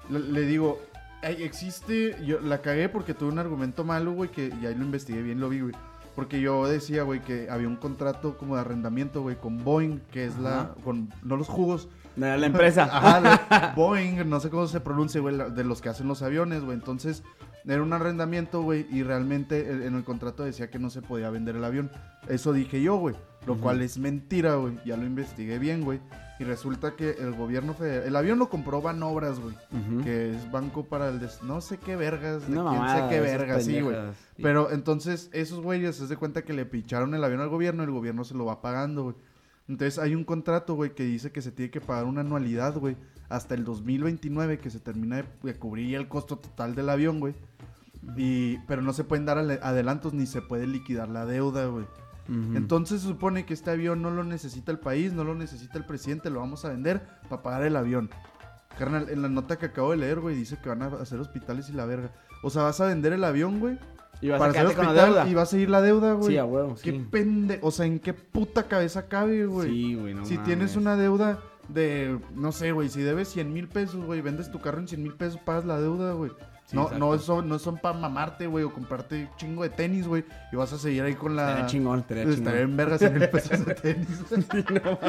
le, 0.09 0.19
le 0.19 0.41
digo, 0.41 0.81
"Ay, 1.21 1.43
existe, 1.43 2.15
yo 2.25 2.39
la 2.39 2.59
cagué 2.63 2.89
porque 2.89 3.13
tuve 3.13 3.31
un 3.31 3.39
argumento 3.39 3.83
malo, 3.83 4.13
güey, 4.13 4.31
que 4.31 4.49
ya 4.61 4.69
lo 4.71 4.83
investigué 4.83 5.21
bien, 5.21 5.39
lo 5.39 5.49
vi, 5.49 5.61
güey. 5.61 5.73
Porque 6.17 6.41
yo 6.41 6.67
decía, 6.67 7.03
güey, 7.03 7.21
que 7.21 7.47
había 7.49 7.67
un 7.67 7.75
contrato 7.77 8.37
como 8.37 8.55
de 8.55 8.61
arrendamiento, 8.61 9.21
güey, 9.21 9.35
con 9.35 9.63
Boeing, 9.63 9.99
que 10.11 10.25
es 10.25 10.37
la, 10.39 10.73
con, 10.83 11.13
no 11.23 11.37
los 11.37 11.47
jugos, 11.47 11.87
De 12.15 12.35
la 12.35 12.45
empresa. 12.47 12.83
Ajá, 12.91 13.19
la- 13.21 13.73
Boeing, 13.75 14.27
no 14.27 14.39
sé 14.39 14.49
cómo 14.49 14.65
se 14.67 14.79
pronuncia, 14.81 15.21
güey, 15.21 15.35
la- 15.35 15.49
de 15.49 15.63
los 15.63 15.79
que 15.79 15.89
hacen 15.89 16.07
los 16.07 16.23
aviones, 16.23 16.63
güey. 16.63 16.75
Entonces, 16.75 17.21
era 17.67 17.83
un 17.83 17.93
arrendamiento, 17.93 18.63
güey, 18.63 18.87
y 18.91 19.03
realmente 19.03 19.69
el- 19.71 19.83
en 19.83 19.93
el 19.95 20.03
contrato 20.03 20.43
decía 20.43 20.71
que 20.71 20.79
no 20.79 20.89
se 20.89 21.03
podía 21.03 21.29
vender 21.29 21.55
el 21.55 21.63
avión. 21.63 21.91
Eso 22.27 22.51
dije 22.51 22.81
yo, 22.81 22.95
güey, 22.97 23.15
lo 23.45 23.57
cual 23.57 23.83
es 23.83 23.99
mentira, 23.99 24.55
güey. 24.55 24.79
Ya 24.85 24.97
lo 24.97 25.05
investigué 25.05 25.59
bien, 25.59 25.81
güey. 25.83 25.99
Y 26.39 26.43
resulta 26.43 26.95
que 26.95 27.11
el 27.19 27.33
gobierno 27.33 27.73
federal, 27.73 28.07
el 28.07 28.15
avión 28.15 28.37
lo 28.37 28.49
compró 28.49 28.81
Banobras, 28.81 29.39
güey, 29.39 29.55
que 30.03 30.35
es 30.35 30.51
banco 30.51 30.85
para 30.85 31.09
el 31.09 31.19
des... 31.19 31.41
no 31.41 31.61
sé 31.61 31.79
qué 31.79 31.95
vergas, 31.95 32.47
de 32.47 32.53
Una 32.53 32.69
quién 32.69 32.81
mamada, 32.81 33.09
sé 33.09 33.15
qué 33.15 33.21
vergas, 33.21 33.65
sí, 33.65 33.81
güey. 33.81 33.95
Pero 34.41 34.71
entonces, 34.71 35.29
esos 35.33 35.61
güeyes 35.61 35.95
se 35.95 36.05
de 36.05 36.15
cuenta 36.15 36.43
que 36.43 36.53
le 36.53 36.65
picharon 36.65 37.15
el 37.15 37.23
avión 37.23 37.41
al 37.41 37.49
gobierno 37.49 37.81
y 37.81 37.85
el 37.85 37.91
gobierno 37.91 38.23
se 38.23 38.35
lo 38.35 38.45
va 38.45 38.61
pagando, 38.61 39.03
güey. 39.03 39.15
Entonces 39.67 39.99
hay 39.99 40.15
un 40.15 40.23
contrato, 40.23 40.75
güey, 40.75 40.93
que 40.93 41.03
dice 41.03 41.31
que 41.31 41.41
se 41.41 41.51
tiene 41.51 41.71
que 41.71 41.81
pagar 41.81 42.05
una 42.05 42.21
anualidad, 42.21 42.77
güey, 42.77 42.95
hasta 43.29 43.55
el 43.55 43.65
2029, 43.65 44.59
que 44.59 44.69
se 44.69 44.79
termina 44.79 45.25
de, 45.43 45.55
cubrir 45.55 45.95
el 45.95 46.07
costo 46.07 46.37
total 46.37 46.75
del 46.75 46.89
avión, 46.89 47.19
güey. 47.19 47.35
Y, 48.15 48.59
pero 48.59 48.81
no 48.81 48.93
se 48.93 49.03
pueden 49.03 49.25
dar 49.25 49.37
adelantos 49.39 50.13
ni 50.13 50.25
se 50.25 50.41
puede 50.41 50.67
liquidar 50.67 51.09
la 51.09 51.25
deuda, 51.25 51.65
güey. 51.65 51.85
Entonces 52.27 53.01
se 53.01 53.07
supone 53.07 53.45
que 53.45 53.53
este 53.53 53.71
avión 53.71 54.01
no 54.01 54.11
lo 54.11 54.23
necesita 54.23 54.71
el 54.71 54.79
país, 54.79 55.13
no 55.13 55.23
lo 55.23 55.33
necesita 55.35 55.77
el 55.77 55.85
presidente, 55.85 56.29
lo 56.29 56.39
vamos 56.41 56.65
a 56.65 56.69
vender 56.69 57.01
para 57.29 57.41
pagar 57.41 57.63
el 57.63 57.75
avión. 57.75 58.09
Carnal, 58.77 59.09
en 59.09 59.21
la 59.21 59.29
nota 59.29 59.57
que 59.57 59.67
acabo 59.67 59.91
de 59.91 59.97
leer, 59.97 60.19
güey, 60.19 60.35
dice 60.35 60.57
que 60.61 60.69
van 60.69 60.81
a 60.83 60.87
hacer 60.87 61.19
hospitales 61.19 61.69
y 61.69 61.73
la 61.73 61.85
verga. 61.85 62.11
O 62.43 62.49
sea, 62.49 62.63
vas 62.63 62.79
a 62.81 62.85
vender 62.85 63.13
el 63.13 63.23
avión, 63.23 63.59
güey, 63.59 63.79
y 64.21 64.29
vas 64.29 64.39
para 64.39 64.51
a 64.51 64.51
hacer 64.51 64.61
quedarte 64.63 64.75
con 64.75 64.85
la 64.85 64.91
hospital 64.91 65.13
deuda. 65.13 65.29
y 65.29 65.33
va 65.33 65.41
a 65.41 65.45
seguir 65.47 65.69
la 65.69 65.81
deuda, 65.81 66.13
güey. 66.13 66.27
Sí, 66.29 66.37
a 66.37 66.45
huevo, 66.45 66.75
Qué 66.75 66.91
sí. 66.91 67.07
pende... 67.09 67.59
O 67.63 67.71
sea, 67.71 67.85
¿en 67.85 67.99
qué 67.99 68.13
puta 68.13 68.63
cabeza 68.67 69.07
cabe, 69.07 69.45
güey? 69.47 69.69
Sí, 69.69 69.95
güey, 69.95 70.13
no 70.13 70.25
si 70.25 70.33
mames. 70.35 70.45
tienes 70.47 70.75
una 70.75 70.95
deuda 70.95 71.39
de, 71.69 72.19
no 72.35 72.51
sé, 72.51 72.71
güey, 72.71 72.89
si 72.89 73.01
debes 73.01 73.29
100 73.29 73.51
mil 73.51 73.67
pesos, 73.67 74.05
güey, 74.05 74.21
vendes 74.21 74.51
tu 74.51 74.59
carro 74.61 74.79
en 74.79 74.87
100 74.87 75.01
mil 75.01 75.13
pesos, 75.15 75.39
pagas 75.43 75.65
la 75.65 75.79
deuda, 75.79 76.13
güey. 76.13 76.31
Sí, 76.67 76.75
no, 76.75 76.81
exacto. 76.83 76.99
no, 76.99 77.15
eso, 77.15 77.41
no 77.41 77.59
son 77.59 77.77
para 77.77 77.97
mamarte, 77.97 78.45
güey, 78.45 78.65
o 78.65 78.73
comprarte 78.73 79.29
chingo 79.37 79.63
de 79.63 79.69
tenis, 79.69 80.05
güey, 80.05 80.25
y 80.51 80.55
vas 80.57 80.73
a 80.73 80.77
seguir 80.77 81.01
ahí 81.03 81.15
con 81.15 81.33
la... 81.33 81.47
Estaría 81.47 81.65
chingón, 81.67 81.99
estaría 81.99 82.23
chingón. 82.23 82.39
Estaría 82.39 82.61
en 82.61 82.75
verga 82.75 82.97
100 82.97 83.13
mil 83.13 83.29
pesos 83.29 83.65
de 83.65 83.73
tenis. 83.73 84.23
No, 84.83 84.99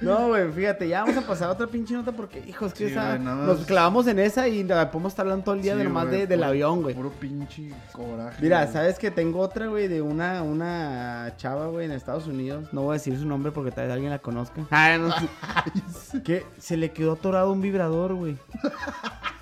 güey, 0.00 0.50
fíjate, 0.52 0.88
ya 0.88 1.02
vamos 1.04 1.16
a 1.16 1.26
pasar 1.26 1.48
a 1.48 1.52
otra 1.52 1.66
pinche 1.66 1.94
nota 1.94 2.12
porque, 2.12 2.42
hijo, 2.46 2.66
es 2.66 2.74
que 2.74 2.86
Sí, 2.88 2.92
esa, 2.92 3.18
nos 3.18 3.64
clavamos 3.64 4.06
en 4.06 4.18
esa 4.18 4.46
y 4.46 4.62
la 4.62 4.90
podemos 4.90 5.12
estar 5.12 5.24
hablando 5.24 5.44
todo 5.44 5.54
el 5.54 5.62
día 5.62 5.74
de 5.74 5.82
Sí, 5.82 5.88
nomás 5.88 6.06
güey, 6.08 6.20
de- 6.20 6.26
del 6.26 6.42
avión, 6.42 6.82
güey. 6.82 6.94
Puro 6.94 7.10
pinche 7.10 7.70
coraje. 7.92 8.42
Mira. 8.42 8.66
¿sabes 8.70 8.98
que 8.98 9.10
tengo 9.10 9.40
otra, 9.40 9.66
güey, 9.68 9.88
de 9.88 10.02
una, 10.02 10.42
una 10.42 11.32
chava, 11.38 11.66
güey, 11.68 11.86
en 11.86 11.92
Estados 11.92 12.26
Unidos? 12.26 12.68
No 12.72 12.82
voy 12.82 12.90
a 12.90 12.98
decir 12.98 13.18
su 13.18 13.26
nombre 13.26 13.52
porque 13.52 13.70
tal 13.70 13.84
vez 13.86 13.92
alguien 13.94 14.10
la 14.10 14.18
conozca. 14.18 14.62
Ah, 14.70 14.98
no, 14.98 15.10
sí. 15.18 16.20
que 16.24 16.44
se 16.58 16.76
le 16.76 16.90
quedó 16.92 17.12
atorado 17.12 17.50
un 17.52 17.60
vibrador, 17.62 18.14
güey. 18.14 18.36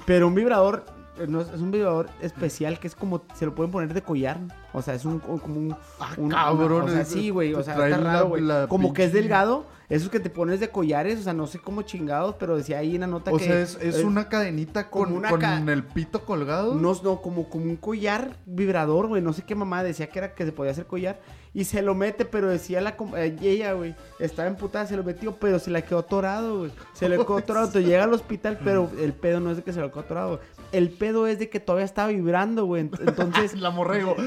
Pero 0.06 0.28
un 0.28 0.34
vibrador, 0.34 0.84
eh, 1.18 1.26
no, 1.26 1.40
es 1.40 1.48
un 1.60 1.70
vibrador 1.70 2.08
especial 2.20 2.78
que 2.78 2.86
es 2.86 2.94
como, 2.94 3.22
se 3.34 3.46
lo 3.46 3.54
pueden 3.54 3.72
poner 3.72 3.92
de 3.94 4.02
collar. 4.02 4.38
O 4.72 4.82
sea, 4.82 4.94
es 4.94 5.04
un, 5.04 5.18
como 5.18 5.56
un... 5.56 5.76
Ah, 5.98 6.10
un- 6.16 6.28
cabrón, 6.30 6.82
O 6.82 6.88
sea, 6.88 7.04
sí, 7.04 7.30
güey, 7.30 7.54
o 7.54 7.62
sea, 7.62 7.74
está 7.74 7.96
raro, 7.98 8.28
güey. 8.28 8.42
Como 8.68 8.92
que 8.92 9.04
es 9.04 9.12
delgado, 9.12 9.64
esos 9.94 10.08
que 10.10 10.20
te 10.20 10.30
pones 10.30 10.60
de 10.60 10.70
collares, 10.70 11.20
o 11.20 11.22
sea, 11.22 11.32
no 11.32 11.46
sé 11.46 11.58
cómo 11.58 11.82
chingados, 11.82 12.34
pero 12.38 12.56
decía 12.56 12.78
ahí 12.78 12.94
en 12.94 13.02
la 13.02 13.06
nota 13.06 13.30
O 13.32 13.36
que... 13.36 13.44
sea, 13.44 13.60
es, 13.60 13.78
es 13.80 14.02
una 14.04 14.28
cadenita 14.28 14.90
con, 14.90 15.12
una 15.12 15.30
con 15.30 15.40
ca- 15.40 15.58
el 15.66 15.84
pito 15.84 16.24
colgado. 16.24 16.74
No, 16.74 16.94
no, 17.02 17.20
como, 17.22 17.48
como 17.48 17.64
un 17.66 17.76
collar 17.76 18.36
vibrador, 18.46 19.06
güey. 19.08 19.22
No 19.22 19.32
sé 19.32 19.42
qué 19.42 19.54
mamá 19.54 19.82
decía 19.82 20.08
que 20.08 20.18
era 20.18 20.34
que 20.34 20.44
se 20.44 20.52
podía 20.52 20.72
hacer 20.72 20.86
collar. 20.86 21.20
Y 21.56 21.64
se 21.66 21.82
lo 21.82 21.94
mete, 21.94 22.24
pero 22.24 22.48
decía 22.48 22.80
la 22.80 22.96
eh, 23.16 23.36
ella, 23.40 23.74
güey. 23.74 23.94
Estaba 24.18 24.48
emputada, 24.48 24.86
se 24.86 24.96
lo 24.96 25.04
metió, 25.04 25.36
pero 25.36 25.60
se 25.60 25.70
la 25.70 25.82
quedó 25.82 26.00
atorado, 26.00 26.58
güey. 26.58 26.72
Se 26.94 27.08
le 27.08 27.16
quedó 27.16 27.36
atorado. 27.38 27.66
Entonces 27.66 27.88
llega 27.88 28.02
al 28.04 28.12
hospital, 28.12 28.58
pero 28.64 28.90
el 29.00 29.12
pedo 29.12 29.38
no 29.38 29.50
es 29.52 29.58
de 29.58 29.62
que 29.62 29.72
se 29.72 29.80
lo 29.80 29.90
quedó 29.92 30.00
atorado, 30.00 30.28
güey. 30.30 30.40
El 30.72 30.90
pedo 30.90 31.28
es 31.28 31.38
de 31.38 31.48
que 31.48 31.60
todavía 31.60 31.84
estaba 31.84 32.08
vibrando, 32.08 32.64
güey. 32.64 32.90
Ent- 32.90 32.98
Entonces, 33.06 33.54
La 33.60 33.70
morrego. 33.70 34.16
Sí, 34.18 34.24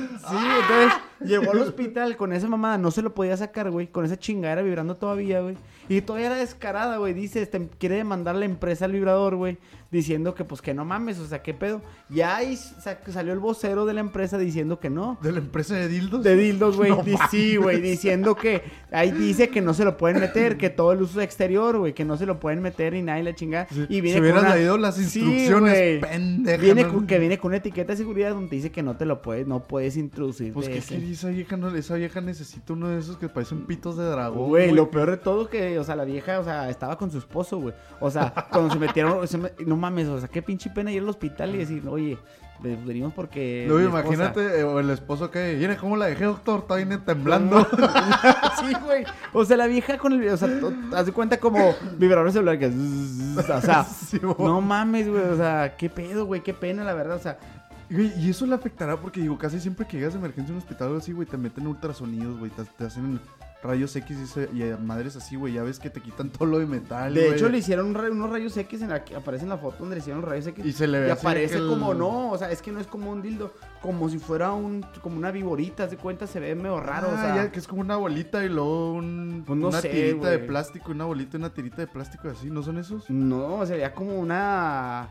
entonces 0.62 0.93
llegó 1.25 1.51
al 1.51 1.60
hospital 1.60 2.17
con 2.17 2.34
esa 2.34 2.47
mamada, 2.47 2.77
no 2.77 2.91
se 2.91 3.01
lo 3.01 3.13
podía 3.13 3.36
sacar, 3.38 3.69
güey, 3.71 3.88
con 3.88 4.06
esa 4.06 4.17
chingadera 4.17 4.62
vibrando 4.62 4.95
todavía, 4.95 5.41
güey. 5.41 5.56
Y 5.89 6.01
todavía 6.01 6.27
era 6.27 6.36
descarada, 6.36 6.97
güey, 6.97 7.13
dice, 7.13 7.41
este, 7.41 7.67
quiere 7.80 7.95
demandar 7.95 8.36
la 8.36 8.45
empresa 8.45 8.86
al 8.86 8.91
vibrador, 8.91 9.36
güey, 9.36 9.58
diciendo 9.89 10.36
que 10.36 10.43
pues 10.43 10.62
que 10.62 10.73
no 10.73 10.84
mames, 10.84 11.17
o 11.19 11.25
sea, 11.25 11.41
qué 11.41 11.53
pedo. 11.53 11.82
Ya 12.10 12.36
ahí 12.36 12.58
sa- 12.58 12.99
salió 13.08 13.32
el 13.32 13.39
vocero 13.39 13.86
de 13.86 13.93
la 13.93 14.01
empresa 14.01 14.38
diciendo 14.38 14.82
que 14.82 14.89
no. 14.89 15.17
De 15.21 15.32
la 15.32 15.38
empresa 15.39 15.75
de 15.75 15.88
dildos. 15.88 16.23
De 16.23 16.36
dildos, 16.36 16.75
güey. 16.75 16.91
No 16.97 17.03
sí, 17.32 17.56
güey, 17.56 17.80
diciendo 17.80 18.36
que 18.36 18.63
ahí 18.91 19.12
dice 19.12 19.47
que 19.47 19.62
no 19.62 19.73
se 19.73 19.86
lo 19.86 19.95
pueden 19.95 20.19
meter, 20.19 20.58
que 20.58 20.69
todo 20.69 20.91
el 20.91 21.01
uso 21.01 21.21
exterior, 21.21 21.77
güey, 21.77 21.93
que 21.93 22.03
no 22.03 22.17
se 22.17 22.25
lo 22.25 22.38
pueden 22.38 22.62
meter 22.62 22.93
y 22.93 23.01
nada 23.01 23.19
y 23.21 23.23
la 23.23 23.34
chingada. 23.34 23.67
Sí, 23.71 23.86
Y 23.88 24.01
viene 24.01 24.10
si 24.10 24.13
con 24.15 24.21
hubieras 24.23 24.43
una- 24.43 24.56
leído 24.56 24.77
las 24.77 24.95
Sí, 24.97 25.03
instrucciones, 25.21 26.01
pendeja. 26.06 26.62
Viene 26.62 26.84
¿no? 26.84 26.93
con, 26.93 27.08
que 27.08 27.17
viene 27.19 27.38
con 27.38 27.49
una 27.49 27.58
etiqueta 27.58 27.93
de 27.93 27.97
seguridad 27.97 28.32
donde 28.32 28.53
dice 28.53 28.71
que 28.71 28.84
no 28.84 28.97
te 28.97 29.06
lo 29.06 29.21
puedes, 29.21 29.47
no 29.47 29.63
puedes 29.63 29.95
introducir. 29.95 30.51
Pues 30.51 30.67
de 30.67 30.73
que 30.73 30.80
ese. 30.80 30.95
Esa 31.13 31.30
vieja 31.30 31.58
no, 31.58 31.70
esa 31.76 31.96
vieja 31.96 32.22
necesita 32.22 32.74
uno 32.74 32.89
de 32.89 33.00
esos 33.00 33.17
que 33.17 33.30
parecen 33.30 33.65
pitos 33.65 33.98
de 33.98 34.06
dragón. 34.06 34.48
Güey, 34.50 34.72
lo 34.72 34.89
peor 34.91 35.12
de 35.12 35.17
todo 35.17 35.50
que, 35.50 35.78
o 35.80 35.84
sea, 35.84 35.96
la 35.96 36.06
vieja, 36.06 36.39
o 36.39 36.43
sea, 36.43 36.70
estaba 36.70 36.98
con 36.98 37.12
su 37.12 37.17
esposo, 37.17 37.58
güey. 37.60 37.74
O 38.00 38.10
sea, 38.12 38.34
cuando 38.52 38.74
se 38.74 38.80
metieron, 38.80 39.28
se 39.28 39.38
me- 39.38 39.52
no 39.65 39.78
mames, 39.78 40.08
o 40.08 40.20
sea, 40.20 40.28
qué 40.30 40.41
pinche 40.41 40.70
pena 40.70 40.91
ir 40.91 41.02
al 41.02 41.10
hospital 41.10 41.54
y 41.56 41.60
decir, 41.60 41.88
oye, 41.88 42.17
ve- 42.62 42.78
venimos 42.86 43.13
porque. 43.13 43.67
Esposa". 43.86 44.00
imagínate, 44.00 44.60
eh, 44.60 44.63
o 44.63 44.80
el 44.80 44.89
esposo 44.89 45.30
que, 45.32 45.56
mire 45.60 45.78
cómo 45.78 45.96
la 45.98 46.08
dejé, 46.08 46.26
doctor, 46.26 46.60
está 46.62 46.76
bien 46.76 47.00
temblando. 47.06 47.65
sí, 48.60 48.74
güey. 48.84 49.04
O 49.34 49.46
sea, 49.46 49.58
la 49.58 49.67
vieja 49.67 49.98
con 49.98 50.13
el, 50.13 50.28
o 50.30 50.38
sea, 50.38 50.48
de 51.04 51.12
cuenta 51.12 51.38
como 51.39 51.74
vibrador 51.98 52.32
celular 52.32 52.58
que, 52.60 52.67
o 53.38 53.41
sea, 53.62 53.84
Sí, 53.84 54.20
no 54.39 54.62
mames, 54.62 55.10
güey, 55.10 55.24
o 55.24 55.36
sea, 55.38 55.76
qué 55.78 55.89
pedo, 55.89 56.26
güey, 56.26 56.41
qué 56.41 56.54
pena, 56.54 56.84
la 56.84 56.93
verdad, 56.93 57.17
o 57.17 57.20
sea, 57.20 57.38
Güey, 57.89 58.12
y 58.19 58.30
eso 58.30 58.45
le 58.45 58.56
afectará 58.56 58.97
porque 59.00 59.21
digo, 59.21 59.38
casi 59.38 59.60
siempre 59.60 59.88
que 59.88 59.97
llegas 59.97 60.13
de 60.13 60.19
emergencia 60.19 60.52
a 60.54 60.58
un 60.58 60.62
hospital 60.62 60.89
o 60.93 60.97
así, 60.97 61.13
güey, 61.13 61.28
te 61.28 61.38
meten 61.38 61.67
ultrasonidos, 61.67 62.38
güey, 62.38 62.52
te, 62.52 62.63
te 62.65 62.84
hacen 62.86 63.19
rayos 63.63 63.95
X 63.95 64.36
y, 64.54 64.69
a 64.69 64.78
madres 64.78 65.15
así, 65.15 65.36
güey, 65.36 65.54
ya 65.54 65.63
ves 65.63 65.80
que 65.80 65.89
te 65.89 66.00
quitan 66.02 66.30
todo 66.32 66.45
lo 66.45 66.60
de 66.60 66.65
metal, 66.65 67.13
de 67.13 67.21
güey. 67.26 67.34
hecho 67.34 67.50
le 67.50 67.58
hicieron 67.60 67.88
un 67.88 67.97
unos 67.97 68.30
rayos 68.30 68.56
X 68.58 68.82
en 68.82 68.89
la 68.89 69.04
que 69.04 69.15
aparece 69.15 69.43
en 69.45 69.50
la 69.50 69.58
foto 69.58 69.78
donde 69.80 69.95
le 69.95 70.02
hicieron 70.02 70.21
rayos 70.21 70.47
X. 70.47 70.65
Y 70.65 70.73
se 70.73 70.86
le 70.86 71.00
ve 71.00 71.08
Y 71.08 71.12
así 71.12 71.21
aparece 71.26 71.56
el- 71.58 71.67
como 71.67 71.93
no, 71.93 72.32
o 72.32 72.38
sea, 72.38 72.52
es 72.52 72.62
que 72.62 72.71
no 72.73 72.80
es 72.80 72.88
como 72.88 73.10
un 73.10 73.21
dildo, 73.21 73.54
como 73.82 74.10
si 74.10 74.19
fuera 74.19 74.52
un, 74.52 74.86
como 75.02 75.17
una 75.17 75.32
viborita, 75.32 75.86
haz 75.86 75.91
de 75.91 75.97
cuenta, 75.97 76.28
se 76.28 76.39
ve 76.41 76.54
medio 76.56 76.80
raro, 76.82 77.08
Ah, 77.10 77.13
o 77.13 77.17
sea. 77.17 77.36
ya, 77.36 77.52
que 77.52 77.60
es 77.60 77.67
como 77.67 77.82
una 77.82 77.95
bolita 77.95 78.43
y 78.43 78.50
luego 78.50 78.93
un, 78.93 79.43
Pues 79.47 79.58
no 79.58 79.69
una 79.69 79.82
sé, 79.82 79.89
tirita 79.89 80.30
de 80.30 80.39
plástico, 80.39 80.91
una 80.91 81.06
bolita 81.06 81.38
y 81.38 81.39
una 81.39 81.54
tirita 81.54 81.78
de 81.78 81.88
plástico 81.88 82.28
así, 82.30 82.50
¿no 82.50 82.62
son 82.63 82.78
esos? 82.78 83.10
No, 83.10 83.65
se 83.65 83.73
veía 83.73 83.93
como 83.93 84.19
una, 84.19 85.10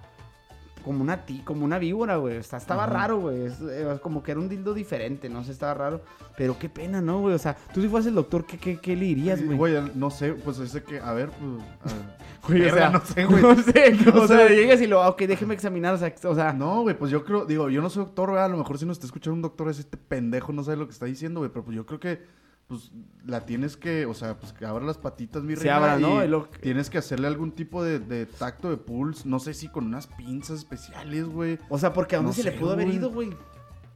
como 0.87 1.03
una 1.03 1.27
ti, 1.27 1.43
como 1.45 1.65
una 1.65 1.79
víbora, 1.81 2.15
güey, 2.17 2.37
o 2.39 2.43
sea, 2.45 2.59
estaba 2.61 2.85
Ajá. 2.85 2.93
raro, 2.93 3.19
güey, 3.21 3.43
es- 3.47 3.61
eh, 3.61 3.99
como 4.01 4.23
que 4.23 4.31
era 4.31 4.41
un 4.41 4.49
dildo 4.49 4.73
diferente, 4.73 5.29
no 5.29 5.43
sé, 5.43 5.51
estaba 5.51 5.75
raro, 5.75 6.01
pero 6.37 6.57
qué 6.59 6.69
pena, 6.69 7.01
¿no, 7.03 7.21
güey? 7.21 7.35
O 7.35 7.39
sea, 7.39 7.57
tú 7.75 7.83
si 7.83 7.89
fueras 7.89 8.07
el 8.07 8.15
doctor, 8.15 8.47
¿qué, 8.47 8.57
qué, 8.57 8.79
qué 8.79 8.95
le 8.95 9.05
dirías, 9.07 9.45
güey? 9.45 9.75
no 9.97 10.11
sé, 10.11 10.33
pues 10.35 10.61
ese 10.61 10.85
que, 10.85 11.01
a 11.01 11.13
ver, 11.13 11.31
pues... 11.31 11.93
a- 11.93 12.17
Güey, 12.49 12.65
o 12.71 12.75
sea, 12.75 12.91
no 12.91 13.01
sé, 13.05 13.25
güey. 13.27 13.43
No 13.43 13.57
sé, 13.57 13.91
No 14.15 14.23
o 14.23 14.29
sea, 14.29 14.47
sé. 14.47 14.55
llegas 14.55 14.81
y 14.81 14.87
lo, 14.87 15.05
ok, 15.09 15.23
déjeme 15.23 15.53
examinar, 15.55 15.93
o 15.95 15.99
sea, 15.99 16.15
o 16.25 16.35
sea, 16.37 16.53
No, 16.53 16.83
güey, 16.83 16.97
pues 16.97 17.11
yo 17.11 17.25
creo, 17.25 17.45
digo, 17.45 17.69
yo 17.69 17.83
no 17.83 17.91
soy 17.91 18.05
doctor, 18.05 18.31
güey, 18.31 18.41
a 18.41 18.47
lo 18.47 18.57
mejor 18.57 18.79
si 18.79 18.87
nos 18.87 18.97
está 18.99 19.07
escuchando 19.07 19.35
un 19.35 19.43
doctor 19.43 19.69
es 19.69 19.81
este 19.81 19.97
pendejo, 19.97 20.53
no 20.53 20.63
sabe 20.63 20.77
lo 20.77 20.87
que 20.87 20.93
está 20.93 21.07
diciendo, 21.07 21.41
güey, 21.41 21.51
pero 21.51 21.65
pues 21.65 21.77
yo 21.77 21.85
creo 21.85 21.99
que, 21.99 22.21
pues, 22.69 22.91
la 23.25 23.47
tienes 23.47 23.77
que, 23.77 24.07
o 24.07 24.15
sea, 24.15 24.37
pues 24.39 24.53
que 24.53 24.67
abra 24.67 24.85
las 24.85 24.99
patitas, 24.99 25.43
mi 25.43 25.55
Se 25.55 25.63
reina, 25.63 25.77
abra, 25.77 25.99
¿no? 25.99 26.25
y 26.25 26.29
lo- 26.29 26.49
tienes 26.49 26.91
que 26.91 26.99
hacerle 26.99 27.29
algún 27.29 27.53
tipo 27.53 27.83
de, 27.85 27.99
de 28.01 28.27
tacto 28.27 28.71
de 28.71 28.77
pulse, 28.77 29.23
no 29.29 29.39
sé 29.39 29.55
si 29.55 29.69
con 29.69 29.87
unas 29.87 30.07
pinzas 30.09 30.59
especiales, 30.59 31.27
güey, 31.27 31.59
o 31.69 31.79
sea, 31.79 31.93
porque 31.93 32.17
a 32.17 32.19
dónde 32.19 32.31
No 32.31 32.35
se 32.35 32.43
le 32.43 32.53
pudo 32.53 32.73
haber 32.73 32.89
ido, 32.89 33.11
güey. 33.11 33.31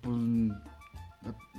pues... 0.02 0.16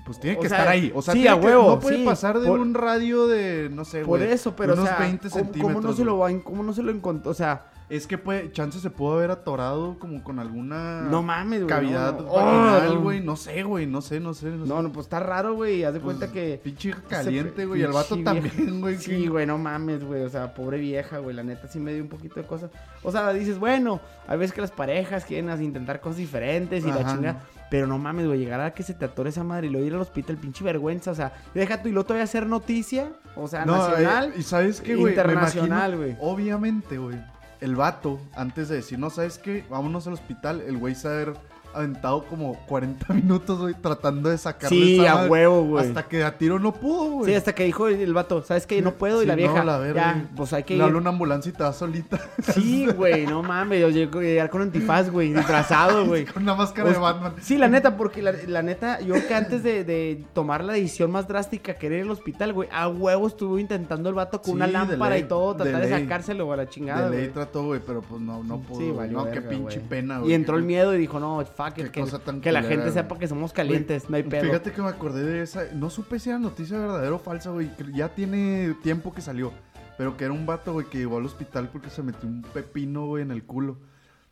Pues 0.04 0.20
tiene 0.20 0.38
O 0.38 0.42
que 0.42 0.50
sea, 0.50 0.58
estar 0.58 0.74
ahí. 0.74 0.92
O 0.96 1.02
sea, 1.04 1.14
sí, 1.14 1.28
a 1.28 1.40
que- 1.40 1.46
huevo, 1.46 1.70
no 1.76 1.80
puede 1.80 1.98
sí, 1.98 2.04
pasar 2.06 2.40
de 2.40 2.48
por- 2.48 2.60
un 2.60 2.74
radio 2.74 3.28
de, 3.28 3.70
no 3.72 3.86
sé, 3.86 4.00
Por 4.00 4.18
güey, 4.20 4.32
eso, 4.32 4.56
pero, 4.56 4.74
unos 4.74 4.86
o 4.86 4.88
sea, 4.88 4.98
20 4.98 5.30
¿cómo, 5.30 5.44
centímetros. 5.44 5.74
cómo 5.76 5.88
no 5.88 5.94
se 5.96 6.04
lo 6.04 6.18
va, 6.18 6.30
cómo 6.44 6.64
no 6.64 6.74
se 6.74 6.82
lo 6.82 6.92
encontró? 6.92 7.30
O 7.30 7.36
sea, 7.36 7.71
Es 7.92 8.08
que 8.08 8.18
puede, 8.18 8.50
chance 8.54 8.80
se 8.80 8.90
pudo 8.90 9.16
haber 9.18 9.32
atorado 9.32 10.00
como 10.00 10.24
con 10.24 10.40
alguna 10.40 11.02
no 11.02 11.22
mames, 11.22 11.60
güey. 11.64 11.68
cavidad 11.70 12.14
no, 12.18 12.22
no. 12.24 12.32
vaginal, 12.34 12.98
Oh, 12.98 13.02
güey. 13.02 13.20
No 13.20 13.36
sé, 13.36 13.64
güey, 13.64 13.86
no 13.86 14.02
sé, 14.02 14.22
no 14.22 14.34
sé. 14.34 14.48
No, 14.50 14.66
sé. 14.66 14.82
No, 14.84 14.92
pues 14.94 15.08
está 15.08 15.20
raro, 15.20 15.56
güey. 15.56 15.84
Haz 15.84 15.94
de 15.94 16.00
Pues, 16.00 16.16
cuenta 16.18 16.34
que. 16.34 16.62
Pinche 16.64 16.94
caliente, 17.10 17.66
güey. 17.66 17.82
y 17.82 17.84
El 17.84 17.92
vato 17.92 18.16
vieja- 18.16 18.34
también, 18.34 18.80
güey. 18.80 18.98
Sí, 18.98 19.24
que- 19.24 19.30
güey, 19.30 19.46
no 19.46 19.58
mames, 19.58 20.06
güey. 20.06 20.24
O 20.24 20.30
sea, 20.30 20.54
pobre 20.54 20.78
vieja, 20.78 21.18
güey. 21.18 21.36
La 21.36 21.44
neta 21.44 21.68
sí 21.68 21.80
me 21.82 21.94
dio 21.94 22.02
un 22.02 22.08
poquito 22.08 22.36
de 22.40 22.48
cosas. 22.48 22.72
O 23.04 23.12
sea, 23.12 23.34
dices, 23.34 23.60
bueno, 23.60 24.00
hay 24.26 24.38
veces 24.38 24.54
que 24.54 24.62
las 24.62 24.72
parejas 24.72 25.26
quieren 25.26 25.50
intentar 25.62 26.00
cosas 26.00 26.16
diferentes 26.18 26.86
y 26.86 26.88
la 26.88 27.06
chingada. 27.06 27.44
Pero 27.70 27.88
no 27.88 27.98
mames, 27.98 28.26
güey, 28.26 28.40
llegar 28.40 28.62
a 28.62 28.74
que 28.74 28.84
se 28.84 28.94
te 28.94 29.04
atore 29.04 29.32
esa 29.32 29.44
madre 29.44 29.68
y 29.68 29.70
luego 29.70 29.86
ir 29.86 29.94
al 29.96 30.02
hospital, 30.02 30.38
pinche 30.38 30.64
vergüenza. 30.64 31.12
O 31.12 31.16
sea, 31.16 31.34
deja 31.54 31.82
tú 31.82 31.90
y 31.90 31.92
luego 31.92 32.06
todavía 32.06 32.24
hacer 32.24 32.48
noticia. 32.48 33.12
O 33.36 33.50
sea, 33.50 33.66
No, 33.66 33.78
nacional. 33.78 34.32
eh, 34.34 34.40
y 34.40 34.44
sabes 34.44 34.80
qué, 34.80 34.96
güey. 34.96 35.12
Internacional, 35.14 35.98
güey. 35.98 36.16
Obviamente, 36.22 36.98
güey. 36.98 37.18
El 37.62 37.76
vato, 37.76 38.20
antes 38.34 38.70
de 38.70 38.76
decir, 38.76 39.00
no, 39.00 39.10
¿sabes 39.10 39.38
qué? 39.38 39.64
Vámonos 39.70 40.08
al 40.08 40.14
hospital. 40.14 40.62
El 40.62 40.78
güey 40.78 40.96
haber 41.06 41.34
aventado 41.74 42.24
como 42.26 42.56
40 42.68 43.14
minutos, 43.14 43.60
güey, 43.60 43.74
tratando 43.74 44.30
de 44.30 44.38
sacarle 44.38 44.78
sí, 44.78 45.00
esa 45.00 45.12
a 45.12 45.16
madre, 45.16 45.30
huevo, 45.30 45.64
güey. 45.64 45.88
Hasta 45.88 46.04
que 46.08 46.24
a 46.24 46.38
tiro 46.38 46.60
no 46.60 46.74
pudo, 46.74 47.12
güey. 47.12 47.32
Sí, 47.32 47.36
hasta 47.36 47.54
que 47.54 47.64
dijo 47.66 47.88
el 47.88 48.14
vato, 48.14 48.44
¿sabes 48.44 48.66
qué? 48.68 48.82
No 48.82 48.94
puedo. 48.94 49.24
y 49.24 49.26
la 49.26 49.36
vieja, 49.36 49.60
no, 49.60 49.64
la 49.66 49.78
verga. 49.78 50.02
ya, 50.16 50.30
pues 50.36 50.54
hay 50.54 50.64
que 50.64 50.74
Le 50.74 50.78
ir. 50.78 50.84
habla 50.84 50.98
una 50.98 51.10
ambulancia 51.10 51.50
y 51.50 51.54
te 51.54 51.64
va 51.64 51.74
solita. 51.74 52.20
Sí, 52.54 52.88
güey, 52.88 53.26
no 53.26 53.44
mames. 53.44 53.80
Yo 53.82 53.90
llego 53.90 54.20
a 54.20 54.24
llegar 54.24 54.50
con 54.50 54.62
antifaz, 54.62 55.10
güey, 55.10 55.34
disfrazado, 55.34 56.06
güey. 56.08 56.26
con 56.26 56.44
una 56.44 56.56
máscara 56.56 56.90
de 56.90 56.96
Hostia. 56.96 57.12
Batman. 57.14 57.34
Sí, 57.42 57.58
la 57.58 57.68
neta, 57.68 57.96
porque 57.98 58.22
la, 58.22 58.34
la 58.48 58.62
neta, 58.62 59.00
yo 59.02 59.14
que 59.28 59.34
antes 59.34 59.64
de, 59.64 59.84
de 59.84 60.26
tomar 60.34 60.64
la 60.64 60.74
decisión 60.74 61.12
más 61.12 61.28
drástica 61.28 61.76
que 61.76 61.88
era 61.88 61.96
ir 61.98 62.02
al 62.04 62.12
hospital, 62.12 62.54
güey, 62.54 62.70
a 62.72 62.88
huevo 62.88 63.28
estuvo 63.28 63.58
intentando 63.60 64.10
el 64.10 64.16
vato 64.16 64.38
con 64.42 64.52
Sí, 64.52 64.52
una 64.52 64.68
lámpara 64.68 65.16
ley, 65.16 65.24
y 65.24 65.28
todo, 65.28 65.56
tratar 65.56 65.82
de, 65.82 65.90
sacárselo 65.90 66.52
a 66.52 66.58
la 66.58 66.68
chingada, 66.68 67.06
de 67.10 67.10
ley 67.12 67.20
güey. 67.26 67.34
trató, 67.34 67.64
güey, 67.66 67.80
pero 67.86 68.02
pues 68.02 68.20
no, 68.22 68.44
no 68.44 68.60
pudo. 68.60 68.80
Sí, 68.80 68.92
valió 68.92 69.18
no, 69.20 69.24
qué 69.26 69.32
verga, 69.40 69.50
pinche 69.50 69.78
güey. 69.78 69.90
pena, 69.90 70.20
güey. 70.20 70.32
Y 70.32 70.34
entró 70.34 70.56
el 70.58 70.62
Qué- 70.64 70.68
miedo 70.68 70.96
y 70.96 70.98
dijo, 70.98 71.20
no, 71.20 71.42
fuck 71.64 71.78
it, 71.78 71.92
que, 71.92 72.42
que 72.42 72.52
la 72.52 72.62
gente 72.62 72.84
güey. 72.84 72.94
sepa 72.94 73.18
que 73.18 73.28
somos 73.28 73.54
calientes, 73.54 74.10
no 74.10 74.16
hay 74.16 74.24
pedo. 74.24 74.44
Fíjate 74.44 74.72
que 74.72 74.82
me 74.82 74.90
acordé 74.90 75.24
de 75.24 75.42
esa. 75.42 75.64
No 75.74 75.90
supe 75.90 76.20
si 76.20 76.30
era 76.30 76.40
noticia 76.40 76.78
verdadera 76.80 77.14
o 77.14 77.20
falsa, 77.20 77.50
güey. 77.52 77.76
que 77.76 77.86
Ya 77.94 78.10
tiene 78.10 78.76
tiempo 78.82 79.14
que 79.14 79.22
salió. 79.22 79.52
Pero 79.98 80.18
que 80.18 80.24
era 80.26 80.34
un 80.34 80.46
vato, 80.46 80.74
güey, 80.74 80.88
que 80.88 80.98
llegó 80.98 81.18
al 81.18 81.26
hospital 81.26 81.70
porque 81.70 81.90
se 81.90 82.02
metió 82.02 82.28
un 82.28 82.42
pepino, 82.42 83.06
güey, 83.06 83.24
en 83.24 83.32
el 83.32 83.44
culo. 83.44 83.78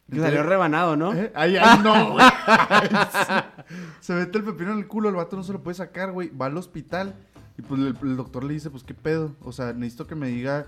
que 0.09 0.19
salió 0.19 0.41
rebanado, 0.43 0.95
¿no? 0.95 1.13
¿Eh? 1.13 1.31
Ay, 1.35 1.57
ay, 1.57 1.79
no, 1.83 2.13
güey. 2.13 2.25
Se 3.99 4.13
mete 4.13 4.39
el 4.39 4.43
pepino 4.43 4.71
en 4.71 4.79
el 4.79 4.87
culo, 4.87 5.09
el 5.09 5.15
vato 5.15 5.35
no 5.35 5.43
se 5.43 5.53
lo 5.53 5.61
puede 5.61 5.75
sacar, 5.75 6.11
güey. 6.11 6.29
Va 6.35 6.47
al 6.47 6.57
hospital 6.57 7.13
y 7.57 7.61
pues 7.61 7.79
el, 7.79 7.95
el 8.01 8.17
doctor 8.17 8.43
le 8.43 8.53
dice, 8.53 8.71
pues, 8.71 8.83
¿qué 8.83 8.95
pedo? 8.95 9.35
O 9.41 9.51
sea, 9.51 9.73
necesito 9.73 10.07
que 10.07 10.15
me 10.15 10.29
diga 10.29 10.65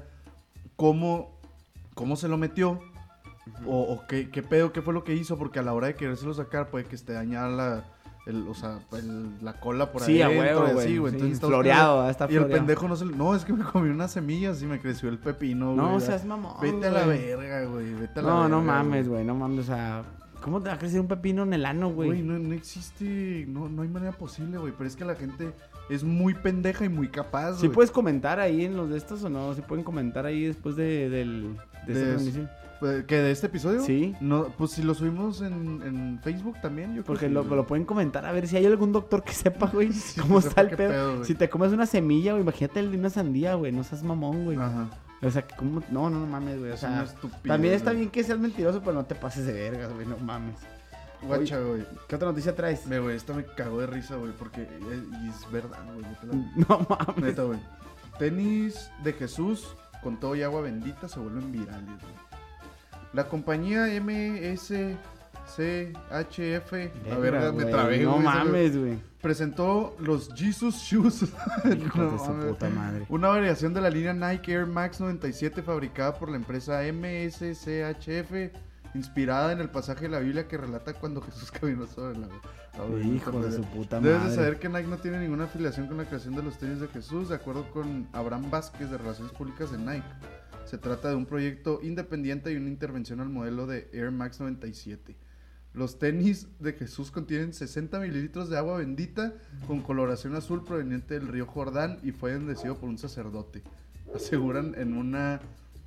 cómo, 0.75 1.39
cómo 1.95 2.15
se 2.15 2.27
lo 2.27 2.37
metió 2.37 2.79
o, 3.65 3.81
o 3.81 4.07
qué, 4.07 4.29
qué 4.29 4.43
pedo, 4.43 4.71
qué 4.71 4.81
fue 4.81 4.93
lo 4.93 5.03
que 5.03 5.15
hizo, 5.15 5.37
porque 5.37 5.59
a 5.59 5.63
la 5.63 5.73
hora 5.73 5.87
de 5.87 5.95
querérselo 5.95 6.33
sacar 6.33 6.69
puede 6.69 6.85
que 6.85 6.95
esté 6.95 7.13
dañada 7.13 7.49
la, 7.49 7.83
el, 8.27 8.47
o 8.47 8.53
sea, 8.53 8.79
el- 8.93 9.43
la 9.43 9.59
cola 9.59 9.91
por 9.91 10.03
Sí, 10.03 10.21
a 10.21 10.27
adentro, 10.27 10.45
huevo, 10.59 10.67
y 10.69 10.73
güey. 10.73 10.85
así, 10.85 10.97
güey. 10.99 11.11
Sí, 11.11 11.15
Entonces 11.17 11.35
está 11.37 11.47
floreado, 11.47 12.05
Y 12.05 12.07
el 12.09 12.15
floreado. 12.15 12.49
pendejo 12.49 12.87
no 12.87 12.95
se 12.95 13.05
No, 13.05 13.35
es 13.35 13.43
que 13.45 13.53
me 13.53 13.63
comí 13.63 13.89
unas 13.89 14.11
semillas 14.11 14.61
y 14.61 14.65
me 14.67 14.79
creció 14.79 15.09
el 15.09 15.17
pepino, 15.17 15.73
güey. 15.73 15.77
No 15.77 15.99
seas 15.99 16.23
mamón. 16.25 16.53
Vete 16.61 16.85
a 16.87 16.91
la 16.91 17.05
verga, 17.07 17.65
güey. 17.65 17.93
Vete 17.95 18.19
a 18.19 18.23
la 18.23 18.29
No, 18.29 18.47
no 18.49 18.57
verga, 18.59 18.73
mames, 18.73 19.07
güey, 19.09 19.25
no 19.25 19.33
mames, 19.35 19.59
o 19.59 19.63
sea, 19.63 20.03
¿cómo 20.43 20.61
te 20.61 20.69
va 20.69 20.75
a 20.75 20.77
crecer 20.79 20.99
un 21.01 21.07
pepino 21.07 21.41
en 21.43 21.53
el 21.53 21.65
ano, 21.65 21.89
Güey, 21.91 22.09
güey? 22.09 22.21
no, 22.21 22.37
no 22.37 22.53
existe, 22.53 23.45
no, 23.47 23.67
no 23.69 23.81
hay 23.81 23.87
manera 23.89 24.11
posible, 24.11 24.57
güey. 24.59 24.71
Pero 24.77 24.87
es 24.87 24.95
que 24.95 25.03
la 25.05 25.15
gente 25.15 25.51
es 25.89 26.03
muy 26.03 26.35
pendeja 26.35 26.85
y 26.85 26.89
muy 26.89 27.07
capaz, 27.09 27.53
¿Sí 27.55 27.65
güey. 27.65 27.71
puedes 27.73 27.91
comentar 27.91 28.39
ahí 28.39 28.65
en 28.65 28.77
los 28.77 28.89
de 28.91 28.97
estos 28.97 29.23
o 29.23 29.29
no? 29.29 29.53
¿Sí 29.55 29.61
pueden 29.61 29.83
comentar 29.83 30.25
ahí 30.27 30.45
después 30.45 30.75
de, 30.75 31.09
del, 31.09 31.57
de, 31.87 31.93
De- 31.93 32.47
¿Que 33.07 33.17
de 33.17 33.31
este 33.31 33.47
episodio? 33.47 33.81
Sí. 33.83 34.15
No, 34.19 34.47
pues 34.57 34.71
si 34.71 34.81
lo 34.81 34.93
subimos 34.93 35.41
en, 35.41 35.81
en 35.83 36.19
Facebook 36.23 36.57
también, 36.61 36.95
yo 36.95 37.03
creo 37.03 37.17
que 37.17 37.29
lo, 37.29 37.43
lo 37.43 37.67
pueden 37.67 37.85
comentar 37.85 38.25
a 38.25 38.31
ver 38.31 38.47
si 38.47 38.57
hay 38.57 38.65
algún 38.65 38.91
doctor 38.91 39.23
que 39.23 39.33
sepa, 39.33 39.67
güey, 39.67 39.91
Sí, 39.93 40.19
cómo 40.19 40.39
está 40.39 40.61
el 40.61 40.71
pedo. 40.71 41.23
si 41.23 41.35
te 41.35 41.49
comes 41.49 41.71
una 41.71 41.85
semilla, 41.85 42.31
güey, 42.31 42.43
imagínate 42.43 42.79
el 42.79 42.91
de 42.91 42.97
una 42.97 43.09
sandía, 43.09 43.53
güey, 43.53 43.71
no 43.71 43.83
seas 43.83 44.03
mamón, 44.03 44.45
güey. 44.45 44.57
Ajá. 44.57 44.89
O 45.21 45.29
sea, 45.29 45.43
que 45.45 45.55
¿cómo? 45.55 45.83
No, 45.91 46.09
no, 46.09 46.19
no 46.19 46.25
mames, 46.25 46.57
güey, 46.57 46.71
o 46.71 46.73
Es 46.73 46.79
sea... 46.79 47.05
También 47.45 47.75
está 47.75 47.91
bien 47.91 48.09
que 48.09 48.23
seas 48.23 48.39
mentiroso, 48.39 48.79
pero 48.79 48.93
no 48.93 49.05
te 49.05 49.13
pases 49.13 49.45
de 49.45 49.53
vergas, 49.53 49.93
güey, 49.93 50.07
no 50.07 50.17
mames. 50.17 50.55
Guacha, 51.21 51.59
güey. 51.59 51.85
¿Qué 52.07 52.15
otra 52.15 52.29
noticia 52.29 52.55
traes? 52.55 52.89
Ve, 52.89 52.97
güey, 52.99 53.15
esta 53.15 53.33
me 53.33 53.45
cagó 53.45 53.79
de 53.79 53.85
risa, 53.85 54.15
güey, 54.15 54.31
porque 54.31 54.63
es, 54.63 55.21
y 55.23 55.29
es 55.29 55.51
verdad, 55.51 55.85
güey. 55.93 56.05
No 56.67 56.87
mames. 56.89 57.23
Neta, 57.23 57.43
güey. 57.43 57.59
Tenis 58.17 58.89
de 59.03 59.13
Jesús 59.13 59.75
con 60.01 60.19
todo 60.19 60.35
y 60.35 60.41
agua 60.41 60.61
bendita 60.61 61.07
se 61.07 61.19
vuelven 61.19 61.51
virales, 61.51 61.85
güey. 61.85 62.30
La 63.13 63.27
compañía 63.27 63.87
MSCHF, 64.01 64.97
la 67.07 67.17
verga, 67.17 67.51
me 67.51 67.65
trabé, 67.65 67.99
No 68.03 68.13
güey, 68.13 68.23
mames, 68.23 68.77
güey. 68.77 68.97
presentó 69.21 69.95
los 69.99 70.29
Jesus 70.33 70.75
Shoes. 70.77 71.23
No 71.95 72.11
de 72.11 72.17
su 72.17 72.33
puta 72.47 72.69
madre. 72.69 73.05
Una 73.09 73.27
variación 73.29 73.73
de 73.73 73.81
la 73.81 73.89
línea 73.89 74.13
Nike 74.13 74.53
Air 74.53 74.65
Max 74.65 74.99
97 75.01 75.61
fabricada 75.61 76.15
por 76.17 76.29
la 76.29 76.37
empresa 76.37 76.81
MSCHF, 76.83 78.31
inspirada 78.95 79.51
en 79.51 79.59
el 79.59 79.69
pasaje 79.69 80.03
de 80.03 80.09
la 80.09 80.19
Biblia 80.19 80.47
que 80.47 80.57
relata 80.57 80.93
cuando 80.93 81.21
Jesús 81.21 81.51
caminó 81.59 81.85
sobre 81.87 82.17
el 82.17 82.23
agua. 82.23 82.41
Hijo 83.03 83.31
de 83.41 83.51
su 83.51 83.61
puta 83.63 83.99
Debes 83.99 84.19
de 84.21 84.29
madre. 84.29 84.35
saber 84.35 84.59
que 84.59 84.69
Nike 84.69 84.87
no 84.87 84.97
tiene 84.97 85.19
ninguna 85.19 85.43
afiliación 85.43 85.87
con 85.87 85.97
la 85.97 86.05
creación 86.05 86.33
de 86.35 86.43
los 86.43 86.57
tenis 86.57 86.79
de 86.79 86.87
Jesús, 86.87 87.27
de 87.27 87.35
acuerdo 87.35 87.69
con 87.71 88.07
Abraham 88.13 88.49
Vázquez 88.49 88.89
de 88.89 88.97
Relaciones 88.97 89.33
Públicas 89.33 89.71
de 89.71 89.77
Nike. 89.77 90.07
Se 90.65 90.77
trata 90.77 91.09
de 91.09 91.15
un 91.15 91.25
proyecto 91.25 91.79
independiente 91.83 92.51
y 92.51 92.55
una 92.55 92.69
intervención 92.69 93.19
al 93.19 93.29
modelo 93.29 93.67
de 93.67 93.89
Air 93.93 94.11
Max 94.11 94.39
97. 94.39 95.15
Los 95.73 95.99
tenis 95.99 96.47
de 96.59 96.73
Jesús 96.73 97.11
contienen 97.11 97.53
60 97.53 97.99
mililitros 97.99 98.49
de 98.49 98.57
agua 98.57 98.77
bendita 98.77 99.33
con 99.67 99.81
coloración 99.81 100.35
azul 100.35 100.65
proveniente 100.65 101.13
del 101.13 101.29
río 101.29 101.45
Jordán 101.45 101.97
y 102.03 102.11
fue 102.11 102.33
bendecido 102.33 102.77
por 102.77 102.89
un 102.89 102.97
sacerdote. 102.97 103.63
Aseguran 104.13 104.75
en 104.77 104.97
una 104.97 105.39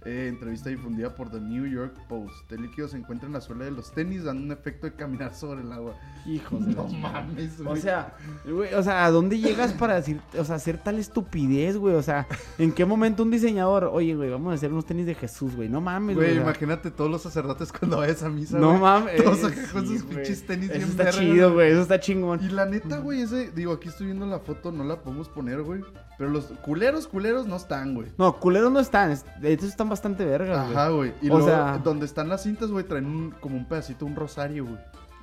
eh, 0.04 0.26
entrevista 0.28 0.68
difundida 0.68 1.14
por 1.14 1.30
The 1.30 1.40
New 1.40 1.66
York 1.66 1.94
Post. 2.08 2.52
El 2.52 2.62
líquido 2.62 2.88
se 2.88 2.96
encuentra 2.98 3.26
en 3.26 3.32
la 3.32 3.40
suela 3.40 3.64
de 3.64 3.70
los 3.70 3.90
tenis 3.92 4.24
dando 4.24 4.42
un 4.42 4.52
efecto 4.52 4.86
de 4.86 4.94
caminar 4.94 5.34
sobre 5.34 5.62
el 5.62 5.72
agua. 5.72 5.94
Hijos 6.26 6.66
de 6.66 6.74
No 6.74 6.86
mames, 6.88 7.58
O 7.60 7.64
güey. 7.64 7.80
sea, 7.80 8.14
güey, 8.44 8.74
o 8.74 8.82
sea, 8.82 9.04
¿a 9.06 9.10
dónde 9.10 9.38
llegas 9.38 9.72
para 9.72 9.94
decir, 9.94 10.20
o 10.38 10.44
sea, 10.44 10.56
hacer 10.56 10.78
tal 10.78 10.98
estupidez, 10.98 11.76
güey? 11.78 11.94
O 11.94 12.02
sea, 12.02 12.26
¿en 12.58 12.72
qué 12.72 12.84
momento 12.84 13.22
un 13.22 13.30
diseñador, 13.30 13.84
oye, 13.84 14.14
güey, 14.14 14.30
vamos 14.30 14.52
a 14.52 14.54
hacer 14.54 14.72
unos 14.72 14.84
tenis 14.86 15.06
de 15.06 15.14
Jesús, 15.14 15.56
güey? 15.56 15.68
No 15.68 15.80
mames, 15.80 16.16
güey. 16.16 16.28
Güey, 16.28 16.38
o 16.38 16.42
sea, 16.42 16.50
imagínate 16.50 16.90
todos 16.90 17.10
los 17.10 17.22
sacerdotes 17.22 17.72
cuando 17.72 17.96
vayas 17.98 18.22
a 18.22 18.28
misa. 18.28 18.58
no 18.58 18.68
güey. 18.70 18.80
mames. 18.80 19.22
Todos 19.24 19.42
eh, 19.44 19.46
acá 19.46 19.72
con 19.72 19.86
sí, 19.86 19.94
sus 19.98 20.02
güey. 20.04 20.16
pinches 20.16 20.46
tenis 20.46 20.70
Eso 20.70 20.78
bien 20.78 20.90
está 20.90 21.10
chido, 21.10 21.52
güey, 21.54 21.70
eso 21.72 21.80
está 21.82 22.00
chingón. 22.00 22.40
Y 22.44 22.48
la 22.48 22.66
neta, 22.66 22.98
güey, 22.98 23.22
ese, 23.22 23.50
digo, 23.52 23.72
aquí 23.72 23.88
estoy 23.88 24.06
viendo 24.06 24.26
la 24.26 24.38
foto, 24.38 24.70
no 24.70 24.84
la 24.84 25.00
podemos 25.00 25.28
poner, 25.28 25.62
güey. 25.62 25.82
Pero 26.18 26.30
los 26.30 26.44
culeros, 26.64 27.08
culeros 27.08 27.46
no 27.46 27.56
están, 27.56 27.94
güey. 27.94 28.08
No, 28.18 28.36
culeros 28.38 28.70
no 28.70 28.78
están, 28.80 29.10
es- 29.10 29.24
de 29.40 29.52
hecho 29.52 29.66
están 29.66 29.88
bastante 29.88 30.24
vergas, 30.24 30.66
güey. 30.66 30.76
Ajá, 30.76 30.88
güey. 30.90 31.12
Y 31.20 31.26
O 31.28 31.38
luego, 31.38 31.46
sea- 31.48 31.80
donde 31.82 32.06
están 32.06 32.28
las 32.28 32.42
cintas, 32.44 32.70
güey, 32.70 32.84
traen 32.84 33.06
un- 33.06 33.30
como 33.32 33.56
un 33.56 33.64
pedacito, 33.66 34.06
un 34.06 34.14
rosario, 34.14 34.64
güey. 34.64 34.78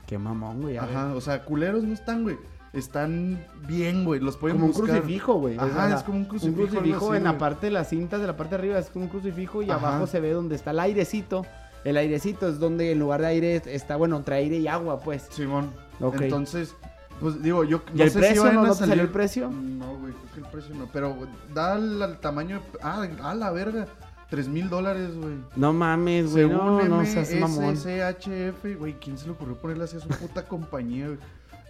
Qué 0.06 0.18
mamón, 0.18 0.62
güey. 0.62 0.78
Ajá, 0.78 1.14
o 1.16 1.22
sea, 1.22 1.46
culeros 1.46 1.84
no 1.84 1.94
están, 1.94 2.24
güey. 2.24 2.38
Están 2.74 3.46
bien, 3.68 4.06
güey. 4.06 4.20
Los 4.22 4.38
pueden 4.38 4.58
Como 4.58 4.68
un 4.68 4.74
buscar. 4.74 4.98
crucifijo, 5.02 5.34
güey. 5.36 5.58
Ajá, 5.58 5.94
es 5.96 6.04
como 6.04 6.18
un 6.20 6.26
crucifijo, 6.26 6.62
Un 6.62 6.68
crucifijo 6.68 7.08
así, 7.12 7.18
en 7.18 7.24
la 7.26 7.38
parte 7.38 7.68
de 7.68 7.72
las 7.72 7.90
cintas 7.90 8.22
de 8.22 8.28
la 8.28 8.38
parte 8.38 8.52
de 8.56 8.60
arriba 8.62 8.80
es 8.80 8.90
como 8.90 9.06
un 9.06 9.12
crucifijo 9.12 9.62
y 9.62 9.70
Ajá. 9.70 9.88
abajo 9.90 10.08
se 10.08 10.20
ve 10.22 10.32
donde 10.32 10.56
está 10.56 10.72
el 10.72 10.80
airecito. 10.80 11.46
El 11.84 11.98
airecito 11.98 12.48
es 12.48 12.60
donde 12.60 12.92
en 12.92 13.00
lugar 13.00 13.22
de 13.22 13.28
aire 13.28 13.62
está, 13.66 13.96
bueno, 13.98 14.16
entre 14.18 14.36
aire 14.36 14.58
y 14.58 14.68
agua, 14.68 15.00
pues. 15.00 15.28
Simón. 15.32 15.72
Ok. 16.00 16.22
Entonces, 16.22 16.76
pues 17.22 17.42
digo, 17.42 17.64
yo 17.64 17.82
¿Y 17.94 18.02
el 18.02 18.12
precio? 18.12 18.42
vayan 18.44 18.56
¿No, 18.56 18.68
no 18.68 18.74
salió 18.74 19.02
el 19.04 19.10
precio? 19.10 19.50
No, 19.50 19.96
güey, 19.98 20.12
creo 20.14 20.32
que 20.34 20.40
el 20.42 20.46
precio 20.48 20.76
no. 20.76 20.88
Pero 20.92 21.14
güey, 21.14 21.30
da 21.54 21.78
el, 21.78 22.02
el 22.02 22.18
tamaño. 22.20 22.60
de- 22.60 22.80
Ah, 22.84 23.08
a 23.24 23.34
la 23.36 23.52
verga. 23.52 23.88
3 24.30 24.48
mil 24.48 24.70
dólares, 24.70 25.16
güey. 25.18 25.36
No 25.58 25.74
mames, 25.74 26.32
güey. 26.32 26.50
No, 26.50 26.82
no 26.84 27.06
seas 27.06 27.34
mamón. 27.36 27.76
Güey, 28.80 28.94
¿quién 29.00 29.18
se 29.18 29.26
le 29.26 29.32
ocurrió 29.32 29.58
ponerle 29.60 29.84
así 29.84 29.98
a 29.98 30.00
su 30.00 30.08
puta 30.10 30.46
compañía, 30.48 31.08
güey? 31.08 31.20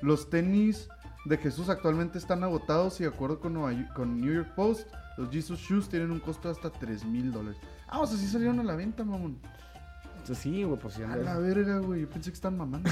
Los 0.02 0.30
tenis 0.30 0.88
de 1.26 1.38
Jesús 1.38 1.70
actualmente 1.70 2.18
están 2.18 2.44
agotados 2.44 3.00
y 3.00 3.04
de 3.04 3.10
acuerdo 3.10 3.40
con, 3.40 3.54
Nueva 3.54 3.74
Yo- 3.74 3.94
con 3.96 4.20
New 4.20 4.34
York 4.34 4.50
Post, 4.56 4.88
los 5.18 5.30
Jesus 5.32 5.60
Shoes 5.60 5.90
tienen 5.90 6.12
un 6.12 6.20
costo 6.20 6.48
de 6.48 6.54
hasta 6.54 6.70
3 6.72 7.04
mil 7.06 7.32
dólares. 7.32 7.60
Ah, 7.88 8.00
o 8.00 8.08
sea, 8.08 8.18
sí 8.18 8.28
salieron 8.28 8.60
a 8.60 8.64
la 8.64 8.76
venta, 8.76 9.04
mamón. 9.04 9.38
Sí, 10.34 10.64
güey, 10.64 10.80
pues 10.80 10.94
sí. 10.94 11.02
A 11.04 11.16
la 11.16 11.38
verga, 11.40 11.80
güey. 11.80 12.02
Yo 12.02 12.10
pensé 12.10 12.30
que 12.30 12.36
están 12.36 12.56
mamando. 12.56 12.90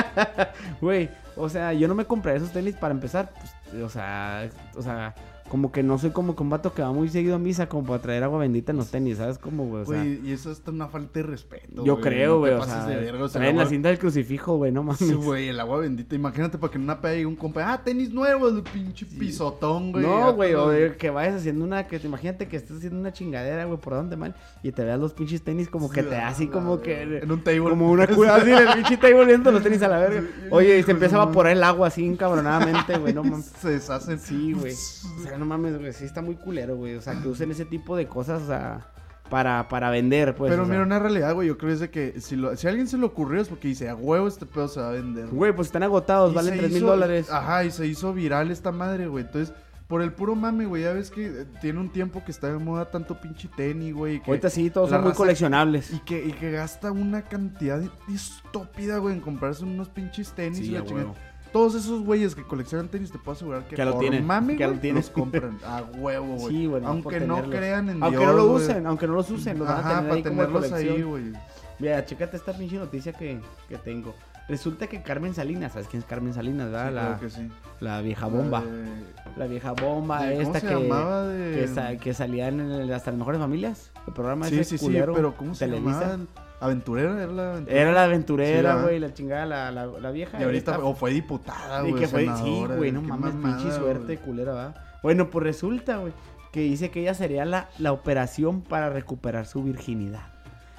güey. 0.80 1.10
O 1.36 1.48
sea, 1.48 1.72
yo 1.72 1.88
no 1.88 1.94
me 1.94 2.04
compré 2.04 2.36
esos 2.36 2.52
tenis 2.52 2.76
para 2.76 2.94
empezar. 2.94 3.30
Pues, 3.32 3.82
o 3.82 3.88
sea, 3.88 4.48
o 4.76 4.82
sea, 4.82 5.14
como 5.48 5.70
que 5.70 5.82
no 5.82 5.98
soy 5.98 6.10
como 6.10 6.34
vato 6.34 6.72
que 6.72 6.82
va 6.82 6.90
muy 6.92 7.08
seguido 7.08 7.36
a 7.36 7.38
misa 7.38 7.68
como 7.68 7.84
para 7.86 8.00
traer 8.02 8.24
agua 8.24 8.38
bendita 8.40 8.72
en 8.72 8.78
los 8.78 8.90
tenis, 8.90 9.18
¿sabes? 9.18 9.38
Como, 9.38 9.66
güey, 9.66 9.82
o 9.82 9.86
sea. 9.86 9.98
Güey, 9.98 10.20
y 10.26 10.32
eso 10.32 10.50
es 10.50 10.60
una 10.66 10.88
falta 10.88 11.20
de 11.20 11.22
respeto. 11.24 11.84
yo 11.84 12.00
creo, 12.00 12.32
no 12.34 12.38
güey, 12.40 12.52
te 12.52 12.56
o 12.56 12.60
pases 12.60 12.74
sea, 12.74 12.86
de 12.86 12.96
verga, 12.96 13.24
o 13.24 13.28
sea, 13.28 13.38
traen 13.40 13.50
el 13.50 13.56
la 13.58 13.62
agua- 13.62 13.70
cinta 13.70 13.88
del 13.90 13.98
crucifijo, 13.98 14.56
güey, 14.56 14.72
no 14.72 14.82
mames. 14.82 14.98
Sí, 14.98 15.12
güey, 15.12 15.48
el 15.48 15.60
agua 15.60 15.78
bendita. 15.78 16.14
Imagínate 16.14 16.58
para 16.58 16.70
que 16.72 16.78
en 16.78 16.84
una 16.84 17.00
peda 17.00 17.12
llegue 17.12 17.26
un 17.26 17.36
compa. 17.36 17.72
Ah, 17.72 17.82
tenis 17.84 18.10
nuevos, 18.12 18.54
el 18.54 18.62
pinche 18.62 19.06
pisotón, 19.06 19.92
güey. 19.92 20.04
No, 20.04 20.32
güey, 20.34 20.54
o 20.54 20.58
todo- 20.62 20.70
de 20.70 20.96
que 20.96 21.10
vayas 21.10 21.36
haciendo 21.36 21.64
una, 21.64 21.86
que 21.86 21.98
te 22.00 22.06
imagínate 22.06 22.48
que 22.48 22.56
estés 22.56 22.78
haciendo 22.78 22.98
una 22.98 23.12
chingadera, 23.12 23.64
güey, 23.66 23.78
por 23.78 23.92
donde 23.94 24.16
mal, 24.16 24.34
y 24.62 24.72
te 24.72 24.82
veas 24.82 24.98
los 24.98 25.12
pinches 25.12 25.42
tenis 25.42 25.68
como 25.68 25.90
que 25.90 26.02
Sí, 26.02 26.08
te 26.08 26.14
da 26.14 26.28
así 26.28 26.46
la 26.46 26.52
como 26.52 26.78
verga. 26.78 26.82
que... 26.82 27.18
En 27.18 27.30
un 27.30 27.44
table. 27.44 27.60
Como 27.70 27.90
una 27.90 28.06
cura 28.14 28.36
así, 28.36 28.50
el 28.50 28.82
pinche 28.82 28.98
ahí 29.06 29.12
volviendo 29.12 29.52
los 29.52 29.62
tenis 29.62 29.82
a 29.82 29.88
la 29.88 29.98
verga. 29.98 30.24
Oye, 30.50 30.74
y 30.76 30.78
hijo 30.78 30.86
se 30.86 30.92
empieza 30.92 31.16
a 31.16 31.18
su 31.18 31.22
evaporar 31.24 31.52
el 31.52 31.62
agua 31.62 31.88
así 31.88 32.04
encabronadamente, 32.04 32.96
güey, 32.98 33.12
no 33.14 33.22
mames. 33.24 33.52
Se 33.60 33.68
deshacen. 33.70 34.18
Sí, 34.18 34.52
güey. 34.52 34.72
O 34.72 35.22
sea, 35.22 35.33
no 35.38 35.44
mames, 35.46 35.78
güey, 35.78 35.92
sí 35.92 36.04
está 36.04 36.22
muy 36.22 36.36
culero, 36.36 36.76
güey. 36.76 36.94
O 36.96 37.00
sea, 37.00 37.20
que 37.20 37.28
usen 37.28 37.50
ese 37.50 37.64
tipo 37.64 37.96
de 37.96 38.06
cosas, 38.06 38.42
o 38.42 38.46
sea, 38.46 38.86
para, 39.30 39.68
para 39.68 39.90
vender, 39.90 40.34
pues. 40.34 40.50
Pero 40.50 40.62
o 40.62 40.66
sea. 40.66 40.72
mira, 40.74 40.84
una 40.84 40.98
realidad, 40.98 41.34
güey, 41.34 41.48
yo 41.48 41.56
creo 41.58 41.72
es 41.72 41.80
de 41.80 41.90
que 41.90 42.20
si, 42.20 42.36
lo- 42.36 42.54
si 42.56 42.66
a 42.66 42.70
alguien 42.70 42.86
se 42.88 42.98
le 42.98 43.04
ocurrió 43.06 43.40
es 43.40 43.48
porque 43.48 43.68
dice, 43.68 43.88
a 43.88 43.94
huevo 43.94 44.28
este 44.28 44.46
pedo 44.46 44.68
se 44.68 44.80
va 44.80 44.88
a 44.88 44.92
vender. 44.92 45.28
Güey, 45.28 45.54
pues 45.54 45.68
están 45.68 45.82
agotados, 45.82 46.32
Y 46.32 46.34
valen 46.34 46.54
se 46.54 46.58
3 46.60 46.72
mil 46.72 46.82
dólares. 46.82 47.30
Ajá, 47.30 47.64
y 47.64 47.70
se 47.70 47.86
hizo 47.86 48.12
viral 48.12 48.50
esta 48.50 48.70
madre, 48.72 49.06
güey. 49.08 49.24
Entonces, 49.24 49.54
por 49.88 50.00
el 50.02 50.12
puro 50.12 50.34
mame, 50.34 50.64
güey, 50.66 50.82
ya 50.82 50.92
ves 50.92 51.10
que 51.10 51.26
eh, 51.26 51.46
tiene 51.60 51.78
un 51.80 51.90
tiempo 51.92 52.22
que 52.24 52.30
está 52.32 52.48
de 52.52 52.58
moda 52.58 52.90
tanto 52.90 53.20
pinche 53.20 53.48
tenis, 53.54 53.94
güey. 53.94 54.20
que- 54.22 54.30
Ahorita 54.30 54.48
sí, 54.50 54.70
todos 54.70 54.90
son 54.90 55.02
muy 55.02 55.12
coleccionables. 55.12 55.90
Y 55.92 55.98
que, 56.00 56.24
y 56.24 56.32
que 56.32 56.50
gasta 56.52 56.90
una 56.92 57.22
cantidad 57.22 57.80
estúpida, 58.12 58.98
güey, 58.98 59.14
en 59.14 59.20
comprarse 59.20 59.64
unos 59.64 59.88
pinches 59.88 60.32
tenis 60.32 60.60
y 60.60 60.64
Sí, 60.66 60.70
la 60.70 60.82
huevo. 60.82 61.14
Todos 61.54 61.76
esos 61.76 62.02
güeyes 62.04 62.34
que 62.34 62.42
coleccionan 62.42 62.88
tenis, 62.88 63.10
te 63.12 63.18
puedo 63.18 63.36
asegurar 63.36 63.66
que, 63.68 63.76
Que 63.76 63.84
lo 63.84 63.96
tienen, 63.98 64.26
mame, 64.26 64.56
que 64.56 64.66
lo 64.66 64.72
tienen. 64.74 64.96
los 65.02 65.08
compran 65.08 65.56
a 65.64 65.82
huevo, 65.96 66.34
güey. 66.36 66.48
Sí, 66.54 66.70
Aunque 66.84 67.20
no 67.20 67.36
tenerlos. 67.36 67.56
crean 67.56 67.88
en 67.90 68.02
Aunque 68.02 68.18
Dios, 68.18 68.30
no 68.32 68.36
lo 68.36 68.46
usen, 68.52 68.86
aunque 68.88 69.06
no 69.06 69.12
los 69.14 69.30
usen, 69.30 69.58
los 69.60 69.68
van 69.68 69.76
a 69.78 69.82
tener 69.82 70.02
para 70.02 70.14
ahí 70.16 70.22
como 70.24 70.74
ahí, 70.74 71.02
güey. 71.02 71.32
Mira, 71.78 72.04
chécate 72.04 72.36
esta 72.36 72.52
pinche 72.52 72.76
noticia 72.76 73.12
que, 73.12 73.40
que 73.68 73.78
tengo. 73.78 74.14
Resulta 74.48 74.88
que 74.88 75.02
Carmen 75.02 75.32
Salinas, 75.32 75.72
¿sabes 75.72 75.88
quién 75.88 76.02
es 76.02 76.06
Carmen 76.08 76.34
Salinas, 76.34 76.70
verdad? 76.72 76.88
Sí, 76.88 76.94
la, 76.94 77.00
claro 77.02 77.20
que 77.20 77.30
sí. 77.30 77.48
la 77.80 78.00
vieja 78.02 78.26
bomba. 78.26 78.62
La 78.62 79.44
La 79.44 79.46
vieja 79.46 79.72
bomba 79.72 80.22
de- 80.26 80.36
¿cómo 80.36 80.54
esta 80.54 80.60
que, 80.60 80.74
de- 80.74 81.60
que, 81.60 81.68
sa- 81.68 81.96
que 81.96 82.14
salía 82.14 82.48
en 82.48 82.60
el- 82.60 82.92
hasta 82.92 83.10
las 83.12 83.18
mejores 83.18 83.40
familias. 83.40 83.90
El 84.06 84.12
programa 84.12 84.46
Sí, 84.48 84.56
ese 84.58 84.70
sí, 84.70 84.78
sí, 84.78 84.84
culero, 84.84 85.14
pero 85.14 85.36
¿cómo 85.36 85.54
se 85.54 85.64
Televisa. 85.66 86.00
llamaba? 86.00 86.18
Aventurera, 86.60 87.22
era 87.22 87.32
la 87.32 87.50
aventurera. 87.52 87.80
Era 87.80 87.92
la 87.92 88.00
Sí, 88.00 88.04
aventurera, 88.08 88.82
güey, 88.82 88.98
la 88.98 89.12
chingada, 89.12 89.46
la, 89.46 89.70
la, 89.70 89.86
la 89.86 90.10
vieja. 90.10 90.40
Y 90.40 90.44
ahorita, 90.44 90.78
o 90.78 90.94
fue 90.94 91.10
diputada, 91.12 91.82
güey. 91.82 91.94
que 91.94 92.08
fue, 92.08 92.26
sí, 92.42 92.64
güey, 92.76 92.92
no 92.92 93.02
mames, 93.02 93.34
pinche 93.34 93.74
suerte, 93.76 94.16
güey. 94.16 94.18
culera, 94.18 94.54
¿verdad? 94.54 94.76
Bueno, 95.02 95.28
pues 95.30 95.44
resulta, 95.44 95.96
güey, 95.98 96.12
que 96.52 96.60
dice 96.60 96.90
que 96.90 97.00
ella 97.00 97.14
sería 97.14 97.44
la, 97.44 97.68
la 97.78 97.92
operación 97.92 98.62
para 98.62 98.88
recuperar 98.88 99.46
su 99.46 99.62
virginidad. 99.62 100.22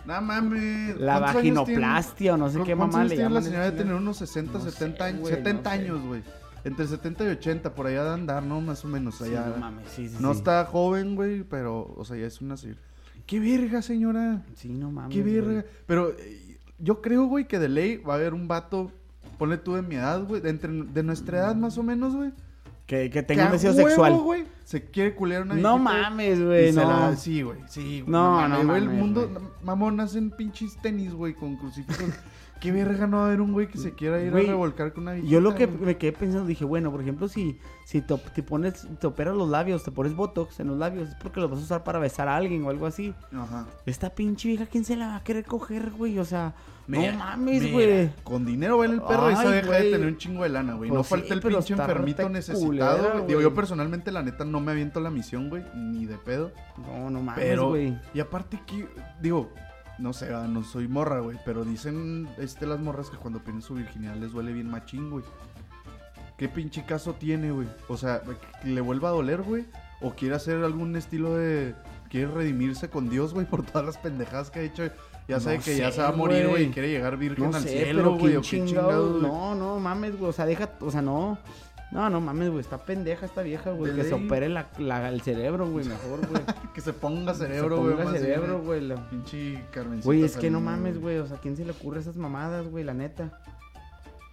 No 0.06 0.22
mames. 0.22 0.98
La 1.00 1.20
vaginoplastia 1.20 2.36
o 2.36 2.38
no 2.38 2.50
sé 2.50 2.60
qué 2.64 2.76
¿Cuántos 2.76 2.96
mamá 2.98 3.06
le 3.06 3.18
llaman. 3.18 3.34
la 3.34 3.42
señora 3.42 3.64
de 3.64 3.70
esa 3.70 3.78
tener 3.78 3.94
unos 3.96 4.18
60, 4.18 4.60
No 4.60 4.64
70 4.64 4.98
sé, 4.98 5.04
años, 5.04 5.20
güey, 5.22 5.34
70 5.36 5.64
no 5.64 5.70
años, 5.82 6.02
güey. 6.06 6.24
Entre 6.64 6.88
70 6.88 7.24
y 7.26 7.28
80, 7.28 7.76
por 7.76 7.88
allá 7.88 8.04
de 8.06 8.10
andar, 8.14 8.42
¿no? 8.44 8.62
Más 8.62 8.84
o 8.86 8.88
menos. 8.88 9.16
Sí, 9.16 9.26
allá. 9.26 9.48
no 9.48 9.58
mames, 9.58 9.90
sí, 9.90 10.10
sí, 10.10 10.18
no 10.20 10.32
sí. 10.34 10.38
está 10.40 10.66
joven, 10.66 11.16
güey, 11.16 11.44
pero, 11.44 11.94
o 11.96 12.06
sea, 12.06 12.18
ya 12.18 12.26
es 12.28 12.42
una. 12.42 12.56
¡Qué 13.26 13.40
verga, 13.40 13.82
señora! 13.82 14.44
Sí, 14.56 14.70
no 14.70 14.92
mames. 14.92 15.14
¡Qué 15.16 15.22
güey. 15.22 15.34
verga! 15.40 15.66
Pero 15.88 16.12
eh, 16.12 16.58
yo 16.80 17.02
creo, 17.02 17.26
güey, 17.26 17.48
que 17.48 17.60
de 17.60 17.70
ley 17.70 17.98
va 17.98 18.14
a 18.14 18.18
haber 18.18 18.34
un 18.34 18.48
vato 18.48 18.92
ponle 19.38 19.58
tú 19.58 19.76
de 19.76 19.82
mi 19.82 19.96
edad, 19.96 20.24
güey, 20.24 20.42
de, 20.42 20.50
entre, 20.50 20.72
de 20.72 21.04
nuestra 21.04 21.40
edad 21.40 21.56
más 21.56 21.78
o 21.78 21.84
menos, 21.84 22.16
güey. 22.16 22.32
Que, 22.86 23.10
que 23.10 23.24
tenga 23.24 23.48
un 23.48 23.52
deseo 23.54 23.74
sexual. 23.74 24.14
güey, 24.20 24.46
se 24.64 24.84
quiere 24.86 25.16
culear 25.16 25.42
una 25.42 25.56
No 25.56 25.80
mames, 25.80 26.40
güey, 26.42 26.72
no. 26.72 26.84
la- 26.88 27.16
Sí, 27.16 27.42
güey, 27.42 27.58
sí, 27.68 28.02
güey. 28.02 28.12
No, 28.12 28.48
no 28.48 28.64
güey, 28.64 28.78
El 28.82 28.86
mames, 28.86 29.00
mundo, 29.02 29.54
mamón, 29.64 30.00
hacen 30.00 30.30
pinches 30.30 30.78
tenis, 30.82 31.12
güey, 31.14 31.34
con 31.34 31.56
crucifijos. 31.58 31.98
¿Qué 32.60 32.72
verga 32.72 33.06
no 33.06 33.18
va 33.18 33.24
a 33.24 33.28
haber 33.28 33.41
un 33.41 33.52
güey 33.54 33.68
que 33.68 33.78
se 33.78 33.94
quiera 33.94 34.20
ir 34.22 34.32
Güey, 34.32 34.46
a 34.46 34.50
revolcar 34.50 34.94
con 34.94 35.04
una 35.04 35.12
viejita? 35.13 35.32
Yo 35.34 35.41
lo 35.41 35.54
que 35.56 35.68
me 35.68 35.98
quedé 35.98 36.13
pensando, 36.13 36.48
dije, 36.48 36.65
bueno, 36.65 36.89
por 36.91 37.02
ejemplo, 37.02 37.28
si, 37.28 37.60
si 37.86 38.02
te, 38.02 38.18
te 38.18 38.44
pones, 38.44 38.88
te 39.00 39.08
operas 39.08 39.36
los 39.36 39.50
labios, 39.50 39.84
te 39.84 39.91
pones 39.91 40.15
botox 40.15 40.60
en 40.60 40.68
los 40.68 40.78
labios, 40.78 41.10
es 41.10 41.15
porque 41.15 41.39
los 41.41 41.50
vas 41.52 41.60
a 41.60 41.63
usar 41.63 41.84
para 41.84 42.00
besar 42.00 42.28
a 42.28 42.36
alguien 42.38 42.63
o 42.65 42.70
algo 42.70 42.86
así. 42.88 43.13
Ajá. 43.34 43.65
Esta 43.86 44.10
pinche 44.10 44.48
vieja, 44.48 44.65
¿quién 44.65 44.84
se 44.86 44.96
la 44.96 45.08
va 45.10 45.15
a 45.18 45.24
querer 45.24 45.46
coger, 45.46 45.91
güey? 45.91 46.18
O 46.18 46.26
sea, 46.26 46.54
Mira, 46.88 47.13
no 47.13 47.18
mames, 47.20 47.62
mira, 47.63 47.74
güey. 47.74 48.10
Con 48.24 48.46
dinero 48.46 48.78
baila 48.78 48.94
el 48.96 49.02
perro 49.02 49.30
y 49.30 49.34
esa 49.34 49.41
Ay, 49.50 49.56
deja 49.56 49.72
de 49.72 49.91
tener 49.91 50.08
un 50.08 50.18
chingo 50.18 50.44
de 50.44 50.50
lana, 50.50 50.76
güey. 50.76 50.89
no 50.89 50.98
Pues 50.98 51.08
falta 51.08 51.34
el 51.34 51.41
pinche 51.41 51.74
enfermito 51.74 52.30
necesitado. 52.30 52.65
culera, 52.68 53.12
güey. 53.15 53.28
Digo, 53.28 53.41
yo 53.41 53.54
personalmente, 53.54 54.12
la 54.12 54.22
neta, 54.22 54.46
no 54.46 54.60
me 54.60 54.72
aviento 54.72 55.00
la 55.00 55.10
misión, 55.10 55.50
güey. 55.50 55.63
Ni 55.76 56.06
de 56.06 56.18
pedo. 56.20 56.52
No, 56.78 57.10
no 57.10 57.22
mames, 57.22 57.44
Pero, 57.44 57.70
güey. 57.70 57.98
y 58.13 58.20
aparte 58.20 58.60
que, 58.68 58.88
digo, 59.22 59.50
no 59.97 60.13
sé, 60.13 60.34
ah, 60.34 60.47
no 60.47 60.63
soy 60.63 60.88
morra, 60.88 61.19
güey. 61.19 61.38
Pero 61.45 61.63
dicen 61.63 62.27
este, 62.38 62.65
las 62.65 62.79
morras 62.79 63.10
que 63.10 63.17
cuando 63.17 63.39
pierden 63.39 63.62
su 63.62 63.75
virginidad 63.75 64.15
les 64.15 64.31
duele 64.31 64.53
bien 64.53 64.69
machín, 64.69 65.10
güey. 65.10 65.23
¿Qué 66.38 66.49
pinche 66.49 66.86
caso 66.86 67.13
tiene, 67.13 67.51
güey? 67.51 67.67
O 67.88 67.95
sea, 67.95 68.21
que 68.21 68.67
le 68.69 68.81
vuelva 68.81 69.10
a 69.10 69.13
doler, 69.13 69.41
güey. 69.41 69.65
O 70.01 70.12
quiere 70.12 70.36
hacer 70.36 70.63
algún 70.63 70.95
estilo 70.95 71.36
de. 71.36 71.75
Quiere 72.10 72.27
redimirse 72.27 72.89
con 72.89 73.10
Dios, 73.10 73.34
güey, 73.34 73.45
por 73.45 73.65
todas 73.65 73.86
las 73.86 73.97
pendejadas 73.97 74.51
que 74.51 74.60
ha 74.60 74.63
hecho. 74.63 74.84
Ya 75.27 75.39
sabe 75.39 75.58
No 75.58 75.63
que 75.63 75.77
ya 75.77 75.91
se 75.91 76.01
va 76.01 76.10
a 76.10 76.12
morir, 76.12 76.47
güey. 76.47 76.65
Y 76.65 76.69
quiere 76.69 76.89
llegar 76.89 77.17
virgen 77.17 77.49
No 77.49 77.55
al 77.55 77.63
sé, 77.63 77.69
cielo, 77.69 78.17
güey. 78.17 78.36
O 78.36 78.41
qué 78.41 78.47
chingados. 78.47 79.21
No, 79.21 79.55
no 79.55 79.79
mames, 79.79 80.17
güey. 80.17 80.29
O 80.29 80.34
sea, 80.34 80.45
deja, 80.45 80.69
o 80.81 80.91
sea, 80.91 81.01
no. 81.01 81.39
No, 81.91 82.10
no 82.10 82.19
mames, 82.19 82.50
güey. 82.50 82.62
Está 82.62 82.78
pendeja 82.80 83.26
esta 83.26 83.41
vieja, 83.41 83.71
güey. 83.71 83.93
Que 83.95 84.04
se 84.04 84.17
ley. 84.17 84.26
opere 84.26 84.50
la, 84.50 84.67
la- 84.80 85.08
el 85.10 85.21
cerebro, 85.21 85.67
güey, 85.69 85.86
mejor, 85.86 86.28
güey. 86.28 86.41
Que 86.74 86.82
se 86.82 86.91
ponga 86.93 87.34
Se 87.34 87.45
cerebro, 87.48 87.78
güey. 87.78 87.91
ponga 87.93 88.06
más 88.06 88.13
cerebro, 88.19 88.54
bien, 88.56 88.65
güey. 88.65 88.82
la- 88.82 89.10
Pinche 89.10 89.63
Carmencita. 89.71 90.06
Güey, 90.06 90.24
es 90.24 90.36
que 90.36 90.50
no 90.52 90.60
mames, 90.60 91.00
güey. 91.00 91.19
O 91.19 91.28
sea, 91.28 91.38
¿quién 91.38 91.56
se 91.56 91.63
le 91.63 91.71
ocurre 91.71 92.00
esas 92.02 92.17
mamadas, 92.17 92.67
güey? 92.67 92.84
La 92.84 92.93
neta. 92.93 93.39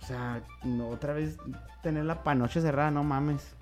O 0.03 0.07
sea, 0.07 0.43
no, 0.65 0.89
otra 0.89 1.13
vez 1.13 1.37
tener 1.83 2.05
la 2.05 2.25
panoche 2.25 2.61
cerrada, 2.61 2.91
no 2.91 3.05
mames. 3.05 3.55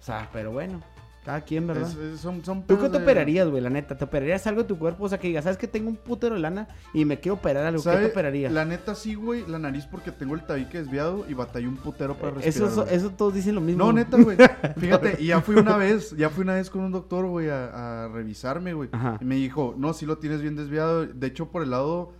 O 0.00 0.02
sea, 0.02 0.28
pero 0.32 0.50
bueno. 0.52 0.82
Cada 1.28 1.42
quien, 1.42 1.66
¿verdad? 1.66 1.90
Es- 1.90 1.96
es- 2.14 2.20
son, 2.20 2.42
son 2.42 2.62
¿Tú 2.62 2.78
qué 2.78 2.88
te 2.88 2.96
de- 2.96 3.02
operarías, 3.04 3.46
güey? 3.50 3.62
La 3.62 3.68
neta, 3.68 3.98
¿te 3.98 4.02
operarías 4.04 4.46
algo 4.46 4.62
de 4.62 4.68
tu 4.68 4.78
cuerpo? 4.78 5.04
O 5.04 5.08
sea, 5.10 5.18
que 5.18 5.28
digas, 5.28 5.44
¿sabes 5.44 5.58
que 5.58 5.68
tengo 5.68 5.90
un 5.90 5.96
putero 5.96 6.36
de 6.36 6.40
lana 6.40 6.68
y 6.94 7.04
me 7.04 7.20
quiero 7.20 7.34
operar 7.34 7.66
algo? 7.66 7.82
¿Qué 7.82 7.90
te 7.90 8.06
operarías? 8.06 8.50
La 8.50 8.64
neta 8.64 8.94
sí, 8.94 9.14
güey, 9.14 9.44
la 9.46 9.58
nariz 9.58 9.84
porque 9.84 10.10
tengo 10.10 10.34
el 10.34 10.46
tabique 10.46 10.78
desviado 10.78 11.26
y 11.28 11.34
batallé 11.34 11.68
un 11.68 11.76
putero 11.76 12.14
para 12.16 12.30
respirar. 12.30 12.70
eso, 12.70 12.86
eso, 12.86 13.10
todos 13.10 13.34
dicen 13.34 13.54
lo 13.56 13.60
mismo. 13.60 13.84
No, 13.84 13.92
neta, 13.92 14.16
güey. 14.16 14.38
Fíjate, 14.78 15.18
y 15.20 15.26
ya 15.26 15.42
fui 15.42 15.56
una 15.56 15.76
vez, 15.76 16.16
ya 16.16 16.30
fui 16.30 16.44
una 16.44 16.54
vez 16.54 16.70
con 16.70 16.80
un 16.80 16.92
doctor, 16.92 17.26
güey, 17.26 17.50
a, 17.50 18.04
a 18.04 18.08
revisarme, 18.08 18.72
güey. 18.72 18.88
Y 19.20 19.24
me 19.26 19.34
dijo, 19.34 19.74
no, 19.76 19.92
sí 19.92 20.06
lo 20.06 20.16
tienes 20.16 20.40
bien 20.40 20.56
desviado. 20.56 21.04
De 21.04 21.26
hecho, 21.26 21.50
por 21.50 21.62
el 21.62 21.68
lado 21.72 22.14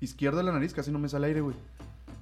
izquierdo 0.00 0.38
de 0.38 0.44
la 0.44 0.52
nariz 0.52 0.72
casi 0.72 0.92
no 0.92 1.00
me 1.00 1.08
sale 1.08 1.26
aire, 1.26 1.40
güey. 1.40 1.56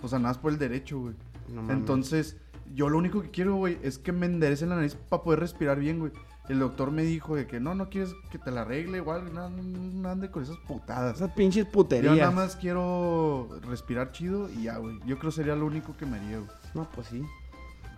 O 0.02 0.08
sea, 0.08 0.18
nada 0.18 0.30
más 0.30 0.38
por 0.38 0.52
el 0.52 0.58
derecho, 0.58 1.00
güey. 1.00 1.14
No. 1.54 1.70
Entonces, 1.70 2.38
yo 2.74 2.88
lo 2.88 2.98
único 2.98 3.22
que 3.22 3.30
quiero, 3.30 3.54
güey, 3.56 3.78
es 3.82 3.98
que 3.98 4.12
me 4.12 4.26
enderecen 4.26 4.68
la 4.68 4.76
nariz 4.76 4.94
para 4.94 5.22
poder 5.22 5.40
respirar 5.40 5.78
bien, 5.78 5.98
güey. 6.00 6.12
El 6.48 6.58
doctor 6.58 6.90
me 6.90 7.04
dijo 7.04 7.36
de 7.36 7.46
que 7.46 7.58
no, 7.58 7.74
no 7.74 7.88
quieres 7.88 8.14
que 8.30 8.38
te 8.38 8.50
la 8.50 8.62
arregle, 8.62 8.98
igual, 8.98 9.32
no, 9.32 9.48
no, 9.48 10.08
ande 10.10 10.30
con 10.30 10.42
esas 10.42 10.58
putadas. 10.58 11.16
Esas 11.16 11.32
pinches 11.32 11.64
Yo 11.64 11.72
puterías. 11.72 12.16
nada 12.16 12.30
más 12.30 12.56
quiero 12.56 13.48
respirar 13.62 14.12
chido 14.12 14.50
y 14.50 14.64
ya, 14.64 14.76
güey. 14.76 14.98
Yo 15.06 15.18
creo 15.18 15.30
que 15.30 15.36
sería 15.36 15.54
lo 15.54 15.64
único 15.64 15.96
que 15.96 16.04
me 16.04 16.18
haría, 16.18 16.38
güey. 16.38 16.50
No, 16.74 16.86
pues 16.90 17.06
sí. 17.06 17.24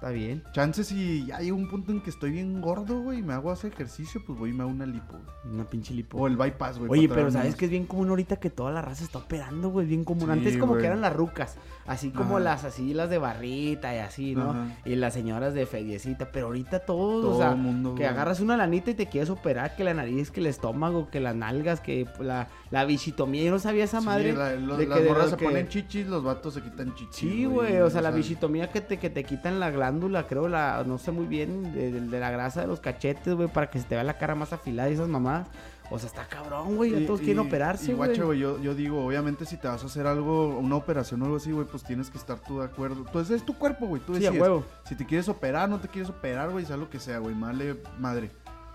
Está 0.07 0.11
bien. 0.17 0.43
Chances 0.53 0.87
si 0.87 1.27
ya 1.27 1.41
llega 1.41 1.55
un 1.57 1.69
punto 1.69 1.91
en 1.91 2.01
que 2.01 2.11
estoy 2.11 2.31
bien 2.31 2.61
gordo, 2.61 3.01
güey, 3.01 3.19
y 3.19 3.23
me 3.23 3.33
hago 3.35 3.53
ese 3.53 3.69
ejercicio, 3.69 4.23
pues 4.25 4.39
voy 4.39 4.51
y 4.51 4.53
me 4.53 4.63
hago 4.63 4.71
una 4.71 4.87
lipo. 4.87 5.15
güey. 5.15 5.55
Una 5.55 5.65
pinche 5.65 5.95
lipo. 5.95 6.19
O 6.19 6.27
el 6.29 6.37
bypass, 6.37 6.79
güey. 6.79 6.91
Oye, 6.91 7.09
pero 7.09 7.31
¿sabes 7.31 7.57
que 7.57 7.65
es 7.65 7.71
bien 7.71 7.87
común 7.87 8.09
ahorita 8.11 8.37
que 8.37 8.51
toda 8.51 8.71
la 8.71 8.83
raza 8.83 9.03
está 9.05 9.19
operando, 9.19 9.71
güey? 9.71 9.87
Bien 9.87 10.05
común. 10.05 10.27
Sí, 10.27 10.31
Antes 10.31 10.57
como 10.59 10.73
güey. 10.73 10.83
que 10.83 10.87
eran 10.89 11.01
las 11.01 11.15
rucas. 11.15 11.57
Así 11.87 12.11
como 12.11 12.37
Ajá. 12.37 12.45
las 12.45 12.65
así, 12.65 12.95
las 12.95 13.11
de 13.11 13.19
barrita 13.19 13.95
y 13.95 13.99
así, 13.99 14.35
¿no? 14.35 14.51
Ajá. 14.51 14.67
Y 14.85 14.97
las 14.97 15.15
señoras 15.15 15.55
de 15.55 15.67
fediecita. 15.67 16.31
Pero 16.33 16.47
ahorita 16.47 16.81
todos, 16.81 17.23
Todo 17.23 17.37
o 17.37 17.39
sea, 17.39 17.55
mundo, 17.55 17.91
que 17.95 18.03
güey. 18.03 18.09
agarras 18.09 18.41
una 18.41 18.57
lanita 18.57 18.91
y 18.91 18.95
te 18.95 19.07
quieres 19.07 19.31
operar, 19.31 19.77
que 19.77 19.85
la 19.85 19.95
nariz, 19.95 20.31
que 20.33 20.41
el 20.41 20.47
estómago, 20.47 21.09
que 21.11 21.21
las 21.21 21.37
nalgas, 21.37 21.81
que 21.81 22.09
la, 22.21 22.49
la 22.73 22.85
bichitomía. 22.85 23.45
Yo 23.45 23.53
no 23.53 23.61
sabía 23.61 23.85
esa 23.85 24.01
Sí, 24.01 24.07
madre. 24.07 24.33
la- 24.33 24.55
lo- 24.57 24.77
de 24.77 24.87
las 24.87 24.99
que 24.99 25.03
de 25.05 25.09
morras 25.11 25.25
lo 25.27 25.31
se 25.31 25.37
que- 25.37 25.45
ponen 25.45 25.69
chichis, 25.69 26.07
los 26.09 26.25
vatos 26.25 26.55
se 26.55 26.63
quitan 26.63 26.93
chichis. 26.97 27.15
Sí, 27.17 27.45
güey, 27.45 27.77
o 27.79 27.89
sea, 27.89 28.03
la 28.03 28.11
bichitomía 28.11 28.69
que 28.71 28.81
te, 28.81 28.99
que 28.99 29.09
te 29.11 29.23
quitan 29.23 29.61
la 29.61 29.71
glándula, 29.71 29.96
creo, 30.29 30.49
la, 30.49 30.85
no 30.87 30.99
sé 30.99 31.11
muy 31.13 31.27
bien, 31.27 31.73
de, 31.75 31.91
de- 31.93 32.01
de 32.01 32.21
la 32.21 32.31
grasa 32.31 32.61
de 32.63 32.67
los 32.67 32.81
cachetes, 32.81 33.35
güey, 33.35 33.49
para 33.49 33.71
que 33.71 33.79
se 33.81 33.87
te 33.87 33.95
vea 33.95 34.05
la 34.05 34.19
cara 34.19 34.35
más 34.35 34.53
afilada 34.53 34.89
y 34.91 34.95
esas 34.95 35.09
mamadas. 35.09 35.47
O 35.89 35.99
sea, 36.01 36.09
está 36.09 36.27
cabrón, 36.27 36.75
güey, 36.77 36.91
ya 36.91 37.07
todos 37.07 37.21
quieren 37.21 37.39
operarse, 37.39 37.93
Y 37.93 37.95
güey. 37.95 38.09
guacha, 38.09 38.25
güey, 38.25 38.41
yo, 38.41 38.61
yo 38.61 38.75
digo, 38.75 39.07
obviamente 39.07 39.45
si 39.45 39.57
te 39.57 39.69
vas 39.69 39.83
a 39.85 39.87
hacer 39.87 40.07
algo, 40.09 40.59
una 40.59 40.75
operación 40.75 41.23
o 41.23 41.27
algo 41.27 41.37
así, 41.37 41.53
güey, 41.53 41.65
pues 41.67 41.85
tienes 41.85 42.11
que 42.11 42.19
estar 42.19 42.41
tú 42.41 42.59
de 42.59 42.65
acuerdo. 42.65 43.05
Entonces 43.07 43.37
es 43.37 43.47
tu 43.47 43.57
cuerpo, 43.57 43.87
güey, 43.87 44.03
tú 44.03 44.15
Sí, 44.17 44.27
a 44.27 44.31
decides. 44.31 44.43
huevo. 44.43 44.65
Si 44.85 44.97
te 44.97 45.07
quieres 45.07 45.29
operar, 45.29 45.69
no 45.69 45.79
te 45.79 45.87
quieres 45.87 46.11
operar, 46.11 46.51
güey, 46.51 46.65
sea 46.67 46.77
lo 46.77 46.91
que 46.91 46.99
sea, 46.99 47.19
güey, 47.19 47.37
male 47.37 47.77
madre. 48.01 48.31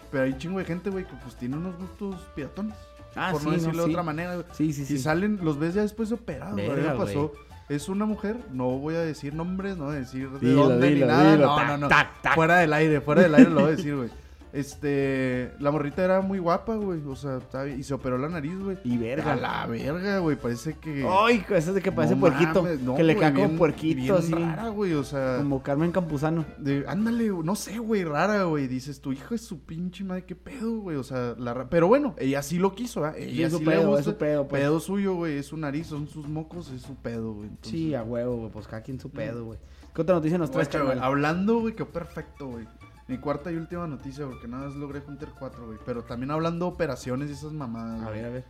Pero 0.09 0.23
hay 0.23 0.37
chingo 0.37 0.59
de 0.59 0.65
gente, 0.65 0.89
güey, 0.89 1.05
que 1.05 1.13
pues 1.21 1.35
tiene 1.35 1.57
unos 1.57 1.77
gustos 1.77 2.15
piratones. 2.33 2.75
Ah, 3.13 3.29
por 3.33 3.41
sí, 3.41 3.45
no 3.45 3.51
no, 3.51 3.57
decirlo 3.57 3.81
de 3.83 3.87
sí. 3.87 3.91
otra 3.93 4.03
manera, 4.03 4.33
güey. 4.35 4.45
Sí, 4.53 4.71
sí, 4.71 4.85
sí. 4.85 4.93
Y 4.93 4.97
salen, 4.97 5.39
los 5.41 5.59
ves 5.59 5.73
ya 5.73 5.81
después 5.81 6.07
de 6.07 6.15
operados. 6.15 6.53
güey. 6.55 6.97
Pasó. 6.97 7.33
Es 7.71 7.87
una 7.87 8.03
mujer, 8.05 8.35
no 8.51 8.65
voy 8.79 8.95
a 8.95 8.99
decir 8.99 9.33
nombres, 9.33 9.77
no 9.77 9.85
voy 9.85 9.95
a 9.95 9.99
decir 9.99 10.29
de 10.29 10.45
Dilo, 10.45 10.67
dónde 10.67 10.89
dilo, 10.89 11.05
ni 11.05 11.11
nada. 11.13 11.31
dilo, 11.31 11.45
no, 11.47 11.55
tac, 11.55 11.67
no, 11.67 11.77
no. 11.77 11.87
tac. 11.87 12.35
Fuera 12.35 12.57
del 12.57 12.73
aire, 12.73 12.99
fuera 12.99 13.21
del 13.21 13.33
aire 13.33 13.49
lo 13.49 13.61
voy 13.61 13.71
a 13.71 13.75
decir, 13.77 13.95
güey. 13.95 14.09
Este, 14.53 15.53
la 15.59 15.71
morrita 15.71 16.03
era 16.03 16.21
muy 16.21 16.39
guapa, 16.39 16.75
güey. 16.75 17.01
O 17.07 17.15
sea, 17.15 17.39
bien- 17.63 17.79
y 17.79 17.83
se 17.83 17.93
operó 17.93 18.17
la 18.17 18.29
nariz, 18.29 18.57
güey. 18.59 18.77
Y 18.83 18.97
verga. 18.97 19.33
A 19.33 19.35
la 19.35 19.65
verga, 19.67 20.19
güey. 20.19 20.35
Parece 20.35 20.73
que. 20.73 21.05
Ay, 21.09 21.43
eso 21.49 21.73
de 21.73 21.81
que 21.81 21.91
parece 21.91 22.15
No 22.15 22.21
puerquito. 22.21 22.61
mames, 22.63 22.81
no, 22.81 22.95
que 22.95 23.03
le 23.03 23.15
cae 23.15 23.33
como 23.33 23.57
puerquito 23.57 23.95
bien 24.01 24.15
así. 24.15 24.31
rara, 24.33 24.69
güey. 24.69 24.93
O 24.93 25.03
sea, 25.03 25.37
Como 25.37 25.63
Carmen 25.63 25.91
Campuzano. 25.91 26.45
de, 26.57 26.83
ándale, 26.87 27.29
no 27.29 27.55
sé, 27.55 27.77
güey, 27.79 28.03
rara, 28.03 28.43
güey. 28.43 28.67
Dices, 28.67 29.01
tu 29.01 29.11
hijo 29.13 29.35
es 29.35 29.41
su 29.41 29.59
pinche 29.61 30.03
madre, 30.03 30.25
qué 30.25 30.35
pedo, 30.35 30.79
güey. 30.79 30.97
O 30.97 31.03
sea, 31.03 31.35
la 31.37 31.69
pero 31.69 31.87
bueno, 31.87 32.15
ella 32.17 32.41
sí 32.43 32.57
lo 32.59 32.73
quiso, 32.75 33.05
¿ah? 33.05 33.13
Ella 33.17 33.47
es 33.47 33.53
su 33.53 33.59
sí 33.59 33.65
le 33.65 33.71
pedo, 33.71 33.85
gusta. 33.87 33.99
es 33.99 34.05
su 34.05 34.17
pedo, 34.17 34.47
pues. 34.47 34.61
Pedo 34.61 34.79
suyo, 34.79 35.15
güey. 35.15 35.37
Es 35.37 35.47
su 35.47 35.57
nariz, 35.57 35.87
son 35.87 36.07
sus 36.07 36.27
mocos, 36.27 36.71
es 36.71 36.81
su 36.81 36.95
pedo, 36.95 37.33
güey. 37.33 37.47
Entonces, 37.49 37.71
Sí, 37.71 37.93
a 37.95 38.03
huevo, 38.03 38.37
güey. 38.37 38.51
Pues 38.51 38.67
cada 38.67 38.81
quien 38.81 38.99
su 38.99 39.09
pedo, 39.09 39.45
güey. 39.45 39.59
¿Qué 39.93 40.01
otra 40.01 40.15
noticia 40.15 40.37
nos 40.37 40.51
traes? 40.51 40.69
Hablando, 41.01 41.59
güey, 41.59 41.73
quedó 41.75 41.87
perfecto, 41.89 42.47
güey. 42.47 42.65
Mi 43.11 43.17
cuarta 43.17 43.51
y 43.51 43.57
última 43.57 43.85
noticia, 43.87 44.25
porque 44.25 44.47
nada 44.47 44.67
más 44.67 44.75
logré 44.77 45.01
juntar 45.01 45.33
cuatro, 45.37 45.65
güey. 45.65 45.77
Pero 45.85 46.03
también 46.03 46.31
hablando 46.31 46.65
de 46.67 46.71
operaciones 46.71 47.29
y 47.29 47.33
esas 47.33 47.51
mamadas. 47.51 47.99
A 48.01 48.05
güey. 48.05 48.15
ver, 48.15 48.25
a 48.25 48.29
ver. 48.29 48.45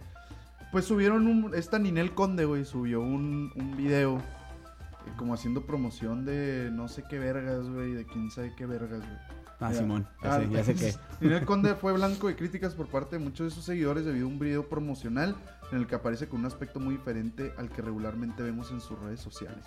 Pues 0.71 0.85
subieron 0.85 1.25
un. 1.25 1.55
Esta 1.55 1.79
Ninel 1.79 2.13
Conde, 2.13 2.45
güey, 2.45 2.63
subió 2.63 3.01
un, 3.01 3.51
un 3.55 3.75
video. 3.75 4.17
eh, 4.19 5.11
Como 5.17 5.33
haciendo 5.33 5.65
promoción 5.65 6.25
de 6.25 6.69
no 6.71 6.87
sé 6.87 7.03
qué 7.09 7.17
vergas, 7.17 7.67
güey. 7.69 7.93
De 7.93 8.05
quién 8.05 8.29
sabe 8.29 8.53
qué 8.55 8.67
vergas, 8.67 8.99
güey. 8.99 9.17
Ah, 9.59 9.69
Mira. 9.69 9.81
Simón. 9.81 10.07
Ya 10.23 10.35
Ah, 10.35 10.39
sé, 10.39 10.49
ya 10.51 10.63
sé 10.63 10.75
qué. 10.75 10.95
Ninel 11.21 11.45
Conde 11.45 11.73
fue 11.73 11.91
blanco 11.93 12.27
de 12.27 12.35
críticas 12.35 12.75
por 12.75 12.87
parte 12.87 13.17
de 13.17 13.23
muchos 13.23 13.47
de 13.47 13.51
sus 13.55 13.65
seguidores 13.65 14.05
debido 14.05 14.27
a 14.27 14.29
un 14.29 14.37
video 14.37 14.69
promocional 14.69 15.35
en 15.71 15.79
el 15.79 15.87
que 15.87 15.95
aparece 15.95 16.27
con 16.27 16.41
un 16.41 16.45
aspecto 16.45 16.79
muy 16.79 16.95
diferente 16.97 17.51
al 17.57 17.69
que 17.69 17.81
regularmente 17.81 18.43
vemos 18.43 18.69
en 18.71 18.79
sus 18.79 18.99
redes 18.99 19.21
sociales. 19.21 19.65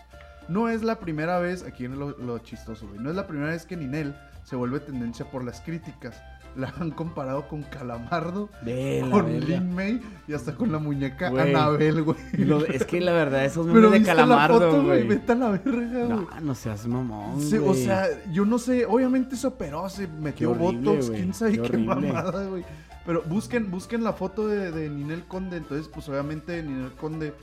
No 0.49 0.69
es 0.69 0.83
la 0.85 1.01
primera 1.01 1.39
vez, 1.41 1.63
aquí 1.65 1.85
viene 1.89 1.97
lo, 1.97 2.11
lo 2.19 2.39
chistoso, 2.39 2.87
güey, 2.87 3.01
no 3.01 3.09
es 3.11 3.17
la 3.17 3.27
primera 3.27 3.49
vez 3.51 3.65
que 3.67 3.77
Ninel 3.77 4.15
se 4.45 4.57
vuelve 4.57 4.81
tendencia 4.81 5.25
por 5.31 5.45
las 5.45 5.61
críticas. 5.61 6.23
La 6.57 6.73
han 6.79 6.93
comparado 6.93 7.49
con 7.49 7.65
Calamardo, 7.65 8.49
De 8.63 9.03
la 9.05 9.11
con. 9.11 9.41
Lin 9.41 9.75
May 9.75 10.01
y 10.29 10.35
hasta 10.35 10.55
con 10.55 10.71
la 10.71 10.79
muñeca 10.79 11.31
Güey. 11.31 11.51
Anabel, 11.51 12.03
güey. 12.05 12.17
Lo- 12.39 12.65
es 12.65 12.85
que 12.85 13.01
la 13.01 13.13
verdad, 13.13 13.45
esos 13.45 13.67
Pero 13.67 13.75
memes 13.75 13.91
de 13.91 13.99
viste 13.99 14.15
la 14.15 14.23
calamardo, 14.23 14.61
foto, 14.71 14.85
güey, 14.85 15.05
vete 15.09 15.33
a 15.33 15.35
la 15.35 15.49
verga, 15.51 16.05
güey. 16.05 16.09
No, 16.09 16.29
no 16.41 16.55
seas 16.55 16.87
mamón, 16.87 17.41
o 17.67 17.75
sea, 17.75 18.07
yo 18.33 18.45
no 18.45 18.59
sé, 18.61 18.87
obviamente 18.87 19.35
se 19.35 19.49
operó, 19.49 19.89
se 19.89 20.07
metió 20.07 20.53
horrible, 20.53 20.91
botox, 20.91 21.09
güey, 21.09 21.21
quién 21.23 21.35
sabe 21.35 21.61
qué 21.61 21.77
mamada, 21.77 22.47
güey. 22.47 22.65
Pero 23.05 23.23
busquen, 23.23 23.73
busquen 23.73 24.05
la 24.05 24.13
foto 24.13 24.47
de, 24.47 24.71
de 24.71 24.89
Ninel 24.89 25.25
Conde, 25.25 25.57
entonces 25.57 25.89
pues 25.93 26.09
obviamente 26.09 26.63
Ninel 26.63 26.93
Conde, 26.93 27.35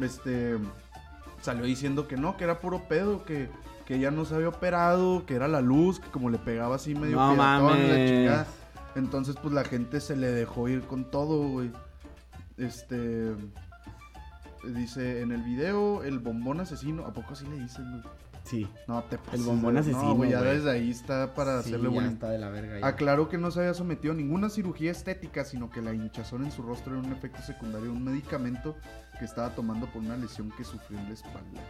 este, 0.00 0.56
salió 1.42 1.64
diciendo 1.64 2.08
que 2.08 2.16
no, 2.16 2.38
que 2.38 2.44
era 2.44 2.58
puro 2.58 2.88
pedo, 2.88 3.22
que, 3.26 3.50
que 3.86 3.94
ella 3.96 4.10
no 4.10 4.24
se 4.24 4.34
había 4.34 4.48
operado, 4.48 5.24
que 5.26 5.34
era 5.34 5.48
la 5.48 5.60
luz, 5.60 6.00
que 6.00 6.08
como 6.10 6.28
le 6.30 6.38
pegaba 6.38 6.76
así 6.76 6.94
medio 6.94 7.16
No 7.16 7.30
piratón, 7.32 7.88
la 7.88 8.06
chingada. 8.06 8.46
Entonces 8.96 9.36
pues 9.40 9.54
la 9.54 9.64
gente 9.64 10.00
se 10.00 10.16
le 10.16 10.28
dejó 10.28 10.68
ir 10.68 10.82
con 10.82 11.04
todo, 11.10 11.48
güey. 11.48 11.70
Este... 12.56 13.32
Dice 14.64 15.20
en 15.22 15.30
el 15.30 15.42
video, 15.42 16.02
el 16.02 16.18
bombón 16.18 16.60
asesino, 16.60 17.04
¿a 17.06 17.12
poco 17.12 17.34
así 17.34 17.46
le 17.46 17.56
dicen, 17.60 17.88
güey? 17.92 18.02
Sí. 18.42 18.68
No 18.88 19.02
te 19.04 19.16
pases. 19.18 19.44
bombón 19.44 19.74
de- 19.74 19.80
asesino, 19.80 20.02
No, 20.02 20.14
güey, 20.16 20.30
ya 20.30 20.40
güey. 20.40 20.56
desde 20.56 20.70
ahí 20.72 20.90
está 20.90 21.34
para 21.34 21.62
sí, 21.62 21.68
hacerle 21.68 21.88
ya 21.90 21.94
bullying. 21.94 22.10
está 22.12 22.30
de 22.30 22.38
la 22.38 22.48
verga. 22.48 22.80
ya. 22.80 22.86
Aclaró 22.86 23.28
que 23.28 23.38
no 23.38 23.50
se 23.52 23.60
había 23.60 23.74
sometido 23.74 24.12
a 24.12 24.16
ninguna 24.16 24.48
cirugía 24.48 24.90
estética, 24.90 25.44
sino 25.44 25.70
que 25.70 25.82
la 25.82 25.92
hinchazón 25.94 26.44
en 26.44 26.50
su 26.50 26.62
rostro 26.62 26.96
era 26.98 27.06
un 27.06 27.12
efecto 27.12 27.42
secundario 27.42 27.86
de 27.86 27.92
un 27.92 28.04
medicamento 28.04 28.76
que 29.18 29.24
estaba 29.24 29.50
tomando 29.50 29.86
por 29.86 30.02
una 30.02 30.16
lesión 30.16 30.50
que 30.56 30.64
sufrió 30.64 30.98
en 30.98 31.04
la 31.06 31.14
espalda. 31.14 31.60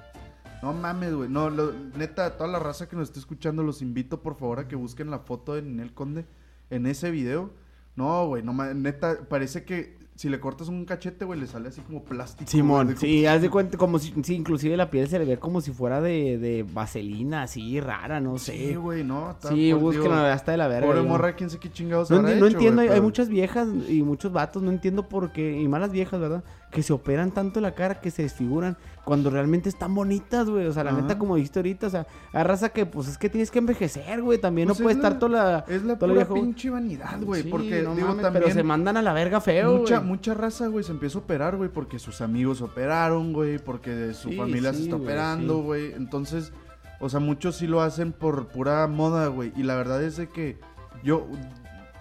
No 0.62 0.72
mames, 0.72 1.14
güey. 1.14 1.28
No, 1.28 1.50
lo- 1.50 1.72
neta, 1.96 2.36
toda 2.36 2.48
la 2.50 2.58
raza 2.58 2.88
que 2.88 2.96
nos 2.96 3.08
esté 3.08 3.18
escuchando, 3.20 3.62
los 3.62 3.82
invito 3.82 4.22
por 4.22 4.36
favor 4.36 4.58
a 4.60 4.68
que 4.68 4.76
busquen 4.76 5.10
la 5.10 5.18
foto 5.20 5.54
de 5.54 5.62
Ninel 5.62 5.92
Conde 5.92 6.24
en 6.70 6.86
ese 6.86 7.10
video. 7.10 7.50
No, 7.94 8.26
güey, 8.26 8.42
no 8.42 8.52
ma- 8.52 8.74
neta, 8.74 9.18
parece 9.28 9.64
que 9.64 9.96
si 10.16 10.28
le 10.30 10.40
cortas 10.40 10.68
un 10.68 10.84
cachete, 10.86 11.24
güey, 11.26 11.38
le 11.38 11.46
sale 11.46 11.68
así 11.68 11.82
como 11.82 12.02
plástico. 12.02 12.50
Simón, 12.50 12.86
güey, 12.86 12.96
sí, 12.96 13.26
haz 13.26 13.42
de 13.42 13.50
cuenta 13.50 13.76
como 13.78 13.98
si, 13.98 14.14
sí, 14.22 14.34
inclusive 14.34 14.76
la 14.76 14.90
piel 14.90 15.08
se 15.08 15.18
le 15.18 15.24
ve 15.26 15.38
como 15.38 15.60
si 15.60 15.72
fuera 15.72 16.00
de, 16.00 16.38
de 16.38 16.62
vaselina, 16.62 17.42
así 17.42 17.78
rara, 17.80 18.18
no 18.20 18.38
sé. 18.38 18.52
Sí, 18.70 18.74
güey, 18.76 19.04
no. 19.04 19.36
Sí, 19.46 19.72
búsquenlo, 19.74 20.14
hasta 20.16 20.52
de 20.52 20.58
la 20.58 20.68
verga. 20.68 20.86
Pobre 20.88 21.02
morra, 21.02 21.34
quién 21.36 21.50
sé 21.50 21.58
qué 21.58 21.70
chingados 21.70 22.10
No, 22.10 22.16
habrá 22.16 22.30
enti- 22.32 22.40
no 22.40 22.46
hecho, 22.46 22.56
entiendo, 22.56 22.76
güey, 22.82 22.88
hay, 22.88 22.94
hay 22.96 23.00
muchas 23.02 23.28
viejas 23.28 23.68
y 23.88 24.02
muchos 24.02 24.32
vatos, 24.32 24.62
no 24.62 24.70
entiendo 24.70 25.06
por 25.08 25.32
qué, 25.32 25.60
y 25.60 25.68
malas 25.68 25.92
viejas, 25.92 26.18
¿verdad? 26.18 26.44
Que 26.70 26.82
se 26.82 26.92
operan 26.92 27.30
tanto 27.30 27.60
la 27.60 27.74
cara 27.74 28.00
que 28.00 28.10
se 28.10 28.22
desfiguran 28.22 28.76
cuando 29.04 29.30
realmente 29.30 29.68
están 29.68 29.94
bonitas, 29.94 30.50
güey. 30.50 30.66
O 30.66 30.72
sea, 30.72 30.82
la 30.84 30.90
Ajá. 30.90 31.00
neta, 31.00 31.16
como 31.16 31.36
dijiste 31.36 31.60
ahorita, 31.60 31.86
o 31.86 31.90
sea, 31.90 32.06
hay 32.32 32.42
raza 32.42 32.70
que, 32.70 32.84
pues 32.84 33.06
es 33.08 33.16
que 33.18 33.30
tienes 33.30 33.50
que 33.52 33.60
envejecer, 33.60 34.20
güey. 34.20 34.38
También 34.38 34.66
Pues 34.68 34.80
no 34.80 34.82
puede 34.82 34.94
es 34.94 34.98
estar 34.98 35.12
la- 35.12 35.18
toda 35.18 35.30
la. 35.52 35.64
Es 35.68 35.84
la 35.84 35.94
toda 35.96 36.08
la 36.12 36.14
pura 36.14 36.26
vieja- 36.26 36.34
pinche 36.34 36.68
vanidad, 36.70 37.22
güey. 37.22 37.44
Sí, 37.44 37.48
porque, 37.48 37.82
no 37.82 37.94
digo, 37.94 38.08
mames, 38.08 38.22
también. 38.22 38.42
Pero 38.44 38.54
se 38.54 38.62
mandan 38.64 38.96
a 38.96 39.02
la 39.02 39.12
verga 39.12 39.40
feo, 39.40 39.76
mucha, 39.78 39.98
güey. 39.98 40.08
mucha 40.08 40.34
raza, 40.34 40.66
güey, 40.66 40.84
se 40.84 40.90
empieza 40.92 41.18
a 41.18 41.22
operar, 41.22 41.56
güey, 41.56 41.70
porque 41.70 41.98
sus 42.00 42.20
amigos 42.20 42.60
operaron, 42.60 43.32
güey, 43.32 43.58
porque 43.58 44.12
su 44.12 44.30
Sí, 44.30 44.36
familia 44.36 44.72
se 44.74 44.82
está 44.82 44.96
operando, 44.96 45.58
güey. 45.62 45.92
Entonces, 45.94 46.52
o 47.00 47.08
sea, 47.08 47.20
muchos 47.20 47.56
sí 47.56 47.66
lo 47.68 47.80
hacen 47.82 48.12
por 48.12 48.48
pura 48.48 48.86
moda, 48.88 49.28
güey. 49.28 49.52
Y 49.56 49.62
la 49.62 49.76
verdad 49.76 50.02
es 50.02 50.16
de 50.16 50.28
que 50.28 50.58
yo, 51.04 51.26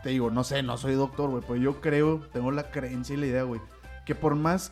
te 0.03 0.09
digo, 0.09 0.31
no 0.31 0.43
sé, 0.43 0.63
no 0.63 0.75
soy 0.77 0.95
doctor, 0.95 1.29
güey, 1.29 1.43
pero 1.47 1.55
yo 1.59 1.81
creo, 1.81 2.21
tengo 2.33 2.51
la 2.51 2.71
creencia 2.71 3.13
y 3.15 3.19
la 3.19 3.25
idea, 3.27 3.43
güey, 3.43 3.61
que 4.05 4.15
por 4.15 4.35
más 4.35 4.71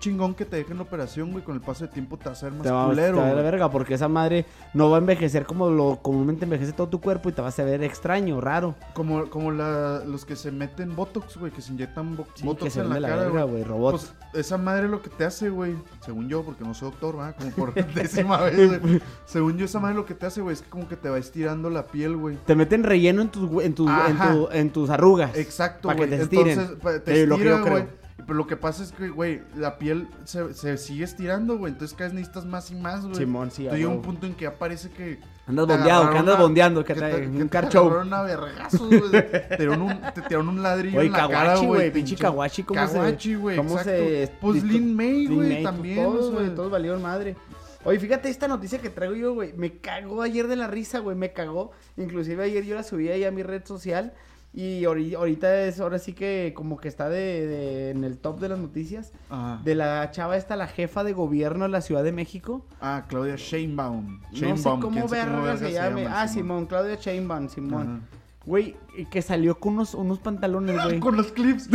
chingón 0.00 0.34
que 0.34 0.44
te 0.44 0.56
dejen 0.56 0.76
la 0.76 0.82
operación, 0.82 1.32
güey, 1.32 1.42
con 1.42 1.54
el 1.54 1.62
paso 1.62 1.86
de 1.86 1.90
tiempo 1.92 2.18
te 2.18 2.24
va 2.24 2.30
a 2.30 2.32
hacer 2.34 2.52
más 2.52 2.62
Te 2.62 2.70
va, 2.70 2.82
te 2.84 2.90
culero, 2.90 3.16
va 3.16 3.22
a 3.22 3.26
la 3.28 3.32
güey. 3.34 3.44
verga 3.44 3.70
porque 3.70 3.94
esa 3.94 4.06
madre 4.08 4.44
no 4.74 4.90
va 4.90 4.96
a 4.96 5.00
envejecer 5.00 5.46
como 5.46 5.70
lo 5.70 6.00
comúnmente 6.02 6.44
envejece 6.44 6.72
todo 6.72 6.88
tu 6.88 7.00
cuerpo 7.00 7.30
y 7.30 7.32
te 7.32 7.40
vas 7.40 7.58
a 7.58 7.64
ver 7.64 7.82
extraño, 7.82 8.38
raro. 8.40 8.74
Como, 8.92 9.30
como 9.30 9.50
la, 9.50 10.02
los 10.04 10.26
que 10.26 10.36
se 10.36 10.50
meten 10.50 10.94
Botox, 10.94 11.38
güey, 11.38 11.52
que 11.52 11.62
se 11.62 11.72
inyectan 11.72 12.16
bo- 12.16 12.26
Sí, 12.34 12.42
que 12.42 12.46
Botox 12.48 12.72
se 12.74 12.80
en 12.80 12.90
la, 12.90 13.00
la 13.00 13.08
cara, 13.08 13.22
verga, 13.22 13.42
güey. 13.44 13.52
güey, 13.52 13.64
robot. 13.64 13.92
Pues 13.92 14.14
esa 14.34 14.58
madre 14.58 14.88
lo 14.88 15.00
que 15.00 15.08
te 15.08 15.24
hace, 15.24 15.48
güey, 15.48 15.74
según 16.04 16.28
yo, 16.28 16.42
porque 16.42 16.64
no 16.64 16.74
soy 16.74 16.90
doctor, 16.90 17.16
¿verdad? 17.16 17.36
Como 17.38 17.50
por 17.52 17.72
décima 17.94 18.38
vez, 18.42 18.80
güey. 18.82 19.00
Según 19.24 19.56
yo, 19.56 19.64
esa 19.64 19.80
madre 19.80 19.94
lo 19.94 20.04
que 20.04 20.14
te 20.14 20.26
hace, 20.26 20.42
güey, 20.42 20.52
es 20.54 20.60
que 20.60 20.68
como 20.68 20.86
que 20.86 20.96
te 20.96 21.08
va 21.08 21.16
estirando 21.18 21.70
la 21.70 21.86
piel, 21.86 22.16
güey. 22.16 22.36
te 22.44 22.54
meten 22.54 22.82
relleno 22.82 23.22
en 23.22 23.28
tus, 23.30 23.62
en 23.64 23.74
tus, 23.74 23.86
en, 23.88 23.94
Ajá. 23.94 24.32
tu- 24.34 24.48
en 24.52 24.70
tus 24.70 24.90
arrugas. 24.90 25.34
Exacto, 25.34 25.88
Pa' 25.88 25.94
que 25.94 26.06
güey. 26.06 26.10
te 26.10 26.22
estiren. 26.22 26.60
Entonces, 26.60 27.04
te 27.04 27.16
Sí, 27.20 27.26
lo 27.26 27.38
que 27.38 27.44
yo 27.44 27.54
estira, 27.56 27.70
güey. 27.70 28.03
Pero 28.16 28.34
lo 28.34 28.46
que 28.46 28.56
pasa 28.56 28.82
es 28.84 28.92
que, 28.92 29.08
güey, 29.08 29.42
la 29.56 29.76
piel 29.76 30.08
se, 30.24 30.54
se 30.54 30.78
sigue 30.78 31.04
estirando, 31.04 31.58
güey. 31.58 31.72
Entonces 31.72 31.96
cada 31.96 32.08
vez 32.08 32.14
necesitas 32.14 32.46
más 32.46 32.70
y 32.70 32.74
más, 32.76 33.02
güey. 33.04 33.16
Simón, 33.16 33.50
sí, 33.50 33.62
Entonces 33.64 33.80
llega 33.84 33.90
un 33.94 34.02
punto 34.02 34.26
en 34.26 34.34
que 34.34 34.44
ya 34.44 34.56
parece 34.58 34.90
que... 34.90 35.18
Andas 35.46 35.66
te 35.66 35.74
bondeado, 35.74 36.10
que 36.10 36.18
andas 36.18 36.38
bondeando, 36.38 36.84
que, 36.84 36.94
que 36.94 37.00
te, 37.00 37.10
te- 37.10 37.26
un 37.26 37.38
te 37.38 37.48
car 37.50 37.68
show. 37.68 37.84
agarraron 37.86 38.14
a 38.14 38.22
vergazos, 38.22 38.88
güey. 38.88 39.10
Te 39.10 39.56
tiraron 39.58 39.82
un, 39.82 40.00
te 40.14 40.22
tiraron 40.22 40.48
un 40.48 40.62
ladrillo 40.62 40.98
Oye, 41.00 41.06
en 41.08 41.12
la 41.12 41.18
cara, 41.18 41.30
Kawachi, 41.30 41.66
güey. 41.66 41.80
güey, 41.80 41.90
pinche 41.92 42.16
Kawachi, 42.16 42.62
¿cómo 42.62 42.86
se- 42.86 42.94
Kawachi, 42.94 43.34
güey, 43.34 43.56
cómo 43.58 43.78
se- 43.78 44.32
Pues 44.40 44.62
Lin 44.62 44.96
May, 44.96 45.26
güey, 45.26 45.48
May, 45.54 45.62
también. 45.62 46.02
Todos, 46.02 46.32
güey, 46.32 46.54
todos 46.54 46.70
valieron 46.70 47.02
madre. 47.02 47.36
Oye, 47.84 47.98
fíjate 48.00 48.30
esta 48.30 48.48
noticia 48.48 48.78
que 48.78 48.88
traigo 48.88 49.14
yo, 49.16 49.34
güey. 49.34 49.52
Me 49.52 49.76
cagó 49.80 50.22
ayer 50.22 50.46
de 50.48 50.56
la 50.56 50.66
risa, 50.66 51.00
güey. 51.00 51.14
Me 51.14 51.34
cagó. 51.34 51.72
Inclusive 51.98 52.42
ayer 52.42 52.64
yo 52.64 52.74
la 52.74 52.82
subí 52.82 53.10
ahí 53.10 53.24
a 53.24 53.30
mi 53.30 53.42
red 53.42 53.66
social. 53.66 54.14
Y 54.56 54.82
ahori- 54.84 55.16
ahorita 55.16 55.62
es, 55.64 55.80
ahora 55.80 55.98
sí 55.98 56.12
que 56.12 56.52
como 56.54 56.76
que 56.76 56.86
está 56.86 57.08
de, 57.08 57.46
de- 57.46 57.90
en 57.90 58.04
el 58.04 58.18
top 58.18 58.38
de 58.38 58.48
las 58.50 58.58
noticias. 58.60 59.10
Ajá. 59.28 59.60
De 59.64 59.74
la 59.74 60.08
chava 60.12 60.36
esta, 60.36 60.54
la 60.54 60.68
jefa 60.68 61.02
de 61.02 61.12
gobierno 61.12 61.64
de 61.64 61.70
la 61.70 61.80
Ciudad 61.80 62.04
de 62.04 62.12
México. 62.12 62.64
Ah, 62.80 63.04
Claudia 63.08 63.34
Sheinbaum. 63.36 64.20
no 64.40 64.56
sé 64.56 64.62
cómo 64.80 65.08
verga 65.08 65.56
se 65.56 65.72
llame. 65.72 66.06
ah, 66.06 66.28
Simón, 66.28 66.66
Claudia 66.66 66.94
Sheinbaum, 66.94 67.48
Simón. 67.48 67.82
Ajá. 68.06 68.20
Güey, 68.46 68.76
que 69.10 69.22
salió 69.22 69.58
con 69.58 69.72
unos, 69.72 69.94
unos 69.94 70.18
pantalones, 70.20 70.76
güey. 70.84 71.00
Con 71.00 71.16
los 71.16 71.32
clips. 71.32 71.64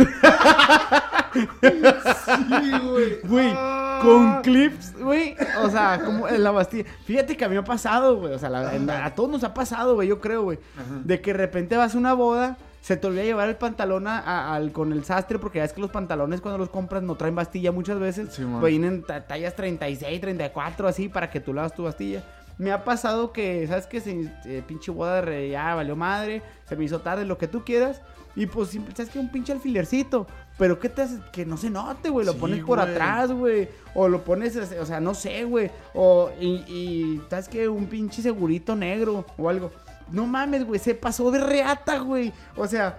sí, 1.32 2.70
güey. 2.88 3.20
Güey, 3.24 3.52
Ah. 3.54 4.00
con 4.02 4.42
clips, 4.42 4.94
güey. 4.98 5.36
O 5.62 5.68
sea, 5.70 6.00
como 6.04 6.28
en 6.28 6.42
la 6.42 6.50
Bastilla. 6.50 6.84
Fíjate 7.04 7.36
que 7.36 7.44
a 7.44 7.48
mí 7.48 7.54
me 7.54 7.60
ha 7.60 7.64
pasado, 7.64 8.16
güey. 8.18 8.32
O 8.34 8.38
sea, 8.38 8.48
la- 8.50 9.04
a 9.04 9.14
todos 9.14 9.30
nos 9.30 9.44
ha 9.44 9.52
pasado, 9.54 9.94
güey, 9.96 10.08
yo 10.08 10.20
creo, 10.20 10.42
güey. 10.44 10.58
De 11.04 11.20
que 11.20 11.32
de 11.32 11.38
repente 11.38 11.76
vas 11.76 11.94
a 11.94 11.98
una 11.98 12.14
boda, 12.14 12.56
se 12.80 12.96
te 12.96 13.06
olvida 13.06 13.22
llevar 13.24 13.48
el 13.48 13.56
pantalón 13.56 14.06
a- 14.06 14.18
a- 14.20 14.54
al, 14.54 14.72
con 14.72 14.92
el 14.92 15.04
sastre, 15.04 15.38
porque 15.38 15.58
ya 15.58 15.64
es 15.64 15.72
que 15.72 15.80
los 15.80 15.90
pantalones 15.90 16.40
cuando 16.40 16.58
los 16.58 16.70
compras 16.70 17.02
no 17.02 17.14
traen 17.14 17.34
bastilla 17.34 17.72
muchas 17.72 17.98
veces. 17.98 18.38
Güey, 18.44 18.78
vienen 18.78 19.02
ta- 19.02 19.26
tallas 19.26 19.54
36, 19.54 20.20
34, 20.20 20.88
así, 20.88 21.08
para 21.08 21.30
que 21.30 21.40
tú 21.40 21.52
le 21.52 21.60
hagas 21.60 21.74
tu 21.74 21.82
bastilla. 21.84 22.22
Me 22.58 22.72
ha 22.72 22.84
pasado 22.84 23.32
que, 23.32 23.66
¿sabes 23.68 23.86
qué? 23.86 24.00
Se, 24.00 24.30
eh, 24.44 24.62
pinche 24.66 24.90
boda 24.90 25.16
de 25.16 25.20
re- 25.22 25.48
ya 25.50 25.74
valió 25.74 25.96
madre, 25.96 26.42
se 26.68 26.76
me 26.76 26.84
hizo 26.84 27.00
tarde, 27.00 27.24
lo 27.24 27.38
que 27.38 27.48
tú 27.48 27.64
quieras. 27.64 28.02
Y 28.36 28.46
pues, 28.46 28.78
¿sabes 28.94 29.10
qué? 29.10 29.18
Un 29.18 29.30
pinche 29.30 29.52
alfilercito. 29.52 30.26
Pero 30.58 30.78
¿qué 30.78 30.88
te 30.90 31.02
haces? 31.02 31.20
Que 31.32 31.44
no 31.46 31.56
se 31.56 31.68
note, 31.70 32.10
güey. 32.10 32.24
Lo 32.26 32.34
Sí, 32.34 32.38
pones 32.38 32.62
por 32.64 32.78
güey. 32.78 32.90
atrás, 32.90 33.32
güey. 33.32 33.68
O 33.94 34.08
lo 34.08 34.22
pones, 34.24 34.54
o 34.56 34.86
sea, 34.86 35.00
no 35.00 35.14
sé, 35.14 35.44
güey. 35.44 35.70
O, 35.94 36.30
y, 36.38 36.46
y, 36.68 37.22
¿sabes 37.30 37.48
qué? 37.48 37.66
Un 37.68 37.86
pinche 37.86 38.20
segurito 38.22 38.76
negro 38.76 39.24
o 39.38 39.48
algo. 39.48 39.72
No 40.12 40.26
mames, 40.26 40.64
güey. 40.66 40.78
Se 40.80 40.94
pasó 40.94 41.30
de 41.30 41.40
reata, 41.40 41.98
güey. 41.98 42.32
O 42.56 42.66
sea, 42.66 42.98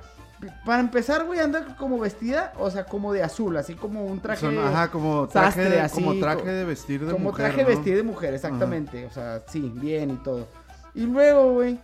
para 0.66 0.80
empezar, 0.80 1.26
güey, 1.26 1.40
anda 1.40 1.76
como 1.78 2.00
vestida, 2.00 2.54
o 2.58 2.72
sea, 2.72 2.86
como 2.86 3.14
de 3.14 3.24
azul, 3.24 3.56
así 3.58 3.76
como 3.76 4.06
un 4.06 4.20
traje. 4.20 4.42
Son- 4.42 4.58
ajá, 4.58 4.90
como 4.90 5.28
traje, 5.28 5.48
sastre, 5.48 5.70
de, 5.70 5.82
así, 5.82 6.04
como 6.04 6.20
traje 6.20 6.50
de 6.50 6.66
vestir 6.66 7.06
de 7.06 7.12
como 7.12 7.26
mujer, 7.26 7.46
traje 7.48 7.62
¿no? 7.64 7.68
vestido 7.68 7.98
de 7.98 8.04
mujer, 8.04 8.34
exactamente. 8.34 9.06
O 9.06 9.12
sea, 9.12 9.42
sí, 9.48 9.72
bien 9.76 10.12
y 10.12 10.16
todo. 10.18 10.48
Y 10.96 11.02
luego, 11.06 11.54
güey, 11.54 11.80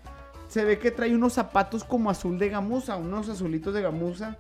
se 0.48 0.66
ve 0.66 0.80
que 0.80 0.92
trae 0.92 1.14
unos 1.16 1.34
zapatos 1.34 1.84
como 1.84 2.10
azul 2.10 2.40
de 2.40 2.50
gamuza, 2.50 2.96
unos 2.96 3.30
azulitos 3.30 3.74
de 3.74 3.82
gamuza. 3.82 4.38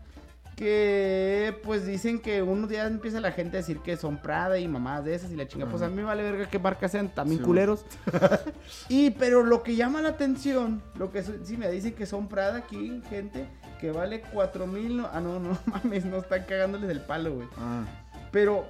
Que 0.57 1.55
pues 1.63 1.85
dicen 1.85 2.17
que 2.19 2.41
unos 2.41 2.67
días 2.67 2.87
empieza 2.89 3.19
la 3.21 3.31
gente 3.31 3.57
a 3.57 3.59
decir 3.59 3.77
que 3.81 3.95
son 3.95 4.17
Prada 4.17 4.57
y 4.57 4.67
mamadas 4.67 5.05
de 5.05 5.13
esas 5.13 5.31
y 5.31 5.35
la 5.35 5.47
chinga. 5.47 5.67
Pues 5.67 5.83
a 5.83 5.87
mí 5.87 5.95
me 5.95 6.03
vale 6.03 6.23
verga 6.23 6.49
qué 6.49 6.57
marcas 6.57 6.91
sean, 6.91 7.09
también 7.09 7.37
Sí, 7.41 7.45
culeros. 7.45 7.85
y 8.89 9.11
pero 9.11 9.43
lo 9.43 9.61
que 9.61 9.75
llama 9.75 10.01
la 10.01 10.09
atención, 10.09 10.81
lo 10.95 11.11
que 11.11 11.21
sí 11.21 11.57
me 11.57 11.69
dicen 11.69 11.93
que 11.93 12.07
son 12.07 12.27
Prada 12.27 12.57
aquí, 12.57 13.03
gente, 13.07 13.45
que 13.79 13.91
vale 13.91 14.21
cuatro 14.33 14.65
mil. 14.65 14.97
no- 14.97 15.09
ah, 15.13 15.21
no, 15.21 15.39
no 15.39 15.55
mames, 15.67 16.05
no 16.05 16.17
están 16.17 16.43
cagándoles 16.45 16.89
el 16.89 17.01
palo, 17.01 17.35
güey. 17.35 17.47
Ah, 17.59 17.83
Pero, 18.31 18.65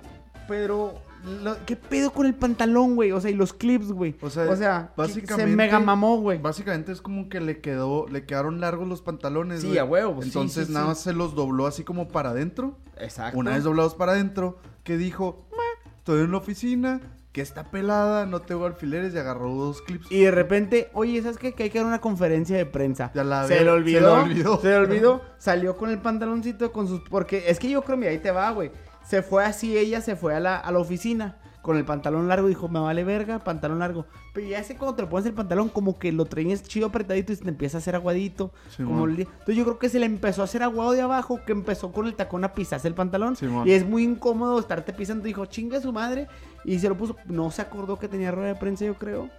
pero, 0.45 1.01
lo- 1.43 1.57
¿qué 1.65 1.75
pedo 1.75 2.11
con 2.11 2.25
el 2.25 2.34
pantalón, 2.36 2.95
güey? 2.95 3.11
O 3.11 3.19
sea, 3.21 3.30
y 3.30 3.34
los 3.34 3.53
clips, 3.53 3.91
güey. 3.91 4.15
O 4.21 4.30
sea, 4.30 4.47
que 4.47 4.55
se 4.55 4.65
básicamente- 4.95 5.55
mega 5.55 5.80
mamó, 5.80 6.19
güey. 6.21 6.38
básicamente 6.39 6.91
es 6.91 7.01
como 7.01 7.30
que 7.30 7.39
le 7.41 7.59
quedó, 7.61 8.07
le 8.07 8.25
quedaron 8.25 8.59
largos 8.59 8.88
los 8.88 9.01
pantalones, 9.01 9.61
Sí, 9.61 9.78
a 9.78 9.84
huevo, 9.84 10.15
pues, 10.15 10.25
sí, 10.25 10.30
Entonces 10.30 10.67
sí, 10.67 10.73
nada 10.73 10.86
sí. 10.86 10.89
más 10.89 10.99
se 10.99 11.13
los 11.13 11.36
dobló 11.36 11.67
así 11.67 11.84
como 11.84 12.07
para 12.07 12.30
adentro. 12.32 12.78
Exacto. 12.97 13.38
Una 13.38 13.51
vez 13.51 13.63
doblados 13.63 13.95
para 13.95 14.13
adentro, 14.13 14.57
que 14.84 14.97
dijo, 14.97 15.47
"Meh, 15.51 15.89
estoy 15.99 16.21
en 16.23 16.32
la 16.32 16.38
oficina, 16.38 17.01
que 17.34 17.41
está 17.41 17.65
pelada, 17.69 18.25
no 18.25 18.41
tengo 18.41 18.65
alfileres 18.65 19.13
y 19.13 19.17
agarró 19.19 19.53
dos 19.53 19.84
clips. 19.84 20.11
Y 20.11 20.21
de 20.21 20.32
repente, 20.32 20.89
oye, 20.93 21.21
¿sabes 21.21 21.38
qué? 21.38 21.53
Que 21.53 21.63
hay 21.63 21.69
que 21.69 21.78
dar 21.78 21.86
una 21.86 22.01
conferencia 22.01 22.57
de 22.57 22.65
prensa. 22.65 23.11
Ya 23.13 23.23
la 23.23 23.45
se 23.47 23.55
le 23.57 23.59
se 23.63 23.69
olvidó. 23.69 24.15
le 24.17 24.23
olvidó. 24.23 24.59
Se 24.59 24.67
le 24.69 24.75
olvidó. 24.78 25.21
Salió 25.38 25.78
con 25.78 25.91
el 25.91 25.99
pantaloncito 25.99 26.71
con 26.71 26.88
sus. 26.88 27.01
Porque 27.01 27.43
es 27.47 27.59
que 27.59 27.69
yo 27.69 27.84
creo, 27.84 27.95
mira, 27.95 28.09
ahí 28.09 28.17
te 28.17 28.32
va, 28.32 28.49
güey. 28.49 28.71
Se 29.09 29.21
fue 29.21 29.45
así, 29.45 29.77
ella 29.77 30.01
se 30.01 30.15
fue 30.15 30.35
a 30.35 30.39
la, 30.39 30.57
a 30.57 30.71
la 30.71 30.79
oficina. 30.79 31.37
Con 31.61 31.75
el 31.75 31.83
pantalón 31.83 32.29
largo, 32.29 32.47
dijo, 32.47 32.69
me 32.69 32.79
vale 32.79 33.03
verga, 33.03 33.39
pantalón 33.39 33.79
largo. 33.79 34.05
Pero 34.33 34.47
ya 34.47 34.63
sé 34.63 34.77
cuando 34.77 34.95
te 34.95 35.01
lo 35.01 35.09
pones 35.09 35.25
el 35.25 35.33
pantalón, 35.33 35.67
como 35.67 35.99
que 35.99 36.13
lo 36.13 36.23
traes 36.23 36.63
chido 36.63 36.87
apretadito 36.87 37.33
y 37.33 37.35
se 37.35 37.43
te 37.43 37.49
empieza 37.49 37.77
a 37.77 37.79
hacer 37.79 37.93
aguadito. 37.95 38.53
Simón. 38.69 38.93
como 38.93 39.05
el- 39.05 39.19
Entonces 39.21 39.55
yo 39.57 39.65
creo 39.65 39.77
que 39.77 39.89
se 39.89 39.99
le 39.99 40.05
empezó 40.05 40.41
a 40.41 40.45
hacer 40.45 40.63
aguado 40.63 40.93
de 40.93 41.01
abajo, 41.01 41.41
que 41.45 41.51
empezó 41.51 41.91
con 41.91 42.05
el 42.07 42.15
tacón 42.15 42.45
a 42.45 42.53
pisarse 42.53 42.87
el 42.87 42.93
pantalón. 42.93 43.35
Y 43.67 43.71
es 43.73 43.85
muy 43.85 44.03
incómodo 44.03 44.57
estarte 44.59 44.93
pisando. 44.93 45.25
Dijo, 45.25 45.45
chinga 45.45 45.81
su 45.81 45.91
madre. 45.91 46.27
Y 46.63 46.79
se 46.79 46.87
lo 46.87 46.95
puso. 46.97 47.17
No 47.25 47.51
se 47.51 47.61
acordó 47.61 47.99
que 47.99 48.07
tenía 48.07 48.31
rueda 48.31 48.47
de 48.47 48.55
prensa, 48.55 48.85
yo 48.85 48.93
creo. 48.93 49.29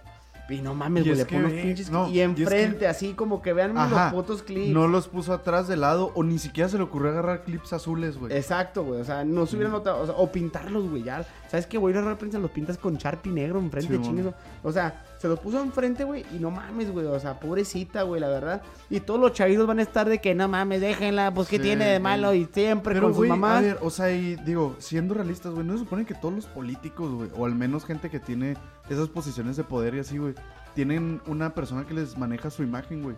Y 0.49 0.61
no 0.61 0.73
mames, 0.73 1.03
güey, 1.05 1.15
le 1.15 1.25
pone 1.25 1.41
los 1.43 1.51
pinches. 1.51 1.89
no, 1.91 2.07
y 2.09 2.13
y 2.17 2.21
es 2.21 2.35
que- 2.35 2.41
enfrente, 2.43 2.87
así 2.87 3.13
como 3.13 3.41
que 3.41 3.53
vean 3.53 3.73
los 3.75 4.11
putos 4.11 4.41
clips. 4.43 4.69
No 4.73 4.87
los 4.87 5.07
puso 5.07 5.33
atrás 5.33 5.67
de 5.67 5.77
lado 5.77 6.11
o 6.15 6.23
ni 6.23 6.39
siquiera 6.39 6.69
se 6.69 6.77
le 6.77 6.83
ocurrió 6.83 7.11
agarrar 7.11 7.43
clips 7.43 7.73
azules, 7.73 8.17
güey. 8.17 8.35
Exacto, 8.35 8.83
güey. 8.83 9.01
O 9.01 9.05
sea, 9.05 9.23
no 9.25 9.45
se 9.45 9.55
hubiera 9.55 9.71
notado. 9.71 10.01
O, 10.01 10.05
sea, 10.05 10.15
o 10.15 10.31
pintarlos, 10.31 10.89
güey. 10.89 11.03
Ya. 11.03 11.25
¿Sabes 11.49 11.67
qué? 11.67 11.77
Voy 11.77 11.91
a 11.91 11.93
ir 11.93 11.97
a 11.97 12.01
rueda 12.01 12.15
de 12.15 12.19
prensa, 12.19 12.39
los 12.39 12.51
pintas 12.51 12.77
con 12.77 12.95
Sharpie 12.97 13.31
negro 13.31 13.59
enfrente, 13.59 13.95
Sí, 13.95 14.01
chingues. 14.01 14.27
O 14.63 14.71
sea, 14.71 15.05
se 15.19 15.27
los 15.27 15.39
puso 15.39 15.61
enfrente, 15.61 16.03
güey. 16.05 16.25
Y 16.33 16.39
no 16.39 16.49
mames, 16.49 16.91
güey. 16.91 17.05
O 17.05 17.19
sea, 17.19 17.39
pobrecita, 17.39 18.01
güey, 18.03 18.19
la 18.19 18.29
verdad. 18.29 18.61
Y 18.89 19.01
todos 19.01 19.19
los 19.19 19.33
chavitos 19.33 19.67
van 19.67 19.77
a 19.77 19.83
estar 19.83 20.09
de 20.09 20.19
que 20.19 20.33
no 20.33 20.47
mames, 20.47 20.81
déjenla. 20.81 21.31
Pues, 21.33 21.47
¿qué 21.47 21.57
Sí, 21.57 21.61
tiene 21.63 21.85
de 21.85 21.99
malo? 21.99 22.33
Y 22.33 22.47
siempre 22.51 22.95
Pero, 22.95 23.07
con 23.07 23.15
sus 23.15 23.25
a 23.25 23.29
mamás. 23.29 23.61
ver, 23.61 23.77
o 23.81 23.89
sea, 23.91 24.11
y 24.11 24.35
digo, 24.37 24.75
siendo 24.79 25.13
realistas, 25.13 25.53
güey, 25.53 25.65
no 25.67 25.73
se 25.73 25.79
supone 25.79 26.05
que 26.05 26.15
todos 26.15 26.33
los 26.33 26.45
políticos, 26.47 27.11
güey, 27.11 27.29
o 27.37 27.45
al 27.45 27.53
menos 27.53 27.85
gente 27.85 28.09
que 28.09 28.19
tiene 28.19 28.55
esas 28.89 29.09
posiciones 29.09 29.57
de 29.57 29.63
poder 29.63 29.93
y 29.95 29.99
así, 29.99 30.17
güey, 30.17 30.33
tienen 30.73 31.21
una 31.27 31.53
persona 31.53 31.85
que 31.85 31.93
les 31.93 32.17
maneja 32.17 32.49
su 32.49 32.63
imagen, 32.63 33.03
güey. 33.03 33.15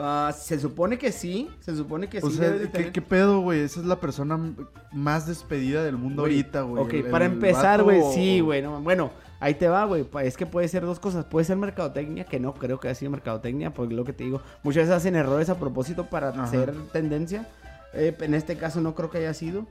Ah, 0.00 0.32
se 0.36 0.60
supone 0.60 0.96
que 0.96 1.10
sí. 1.10 1.50
Se 1.58 1.74
supone 1.74 2.08
que 2.08 2.18
O 2.18 2.30
sí. 2.30 2.36
sea, 2.36 2.50
de 2.50 2.60
¿qué, 2.60 2.66
tener- 2.68 2.92
qué 2.92 3.02
pedo, 3.02 3.40
güey? 3.40 3.60
Esa 3.60 3.80
es 3.80 3.86
la 3.86 3.98
persona 3.98 4.38
más 4.92 5.26
despedida 5.26 5.82
del 5.82 5.96
mundo 5.96 6.22
ahorita, 6.22 6.62
güey. 6.62 6.84
Ok, 6.84 6.92
El- 6.94 7.06
para 7.06 7.24
el 7.26 7.32
empezar, 7.32 7.82
güey, 7.82 8.00
o- 8.00 8.12
sí, 8.12 8.38
güey. 8.40 8.62
no, 8.62 8.80
bueno, 8.80 9.10
ahí 9.40 9.54
te 9.54 9.68
va, 9.68 9.84
güey. 9.84 10.06
Es 10.22 10.36
que 10.36 10.46
puede 10.46 10.68
ser 10.68 10.84
dos 10.84 11.00
cosas. 11.00 11.24
Puede 11.24 11.44
ser 11.44 11.56
mercadotecnia, 11.56 12.24
que 12.24 12.40
no 12.40 12.54
creo 12.54 12.80
que 12.80 12.88
haya 12.88 12.94
sido 12.94 13.10
mercadotecnia, 13.10 13.72
porque 13.72 13.94
lo 13.94 14.04
que 14.04 14.12
te 14.12 14.24
digo, 14.24 14.40
muchas 14.62 14.84
veces 14.84 14.96
hacen 14.96 15.16
errores 15.16 15.48
a 15.48 15.58
propósito 15.58 16.06
para 16.06 16.28
Ajá. 16.30 16.44
hacer 16.44 16.74
tendencia. 16.92 17.48
Eh, 17.94 18.14
en 18.20 18.34
este 18.34 18.56
caso 18.56 18.80
no 18.80 18.94
creo 18.94 19.10
que 19.10 19.18
haya 19.18 19.34
sido. 19.34 19.66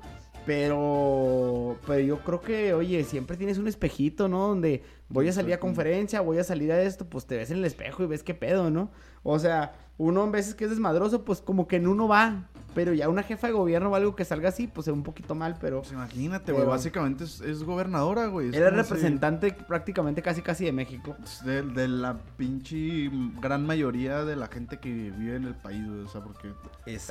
Pero, 0.45 1.75
pero 1.85 1.99
yo 1.99 2.19
creo 2.19 2.39
que, 2.39 2.73
oye, 2.73 3.03
siempre 3.03 3.35
tienes 3.35 3.57
un 3.57 3.67
espejito, 3.67 4.29
¿no? 4.29 4.47
Donde 4.47 4.81
voy 5.09 5.27
a 5.29 5.33
salir 5.33 5.53
a 5.53 5.59
conferencia, 5.59 6.21
voy 6.21 6.37
a 6.39 6.43
salir 6.43 6.71
a 6.71 6.81
esto, 6.81 7.05
pues 7.05 7.25
te 7.25 7.37
ves 7.37 7.51
en 7.51 7.57
el 7.57 7.65
espejo 7.65 8.03
y 8.03 8.07
ves 8.07 8.23
qué 8.23 8.33
pedo, 8.33 8.69
¿no? 8.69 8.89
O 9.23 9.39
sea, 9.39 9.73
uno 9.97 10.23
en 10.23 10.31
veces 10.31 10.53
que 10.55 10.65
es 10.65 10.69
desmadroso, 10.69 11.25
pues 11.25 11.41
como 11.41 11.67
que 11.67 11.77
en 11.77 11.87
uno 11.87 12.07
va. 12.07 12.45
Pero 12.75 12.93
ya 12.93 13.09
una 13.09 13.23
jefa 13.23 13.47
de 13.47 13.53
gobierno 13.53 13.89
o 13.89 13.95
algo 13.95 14.15
que 14.15 14.23
salga 14.23 14.49
así, 14.49 14.67
pues 14.67 14.85
ve 14.85 14.93
un 14.93 15.01
poquito 15.01 15.33
mal, 15.33 15.57
pero... 15.59 15.79
Pues 15.79 15.93
imagínate, 15.93 16.51
güey. 16.51 16.63
Básicamente 16.63 17.23
es, 17.23 17.41
es 17.41 17.63
gobernadora, 17.63 18.27
güey. 18.27 18.49
Es 18.49 18.55
Era 18.55 18.69
si- 18.69 18.75
representante 18.75 19.51
prácticamente 19.51 20.21
casi 20.21 20.43
casi 20.43 20.65
de 20.65 20.71
México. 20.73 21.15
De, 21.43 21.63
de 21.63 21.87
la 21.87 22.17
pinche 22.37 23.09
gran 23.41 23.65
mayoría 23.65 24.23
de 24.25 24.35
la 24.35 24.45
gente 24.47 24.77
que 24.77 24.89
vive 24.91 25.37
en 25.37 25.45
el 25.45 25.55
país, 25.55 25.83
güey. 25.87 26.01
O 26.01 26.07
sea, 26.07 26.21
porque 26.21 26.49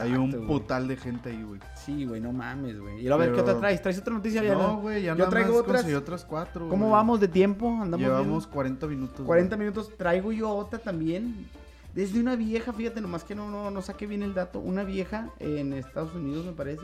hay 0.01 0.13
un 0.15 0.31
güey. 0.31 0.47
putal 0.47 0.87
de 0.87 0.97
gente 0.97 1.31
ahí, 1.31 1.43
güey. 1.43 1.61
Sí, 1.75 2.05
güey, 2.05 2.21
no 2.21 2.33
mames, 2.33 2.79
güey. 2.81 3.01
Y 3.05 3.09
a 3.09 3.17
ver, 3.17 3.33
¿qué 3.33 3.41
otra 3.41 3.59
traes? 3.59 3.83
¿Traes 3.83 3.99
otra 3.99 4.15
noticia? 4.15 4.45
Ya 4.45 4.55
No, 4.55 4.81
güey, 4.81 5.03
ya 5.03 5.13
Yo 5.15 5.19
nada 5.19 5.31
traigo 5.31 5.53
más 5.53 5.63
otras. 5.63 5.95
otras 5.95 6.25
cuatro, 6.25 6.69
¿Cómo 6.69 6.91
vamos 6.91 7.19
de 7.19 7.27
tiempo? 7.27 7.85
Andamos 7.87 8.07
Llevamos 8.07 8.45
bien. 8.45 8.53
40 8.55 8.87
minutos. 8.87 9.27
40 9.27 9.57
güey. 9.57 9.67
minutos. 9.69 9.91
Traigo 9.97 10.33
yo 10.33 10.51
otra 10.51 10.79
también. 10.79 11.49
Desde 11.95 12.21
una 12.21 12.37
vieja, 12.37 12.73
fíjate, 12.75 13.01
nomás 13.01 13.25
que 13.25 13.35
no, 13.35 13.51
no, 13.51 13.71
no 13.71 13.81
saqué 13.83 14.07
bien 14.07 14.23
el 14.23 14.35
dato. 14.35 14.61
Una 14.61 14.85
vieja 14.85 15.31
en 15.39 15.73
Estados 15.73 16.15
Unidos, 16.15 16.45
me 16.45 16.53
parece, 16.53 16.83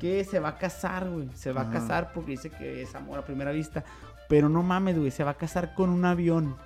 que 0.00 0.24
se 0.24 0.40
va 0.40 0.48
a 0.50 0.58
casar, 0.58 1.08
güey. 1.08 1.28
Se 1.34 1.52
va 1.52 1.62
a 1.62 1.70
casar 1.70 2.12
porque 2.12 2.32
dice 2.32 2.50
que 2.50 2.82
es 2.82 2.94
amor 2.96 3.18
a 3.20 3.24
primera 3.24 3.52
vista. 3.52 3.84
Pero 4.28 4.48
no 4.48 4.64
mames, 4.64 4.98
güey, 4.98 5.12
se 5.12 5.22
va 5.22 5.30
a 5.30 5.34
casar 5.34 5.74
con 5.74 5.90
un 5.90 6.04
avión. 6.04 6.56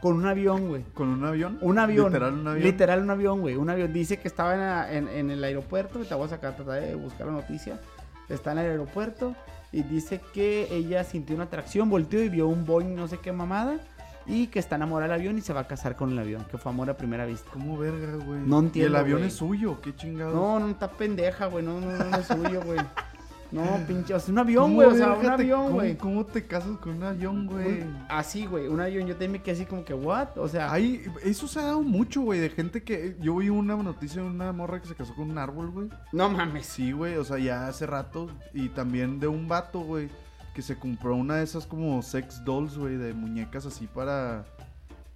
Con 0.00 0.14
un 0.16 0.26
avión, 0.26 0.68
güey. 0.68 0.82
¿Con 0.94 1.08
un 1.08 1.24
avión? 1.24 1.58
Un 1.62 1.78
avión. 1.78 2.06
Literal, 2.12 2.34
un 2.34 2.46
avión. 2.46 2.62
Literal, 2.64 3.02
un 3.02 3.10
avión, 3.10 3.40
güey. 3.40 3.56
Un 3.56 3.70
avión. 3.70 3.92
Dice 3.92 4.18
que 4.20 4.28
estaba 4.28 4.92
en, 4.92 5.08
en- 5.08 5.16
en 5.16 5.30
el 5.30 5.42
aeropuerto. 5.42 5.98
Te 6.04 6.14
voy 6.14 6.26
a 6.26 6.28
sacar, 6.28 6.54
tratar 6.54 6.82
de 6.82 6.94
buscar 6.94 7.26
la 7.26 7.32
noticia. 7.32 7.80
Está 8.28 8.52
en 8.52 8.58
el 8.58 8.66
aeropuerto. 8.70 9.34
Y 9.74 9.82
dice 9.82 10.20
que 10.32 10.68
ella 10.70 11.02
sintió 11.02 11.34
una 11.34 11.46
atracción, 11.46 11.90
volteó 11.90 12.22
y 12.22 12.28
vio 12.28 12.46
un 12.46 12.64
Boeing, 12.64 12.94
no 12.94 13.08
sé 13.08 13.18
qué 13.18 13.32
mamada. 13.32 13.80
Y 14.24 14.46
que 14.46 14.60
está 14.60 14.76
enamorada 14.76 15.12
del 15.12 15.20
avión 15.20 15.36
y 15.36 15.40
se 15.40 15.52
va 15.52 15.62
a 15.62 15.66
casar 15.66 15.96
con 15.96 16.12
el 16.12 16.18
avión. 16.20 16.44
Que 16.48 16.58
fue 16.58 16.70
amor 16.70 16.88
a 16.90 16.96
primera 16.96 17.26
vista. 17.26 17.50
¿Cómo 17.52 17.76
verga, 17.76 18.14
güey? 18.24 18.40
No 18.40 18.62
¿Y 18.62 18.66
entiendo, 18.66 18.90
el 18.90 18.96
avión 18.96 19.18
güey. 19.18 19.28
es 19.28 19.34
suyo? 19.34 19.80
¿Qué 19.82 19.94
chingados? 19.96 20.32
No, 20.32 20.60
no 20.60 20.68
está 20.68 20.88
pendeja, 20.92 21.46
güey. 21.46 21.64
No, 21.64 21.80
no, 21.80 21.90
no 21.90 22.16
es 22.16 22.26
suyo, 22.26 22.62
güey. 22.64 22.78
No, 23.54 23.86
pinche. 23.86 24.12
O 24.14 24.18
sea, 24.18 24.32
un 24.32 24.38
avión, 24.40 24.64
¿Cómo 24.64 24.74
güey. 24.74 24.88
O 24.88 24.94
sea, 24.94 25.14
un 25.14 25.26
avión, 25.26 25.72
güey. 25.72 25.96
¿Cómo 25.96 26.26
te 26.26 26.44
casas 26.44 26.76
con 26.78 26.96
un 26.96 27.04
avión, 27.04 27.46
güey? 27.46 27.84
Así, 28.08 28.46
güey. 28.46 28.66
Un 28.66 28.80
avión. 28.80 29.06
Yo 29.06 29.16
también 29.16 29.44
quedé 29.44 29.54
así 29.54 29.64
como 29.64 29.84
que, 29.84 29.94
¿what? 29.94 30.36
O 30.36 30.48
sea. 30.48 30.72
Hay, 30.72 31.04
eso 31.22 31.46
se 31.46 31.60
ha 31.60 31.62
dado 31.62 31.82
mucho, 31.82 32.22
güey, 32.22 32.40
de 32.40 32.50
gente 32.50 32.82
que... 32.82 33.16
Yo 33.20 33.36
vi 33.36 33.50
una 33.50 33.76
noticia 33.76 34.22
de 34.22 34.28
una 34.28 34.52
morra 34.52 34.80
que 34.80 34.88
se 34.88 34.96
casó 34.96 35.14
con 35.14 35.30
un 35.30 35.38
árbol, 35.38 35.70
güey. 35.70 35.88
No 36.12 36.28
mames. 36.28 36.66
Sí, 36.66 36.90
güey, 36.90 37.16
o 37.16 37.24
sea, 37.24 37.38
ya 37.38 37.68
hace 37.68 37.86
rato. 37.86 38.28
Y 38.52 38.70
también 38.70 39.20
de 39.20 39.28
un 39.28 39.46
vato, 39.46 39.80
güey, 39.80 40.08
que 40.52 40.60
se 40.60 40.76
compró 40.76 41.14
una 41.14 41.36
de 41.36 41.44
esas 41.44 41.64
como 41.64 42.02
sex 42.02 42.44
dolls, 42.44 42.76
güey, 42.76 42.96
de 42.96 43.14
muñecas 43.14 43.66
así 43.66 43.86
para... 43.86 44.44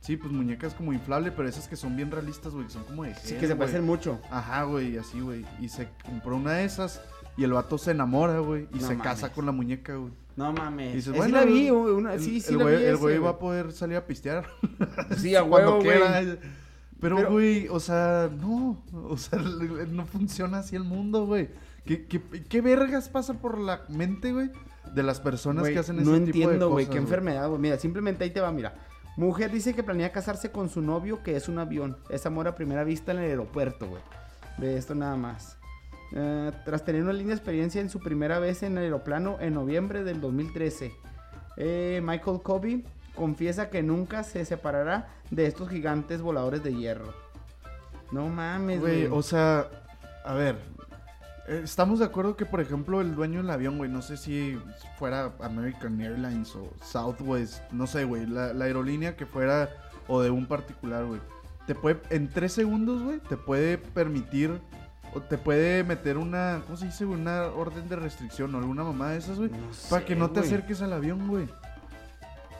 Sí, 0.00 0.16
pues 0.16 0.32
muñecas 0.32 0.74
como 0.74 0.92
inflable, 0.92 1.32
pero 1.32 1.48
esas 1.48 1.66
que 1.66 1.74
son 1.74 1.96
bien 1.96 2.12
realistas, 2.12 2.52
güey, 2.52 2.66
que 2.66 2.72
son 2.72 2.84
como 2.84 3.02
de 3.02 3.16
Sí, 3.16 3.30
gel, 3.30 3.40
que 3.40 3.46
se 3.48 3.56
parecen 3.56 3.84
mucho. 3.84 4.20
Ajá, 4.30 4.62
güey, 4.62 4.96
así, 4.96 5.18
güey. 5.18 5.44
Y 5.60 5.68
se 5.68 5.88
compró 6.04 6.36
una 6.36 6.52
de 6.52 6.64
esas 6.64 7.02
y 7.38 7.44
el 7.44 7.52
vato 7.54 7.78
se 7.78 7.92
enamora, 7.92 8.40
güey, 8.40 8.68
y 8.74 8.74
No 8.80 8.80
se 8.88 8.96
mames. 8.96 9.02
casa 9.02 9.32
con 9.32 9.46
la 9.46 9.52
muñeca, 9.52 9.94
güey. 9.94 10.12
No 10.36 10.52
mames. 10.52 10.92
Y 10.92 10.96
dices, 10.96 11.12
bueno, 11.16 11.24
sí 11.26 11.32
la 11.32 11.44
vi, 11.50 11.68
güey, 11.70 11.94
una- 11.94 12.14
el, 12.14 12.20
sí, 12.20 12.40
sí 12.40 12.52
el 12.52 12.58
la 12.58 12.64
güey, 12.64 12.76
vi 12.76 12.84
el 12.84 12.96
güey 12.96 13.18
va 13.18 13.30
a 13.30 13.38
poder 13.38 13.72
salir 13.72 13.96
a 13.96 14.06
pistear. 14.06 14.46
Sí, 15.16 15.34
a 15.36 15.42
cuando 15.42 15.78
huevo, 15.78 15.82
quiera. 15.82 16.22
güey. 16.22 16.38
Pero, 17.00 17.16
Pero- 17.16 17.30
güey, 17.30 17.68
o 17.68 17.80
sea, 17.80 18.28
no. 18.40 18.82
O 19.08 19.16
sea, 19.16 19.38
no 19.88 20.04
funciona 20.06 20.58
así 20.58 20.76
el 20.76 20.84
mundo, 20.84 21.26
güey. 21.26 21.48
¿Qué, 21.86 22.06
qué, 22.06 22.20
qué 22.48 22.60
vergas 22.60 23.08
pasa 23.08 23.34
por 23.34 23.58
la 23.58 23.82
mente, 23.88 24.32
güey? 24.32 24.50
De 24.94 25.02
las 25.02 25.20
personas 25.20 25.62
Güey, 25.62 25.74
que 25.74 25.80
hacen 25.80 25.96
ese 26.00 26.04
no 26.04 26.12
tipo 26.16 26.26
de 26.30 26.44
entiendo, 26.44 26.70
güey, 26.70 26.86
cosas, 26.86 26.94
qué 26.96 27.02
enfermedad, 27.02 27.48
güey. 27.48 27.60
Mira, 27.60 27.78
simplemente 27.78 28.24
ahí 28.24 28.30
te 28.30 28.40
va, 28.40 28.50
mira. 28.52 28.74
Mujer 29.16 29.50
dice 29.50 29.74
que 29.74 29.82
planea 29.82 30.12
casarse 30.12 30.50
con 30.50 30.68
su 30.70 30.80
novio, 30.80 31.22
que 31.22 31.36
es 31.36 31.48
un 31.48 31.58
avión. 31.58 31.96
Es 32.08 32.24
amor 32.24 32.48
a 32.48 32.54
primera 32.54 32.84
vista 32.84 33.12
en 33.12 33.18
el 33.18 33.24
aeropuerto, 33.24 33.86
güey. 33.88 34.00
Ve 34.58 34.76
esto 34.78 34.94
nada 34.94 35.16
más. 35.16 35.57
Eh, 36.12 36.52
tras 36.64 36.84
tener 36.84 37.02
una 37.02 37.12
linda 37.12 37.34
experiencia 37.34 37.80
en 37.80 37.90
su 37.90 38.00
primera 38.00 38.38
vez 38.38 38.62
en 38.62 38.78
el 38.78 38.84
aeroplano 38.84 39.36
en 39.40 39.54
noviembre 39.54 40.04
del 40.04 40.20
2013, 40.20 40.92
eh, 41.58 42.00
Michael 42.02 42.40
Kobe 42.42 42.82
confiesa 43.14 43.68
que 43.68 43.82
nunca 43.82 44.22
se 44.22 44.44
separará 44.44 45.08
de 45.30 45.46
estos 45.46 45.68
gigantes 45.68 46.22
voladores 46.22 46.62
de 46.62 46.74
hierro. 46.74 47.12
No 48.10 48.28
mames, 48.28 48.80
Güey, 48.80 49.06
güey. 49.06 49.18
o 49.18 49.22
sea, 49.22 49.68
a 50.24 50.32
ver. 50.34 50.56
eh, 51.46 51.60
Estamos 51.62 51.98
de 51.98 52.06
acuerdo 52.06 52.36
que, 52.36 52.46
por 52.46 52.60
ejemplo, 52.60 53.00
el 53.02 53.14
dueño 53.14 53.42
del 53.42 53.50
avión, 53.50 53.76
güey, 53.76 53.90
no 53.90 54.00
sé 54.00 54.16
si 54.16 54.58
fuera 54.98 55.32
American 55.40 56.00
Airlines 56.00 56.54
o 56.56 56.72
Southwest, 56.82 57.60
no 57.72 57.86
sé, 57.86 58.04
güey, 58.04 58.24
la, 58.26 58.54
la 58.54 58.64
aerolínea 58.64 59.14
que 59.16 59.26
fuera 59.26 59.68
o 60.06 60.22
de 60.22 60.30
un 60.30 60.46
particular, 60.46 61.04
güey. 61.04 61.20
Te 61.66 61.74
puede, 61.74 62.00
en 62.08 62.28
tres 62.28 62.52
segundos, 62.54 63.02
güey, 63.02 63.18
te 63.18 63.36
puede 63.36 63.76
permitir 63.76 64.58
o 65.14 65.20
te 65.20 65.38
puede 65.38 65.84
meter 65.84 66.18
una, 66.18 66.62
¿cómo 66.66 66.76
se 66.76 66.86
dice, 66.86 67.04
güey? 67.04 67.20
Una 67.20 67.46
orden 67.46 67.88
de 67.88 67.96
restricción 67.96 68.54
o 68.54 68.58
alguna 68.58 68.84
mamá 68.84 69.10
de 69.10 69.18
esas, 69.18 69.38
güey. 69.38 69.50
No 69.50 69.56
Para 69.88 70.00
sé, 70.02 70.06
que 70.06 70.14
no 70.16 70.30
te 70.30 70.40
güey. 70.40 70.52
acerques 70.52 70.82
al 70.82 70.92
avión, 70.92 71.26
güey. 71.28 71.48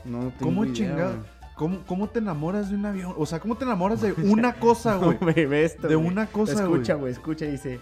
No 0.05 0.18
tengo 0.20 0.34
¿Cómo 0.40 0.64
idea, 0.64 0.74
chingado? 0.74 1.11
güey. 1.16 1.38
¿Cómo, 1.57 1.78
¿Cómo 1.86 2.09
te 2.09 2.20
enamoras 2.20 2.70
de 2.70 2.76
un 2.76 2.86
avión? 2.86 3.14
O 3.18 3.26
sea, 3.26 3.40
¿cómo 3.40 3.57
te 3.57 3.64
enamoras 3.64 4.01
de 4.01 4.12
una 4.24 4.55
cosa, 4.55 4.96
güey? 4.96 5.18
Güey, 5.18 5.34
De 5.46 5.94
güey. 5.94 5.94
una 5.96 6.26
cosa, 6.26 6.53
Escucha, 6.53 6.94
güey. 6.94 7.01
güey, 7.01 7.12
escucha, 7.12 7.44
dice. 7.46 7.80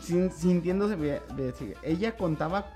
sin- 0.00 0.30
sintiéndose. 0.32 1.22
Ella 1.82 2.16
contaba 2.16 2.66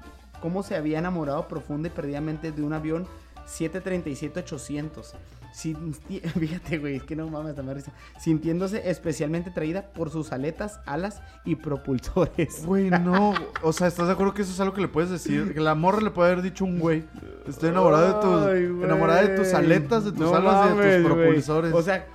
cómo 0.41 0.63
se 0.63 0.77
había 0.77 0.99
enamorado 1.01 1.49
profunda 1.49 1.89
y 1.89 1.91
perdidamente 1.91 2.53
de 2.53 2.63
un 2.63 2.73
avión 2.73 3.07
737-800. 3.47 5.15
Sinti- 5.55 6.21
Fíjate, 6.39 6.79
güey, 6.79 6.97
es 6.97 7.03
que 7.03 7.17
no 7.17 7.29
mames, 7.29 7.57
me 7.63 7.75
risa. 7.75 7.93
Sintiéndose 8.21 8.89
especialmente 8.91 9.51
atraída 9.51 9.93
por 9.93 10.11
sus 10.11 10.33
aletas, 10.33 10.81
alas 10.87 11.23
y 11.45 11.57
propulsores. 11.57 12.63
Güey, 12.67 12.91
no. 12.91 13.35
O 13.63 13.73
sea, 13.73 13.87
¿estás 13.89 14.07
de 14.07 14.13
acuerdo 14.13 14.35
que 14.35 14.43
eso 14.43 14.53
es 14.53 14.61
algo 14.61 14.75
que 14.75 14.81
le 14.81 14.89
puedes 14.89 15.11
decir? 15.11 15.53
Que 15.53 15.61
la 15.61 15.75
morra 15.75 16.01
le 16.01 16.11
puede 16.11 16.33
haber 16.33 16.43
dicho 16.43 16.65
un 16.65 16.79
güey. 16.79 17.05
Estoy 17.47 17.71
enamorado 17.71 18.07
de 18.07 18.15
tus. 18.21 18.85
Enamorada 18.85 19.23
de 19.23 19.37
tus 19.37 19.53
aletas, 19.55 20.05
de 20.05 20.13
tus 20.13 20.21
No 20.21 20.35
alas 20.35 20.73
y 20.75 20.79
de 20.79 21.03
tus 21.03 21.11
güey. 21.13 21.17
propulsores. 21.25 21.73
O 21.75 21.83
sea, 21.83 22.07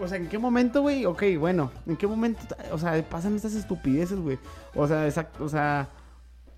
o 0.00 0.08
sea, 0.08 0.16
¿en 0.18 0.28
qué 0.28 0.38
momento, 0.38 0.82
güey? 0.82 1.04
Ok, 1.06 1.22
bueno, 1.38 1.70
¿en 1.86 1.96
qué 1.96 2.06
momento? 2.06 2.40
O 2.72 2.78
sea, 2.78 3.02
pasan 3.08 3.36
estas 3.36 3.54
estupideces, 3.54 4.18
güey. 4.18 4.38
O 4.74 4.86
sea, 4.88 5.06
exacto, 5.06 5.44
o 5.44 5.48
sea, 5.48 5.88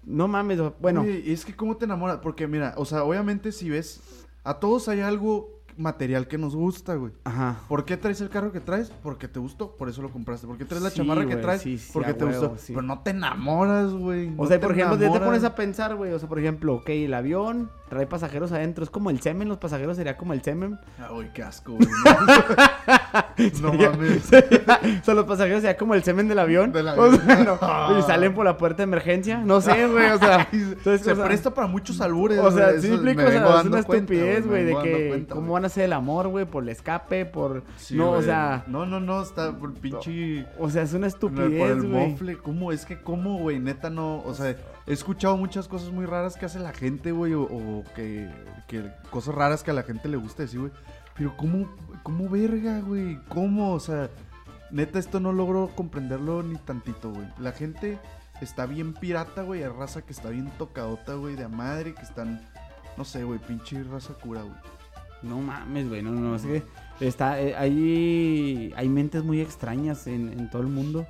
no 0.05 0.28
mames, 0.28 0.61
bueno. 0.80 1.03
Güey, 1.03 1.33
es 1.33 1.45
que 1.45 1.55
cómo 1.55 1.76
te 1.76 1.85
enamoras. 1.85 2.18
Porque 2.22 2.47
mira, 2.47 2.74
o 2.76 2.85
sea, 2.85 3.05
obviamente 3.05 3.53
si 3.53 3.68
ves. 3.70 4.01
A 4.45 4.55
todos 4.59 4.89
hay 4.89 5.01
algo 5.01 5.62
material 5.77 6.29
que 6.29 6.39
nos 6.39 6.55
gusta, 6.55 6.95
güey. 6.95 7.12
Ajá. 7.25 7.61
¿Por 7.68 7.85
qué 7.85 7.97
traes 7.97 8.20
el 8.20 8.29
carro 8.29 8.53
que 8.53 8.61
traes? 8.61 8.91
Porque 9.03 9.29
te 9.29 9.39
gustó, 9.41 9.77
por 9.77 9.89
eso 9.89 10.03
lo 10.03 10.11
compraste. 10.11 10.47
¿Por 10.47 10.59
qué 10.59 10.64
traes 10.64 10.83
la 10.83 10.91
Sí, 10.91 10.97
chamarra 10.99 11.27
que 11.27 11.37
traes? 11.37 11.62
sí, 11.62 11.79
sí, 11.79 11.91
Porque 11.93 12.14
te 12.14 12.25
huevo, 12.25 12.49
gustó. 12.51 12.66
Pero 12.68 12.83
no 12.83 13.01
te 13.01 13.11
enamoras, 13.11 13.93
güey. 13.93 14.29
O 14.37 14.43
no 14.43 14.47
sea, 14.47 14.61
por 14.61 14.73
ejemplo, 14.73 14.95
te, 14.97 15.01
te 15.01 15.05
enamoras. 15.07 15.27
pones 15.29 15.45
a 15.45 15.55
pensar, 15.55 15.95
güey. 15.97 16.12
O 16.12 16.18
sea, 16.18 16.29
por 16.29 16.39
ejemplo, 16.39 16.75
ok, 16.75 16.89
el 16.91 17.14
avión 17.14 17.70
trae 17.89 18.07
pasajeros 18.07 18.53
adentro. 18.53 18.85
Es 18.85 18.91
como 18.91 19.11
el 19.11 19.20
semen, 19.20 19.49
los 19.49 19.59
pasajeros 19.59 19.97
sería 19.97 20.16
como 20.16 20.33
el 20.33 20.43
semen. 20.43 20.79
Ay, 20.99 21.31
qué 21.35 21.43
asco, 21.43 21.73
güey. 21.75 21.89
No, 23.61 23.71
Sería- 23.73 23.91
mames. 23.91 24.23
sería- 24.23 24.81
o 25.01 25.05
sea, 25.05 25.15
los 25.15 25.25
pasajeros 25.27 25.61
sería 25.63 25.77
como 25.77 25.95
el 25.95 26.03
semen 26.03 26.29
del 26.29 26.39
avión. 26.39 26.73
Del 26.73 26.89
O 26.89 27.17
sea, 27.17 27.45
no, 27.45 27.99
y 27.99 28.03
salen 28.03 28.35
por 28.35 28.45
la 28.45 28.57
puerta 28.57 28.79
de 28.79 28.85
emergencia. 28.85 29.39
No 29.39 29.61
sé, 29.61 29.87
güey. 29.87 30.11
O 30.11 30.19
sea, 30.19 30.49
entonces, 30.53 31.03
Se 31.03 31.13
o 31.13 31.17
sea, 31.17 31.25
presta 31.25 31.53
para 31.55 31.67
muchos 31.67 32.01
albures, 32.01 32.39
O 32.39 32.51
sea, 32.51 32.79
sí 32.81 32.89
explico, 32.89 33.23
o 33.23 33.27
sea, 33.31 33.61
es 33.61 33.67
una 33.67 33.79
estupidez, 33.81 34.47
güey, 34.47 34.65
de 34.65 34.77
que 34.83 35.09
cuenta, 35.09 35.35
cómo 35.35 35.53
van 35.53 35.65
a 35.65 35.67
hacer 35.67 35.85
el 35.85 35.93
amor, 35.93 36.29
güey, 36.29 36.45
por 36.45 36.63
el 36.63 36.69
escape, 36.71 37.27
por... 37.27 37.63
Sí, 37.77 37.97
no, 37.97 38.13
o 38.13 38.23
sea, 38.23 38.65
No, 38.67 38.87
no, 38.87 39.01
no, 39.01 39.23
está 39.23 39.53
por 39.57 39.73
pinche... 39.75 40.47
o 40.59 40.71
sea, 40.71 40.83
es 40.83 40.93
una 40.95 41.09
Por 41.11 41.31
el 41.33 41.47
estupidez, 41.53 41.77
güey. 41.79 42.09
mofle, 42.11 42.37
¿cómo? 42.39 42.73
Es 42.73 42.85
que, 42.87 43.01
¿cómo, 43.01 43.39
güey? 43.39 43.59
Neta, 43.59 43.91
no. 43.91 44.23
O 44.23 44.35
sea, 44.35 44.51
he 44.87 44.93
escuchado 44.93 45.37
muchas 45.37 45.69
cosas 45.69 45.91
muy 45.91 46.07
raras 46.07 46.37
que 46.37 46.47
hace 46.47 46.59
la 46.59 46.73
gente, 46.73 47.13
güey. 47.13 47.35
O, 47.35 47.43
o 47.43 47.85
que, 47.95 48.29
que. 48.69 48.91
Cosas 49.11 49.35
raras 49.35 49.63
que 49.63 49.71
a 49.71 49.75
la 49.75 49.83
gente 49.83 50.09
le 50.09 50.17
gusta 50.17 50.43
decir, 50.45 50.61
güey. 50.61 50.73
Pero, 51.17 51.37
¿cómo, 51.37 51.69
cómo 52.03 52.29
verga, 52.29 52.81
güey? 52.81 53.19
¿Cómo? 53.29 53.73
O 53.75 53.81
sea, 53.81 54.11
neta, 54.71 54.99
esto 54.99 55.21
no 55.21 55.33
logro 55.33 55.71
comprenderlo 55.75 56.43
ni 56.43 56.57
tantito, 56.57 57.11
güey. 57.11 57.27
La 57.39 57.53
gente 57.53 57.99
está 58.41 58.67
bien 58.67 58.95
pirata, 58.95 59.43
güey. 59.43 59.63
Hay 59.63 59.69
raza 59.69 60.03
que 60.03 60.13
está 60.13 60.31
bien 60.31 60.51
tocadota, 60.59 61.15
güey, 61.15 61.37
de 61.37 61.45
a 61.45 61.49
madre. 61.49 61.95
Que 61.95 62.03
están. 62.03 62.41
No 62.97 63.05
sé, 63.05 63.25
güey, 63.25 63.39
pinche 63.39 63.83
raza 63.85 64.15
cura, 64.15 64.43
güey. 64.43 64.57
No 65.23 65.41
mames, 65.41 65.89
güey, 65.89 66.03
no, 66.03 66.11
no, 66.11 66.35
es 66.35 66.43
que 66.43 66.65
está, 66.99 67.41
eh, 67.41 67.55
hay, 67.55 68.75
hay 68.77 68.89
mentes 68.89 69.23
muy 69.23 69.41
extrañas 69.41 70.09
en, 70.09 70.33
en 70.33 70.51
todo 70.51 70.63
el 70.63 70.69
mundo. 70.69 71.07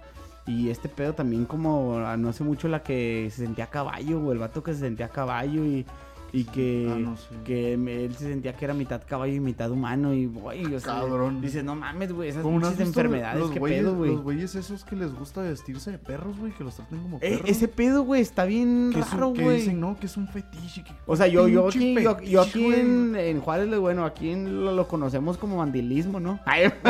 Y 0.46 0.70
este 0.70 0.88
pedo 0.88 1.14
también 1.14 1.44
como 1.44 1.98
ah, 1.98 2.16
no 2.16 2.28
hace 2.28 2.42
mucho 2.42 2.68
la 2.68 2.82
que 2.82 3.28
se 3.30 3.44
sentía 3.44 3.64
a 3.64 3.70
caballo, 3.70 4.20
güey, 4.20 4.32
el 4.32 4.38
vato 4.38 4.62
que 4.62 4.74
se 4.74 4.80
sentía 4.80 5.06
a 5.06 5.10
caballo 5.10 5.64
y 5.64 5.86
y 6.34 6.44
que, 6.44 6.88
Ah, 6.90 6.96
no 6.98 7.14
que 7.44 7.76
me- 7.76 8.04
él 8.06 8.14
se 8.14 8.26
sentía 8.28 8.54
que 8.56 8.64
era 8.64 8.72
mitad 8.72 9.02
caballo 9.06 9.34
y 9.34 9.40
mitad 9.40 9.70
humano 9.70 10.14
y, 10.14 10.26
güey, 10.26 10.64
o 10.74 10.80
sea, 10.80 10.94
Cabrón. 11.00 11.40
dices, 11.42 11.62
no 11.62 11.74
mames, 11.74 12.10
güey, 12.12 12.30
esas 12.30 12.42
¿Cómo 12.42 12.58
no 12.58 12.66
has 12.68 12.72
pinches 12.72 12.86
visto 12.88 13.00
enfermedades, 13.00 13.50
qué 13.52 13.58
güeyes, 13.58 13.80
pedo, 13.80 13.94
güey. 13.96 14.10
Los 14.12 14.22
güeyes 14.22 14.54
esos 14.54 14.84
que 14.84 14.96
les 14.96 15.12
gusta 15.14 15.42
vestirse 15.42 15.90
de 15.90 15.98
perros, 15.98 16.38
güey, 16.38 16.52
que 16.52 16.64
los 16.64 16.74
traten 16.74 17.02
como 17.02 17.18
Eh, 17.18 17.20
perros. 17.20 17.42
ese 17.50 17.68
pedo, 17.68 18.02
güey, 18.04 18.22
está 18.22 18.44
bien 18.44 18.90
que, 18.94 19.00
raro, 19.02 19.32
que 19.34 19.42
güey. 19.44 19.58
dicen, 19.58 19.78
no, 19.78 19.98
que 20.00 20.06
es 20.06 20.16
un 20.16 20.26
fetiche. 20.28 20.84
que- 20.84 20.92
O 21.06 21.16
sea, 21.16 21.26
yo, 21.26 21.48
yo 21.48 21.68
aquí, 21.68 21.94
yo, 22.02 22.18
yo 22.20 22.40
aquí 22.40 22.64
en, 22.72 23.14
en 23.14 23.40
Juárez, 23.40 23.68
bueno, 23.78 24.04
aquí 24.06 24.30
en- 24.30 24.64
lo, 24.64 24.72
lo 24.72 24.88
conocemos 24.88 25.36
como 25.36 25.58
vandilismo, 25.58 26.18
¿no? 26.18 26.40
Ay, 26.46 26.70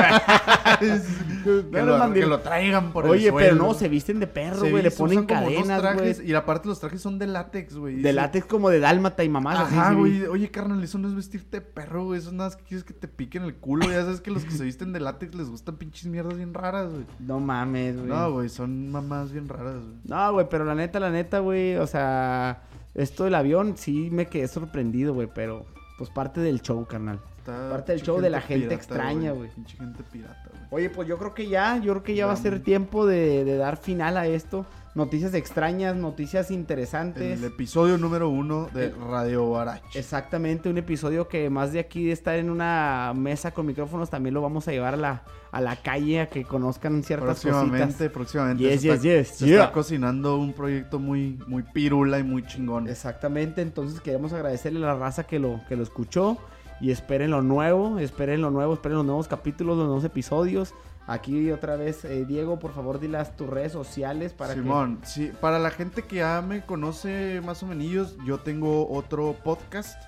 que, 0.81 1.83
lo, 1.83 1.99
mandil- 1.99 2.13
que 2.15 2.27
lo 2.27 2.41
traigan 2.41 2.93
por 2.93 3.07
el 3.07 3.11
Oye, 3.13 3.33
pero 3.33 3.57
suelo. 3.57 3.65
no, 3.69 3.75
se 3.75 3.89
visten 3.89 4.21
de 4.21 4.27
perro, 4.27 4.69
güey, 4.71 4.83
le 4.83 4.91
ponen 4.91 5.25
cadenas, 5.25 5.95
güey. 5.97 6.15
Y 6.25 6.35
aparte 6.35 6.69
los 6.69 6.79
trajes 6.81 7.01
son 7.01 7.19
de 7.19 7.27
látex, 7.27 7.75
güey. 7.77 7.95
De 7.95 7.99
Dice- 8.03 8.13
látex 8.13 8.47
como 8.47 8.71
de 8.71 8.79
dálmata 8.81 9.25
y 9.25 9.29
mamás. 9.33 9.59
Ajá, 9.59 9.93
güey. 9.95 10.23
Oye, 10.27 10.51
carnal, 10.51 10.83
eso 10.85 10.99
no 10.99 11.09
es 11.09 11.15
vestirte 11.15 11.59
de 11.59 11.61
perro, 11.61 12.05
güey. 12.05 12.21
Eso 12.21 12.29
es 12.29 12.35
nada 12.35 12.51
más 12.51 12.57
que 12.57 12.63
quieres 12.65 12.85
que 12.85 12.95
te 12.95 13.09
piquen 13.09 13.43
el 13.43 13.57
culo. 13.57 13.87
Ya 13.91 14.03
sabes 14.03 14.21
que 14.21 14.31
los 14.31 14.45
que 14.45 14.53
se 14.53 14.65
visten 14.65 14.93
de 14.93 15.01
látex 15.01 15.35
les 15.35 15.49
gustan 15.49 15.77
pinches 15.77 16.07
mierdas 16.07 16.37
bien 16.37 16.55
raras, 16.55 16.93
güey. 16.93 17.05
No 17.19 17.41
mames, 17.41 17.97
güey. 17.97 18.09
No, 18.09 18.33
güey, 18.33 18.49
son 18.49 18.91
mamás 18.93 19.33
bien 19.33 19.49
raras, 19.49 19.83
güey. 19.83 19.97
No, 20.05 20.33
güey, 20.35 20.47
pero 20.49 20.65
la 20.65 20.75
neta, 20.75 21.01
la 21.01 21.11
neta, 21.11 21.41
güey, 21.41 21.77
o 21.77 21.87
sea, 21.87 22.63
esto 22.95 23.25
del 23.25 23.35
avión 23.35 23.77
sí 23.77 24.09
me 24.13 24.27
quedé 24.27 24.47
sorprendido, 24.49 25.15
güey, 25.15 25.29
pero 25.35 25.67
pues 25.99 26.11
parte 26.11 26.41
del 26.41 26.63
show, 26.63 26.87
carnal. 26.87 27.21
Está 27.39 27.71
Parte 27.71 27.93
del 27.93 28.03
show 28.03 28.21
de 28.21 28.31
la 28.31 28.41
gente 28.41 28.67
pirata, 28.67 28.75
extraña, 28.75 29.33
güey. 29.33 29.51
Pinche 29.51 29.77
gente 29.77 30.05
pirata, 30.05 30.49
güey. 30.51 30.63
Oye, 30.71 30.91
pues 30.91 31.09
yo 31.09 31.19
creo 31.19 31.35
que 31.35 31.49
ya, 31.49 31.79
yo 31.79 31.93
creo 31.93 32.03
que 32.03 32.15
ya 32.15 32.27
va 32.27 32.33
a 32.33 32.37
ser 32.37 32.61
tiempo 32.63 33.05
de, 33.05 33.45
de 33.45 33.57
dar 33.57 33.77
final 33.77 34.17
a 34.17 34.27
esto. 34.27 34.65
Noticias 34.95 35.33
extrañas, 35.33 35.97
noticias 35.97 36.51
interesantes. 36.51 37.39
El 37.39 37.45
episodio 37.47 37.97
número 37.97 38.29
uno 38.29 38.69
de 38.75 38.87
El- 38.87 38.95
Radio 39.01 39.51
Barache. 39.51 39.99
Exactamente, 39.99 40.69
un 40.69 40.77
episodio 40.77 41.29
que 41.29 41.49
más 41.49 41.73
de 41.73 41.81
aquí 41.81 42.05
de 42.05 42.13
estar 42.13 42.35
en 42.37 42.51
una 42.51 43.15
mesa 43.17 43.53
con 43.53 43.65
micrófonos, 43.65 44.11
también 44.11 44.35
lo 44.35 44.43
vamos 44.43 44.69
a 44.69 44.71
llevar 44.73 44.93
a 44.93 44.97
la, 44.99 45.23
a 45.51 45.61
la 45.63 45.77
calle 45.77 46.21
a 46.21 46.29
que 46.29 46.45
conozcan 46.45 47.03
ciertas 47.03 47.41
Próximamente, 47.41 47.87
cositas. 47.87 48.13
próximamente. 48.13 48.63
Yes, 48.65 48.83
yes, 48.83 49.03
yes, 49.03 49.29
se 49.29 49.47
yeah. 49.47 49.61
está 49.63 49.73
cocinando 49.73 50.37
un 50.37 50.53
proyecto 50.53 50.99
muy, 50.99 51.39
muy 51.47 51.63
pirula 51.63 52.19
y 52.19 52.23
muy 52.23 52.45
chingón. 52.47 52.87
Exactamente, 52.87 53.63
entonces 53.63 53.99
queremos 54.03 54.35
agradecerle 54.35 54.81
a 54.85 54.89
la 54.89 54.95
raza 54.97 55.25
que 55.25 55.39
lo, 55.39 55.63
que 55.71 55.77
lo 55.77 55.85
escuchó 55.85 56.37
y 56.83 56.91
esperen 56.91 57.31
lo 57.31 57.41
nuevo, 57.41 57.99
esperen 57.99 58.43
lo 58.43 58.51
nuevo, 58.51 58.75
esperen 58.75 58.99
los 58.99 59.07
nuevos 59.07 59.27
capítulos, 59.27 59.79
los 59.79 59.87
nuevos 59.87 60.05
episodios. 60.05 60.75
Aquí 61.07 61.51
otra 61.51 61.77
vez, 61.77 62.05
eh, 62.05 62.25
Diego, 62.25 62.59
por 62.59 62.73
favor, 62.73 63.01
dilas 63.01 63.37
tus 63.37 63.49
redes 63.49 63.73
sociales 63.73 64.33
para 64.33 64.55
Simón, 64.55 65.01
sí, 65.03 65.33
para 65.41 65.59
la 65.59 65.71
gente 65.71 66.03
que 66.03 66.17
ya 66.17 66.41
me 66.43 66.65
conoce 66.65 67.41
más 67.45 67.63
o 67.63 67.67
menos, 67.67 68.17
yo 68.25 68.39
tengo 68.39 68.89
otro 68.89 69.37
podcast. 69.43 70.01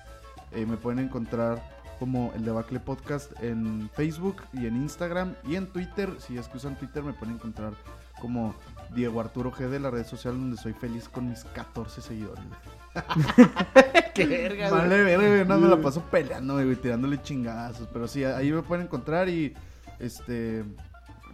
Eh, 0.53 0.65
me 0.65 0.77
pueden 0.77 0.99
encontrar 0.99 1.61
como 1.99 2.31
el 2.35 2.45
Debacle 2.45 2.79
Podcast 2.79 3.31
en 3.41 3.89
Facebook 3.93 4.43
y 4.53 4.67
en 4.67 4.77
Instagram 4.77 5.35
y 5.45 5.55
en 5.55 5.67
Twitter. 5.67 6.09
Si 6.19 6.37
es 6.37 6.47
que 6.47 6.57
usan 6.57 6.77
Twitter, 6.77 7.03
me 7.03 7.13
pueden 7.13 7.35
encontrar 7.35 7.73
como 8.21 8.55
Diego 8.93 9.19
Arturo 9.19 9.51
G 9.51 9.67
de 9.67 9.79
la 9.79 9.91
red 9.91 10.05
social 10.05 10.33
donde 10.33 10.57
soy 10.57 10.73
feliz 10.73 11.09
con 11.09 11.29
mis 11.29 11.43
14 11.43 12.01
seguidores. 12.01 12.43
¡Qué 14.13 14.25
verga, 14.25 14.69
güey! 14.69 14.81
Vale, 14.81 15.03
verga, 15.03 15.43
no 15.43 15.59
me 15.59 15.67
la 15.67 15.81
paso 15.81 16.01
peleando, 16.09 16.53
güey, 16.53 16.75
tirándole 16.75 17.21
chingazos. 17.21 17.87
Pero 17.91 18.07
sí, 18.07 18.23
ahí 18.23 18.51
me 18.51 18.61
pueden 18.61 18.85
encontrar 18.85 19.27
y 19.27 19.53
este. 19.99 20.63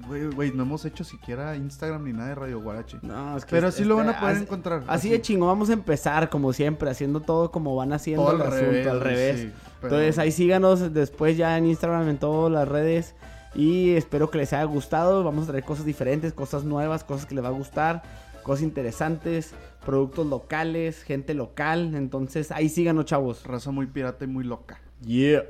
Güey, 0.08 0.28
güey, 0.28 0.52
no 0.54 0.64
hemos 0.64 0.84
hecho 0.86 1.04
siquiera 1.04 1.56
Instagram 1.56 2.04
ni 2.04 2.14
nada 2.14 2.30
de 2.30 2.36
Radio 2.36 2.60
Guarache. 2.62 2.97
No, 3.02 3.38
es 3.38 3.45
que 3.45 3.52
Pero 3.52 3.68
es- 3.70 3.76
sí 3.76 3.84
lo 3.84 3.95
van 3.95 4.10
a 4.10 4.20
poder 4.20 4.36
así- 4.36 4.43
encontrar. 4.43 4.84
Así 4.88 5.10
de 5.10 5.22
chingón 5.22 5.47
vamos 5.47 5.70
a 5.70 5.74
empezar, 5.74 6.30
como 6.30 6.52
siempre, 6.54 6.89
haciendo 6.89 7.20
todo 7.22 7.52
como 7.52 7.76
van 7.76 7.93
haciendo 7.93 8.24
Todo 8.26 8.36
el 8.36 8.41
al 8.41 8.47
asunto, 8.47 8.66
revés, 8.72 8.88
al 8.88 9.02
revés. 9.02 9.39
sí, 9.39 9.52
pero- 9.80 9.95
Entonces 9.95 10.20
ahí 10.20 10.32
síganos 10.32 10.93
después 10.93 11.38
ya 11.38 11.58
en 11.58 11.66
Instagram, 11.68 12.08
en 12.10 12.18
todas 12.18 12.52
las 12.52 12.68
redes. 12.68 13.16
Y 13.54 13.91
espero 13.95 14.30
que 14.32 14.38
les 14.38 14.54
haya 14.54 14.64
gustado. 14.64 15.24
Vamos 15.24 15.45
a 15.45 15.52
traer 15.52 15.64
cosas 15.66 15.86
diferentes, 15.86 16.32
cosas 16.34 16.64
nuevas, 16.64 17.04
cosas 17.04 17.26
que 17.26 17.36
les 17.36 17.43
va 17.43 17.49
a 17.49 17.52
gustar, 17.52 18.02
cosas 18.43 18.64
interesantes, 18.64 19.54
productos 19.86 20.26
locales, 20.28 21.04
gente 21.04 21.34
local. 21.34 21.93
Entonces 21.95 22.52
ahí 22.52 22.70
síganos, 22.70 23.06
chavos. 23.06 23.43
Raza 23.45 23.72
muy 23.72 23.88
pirata 23.88 24.24
y 24.24 24.28
muy 24.28 24.43
loca. 24.45 24.80
Yeah. 25.06 25.43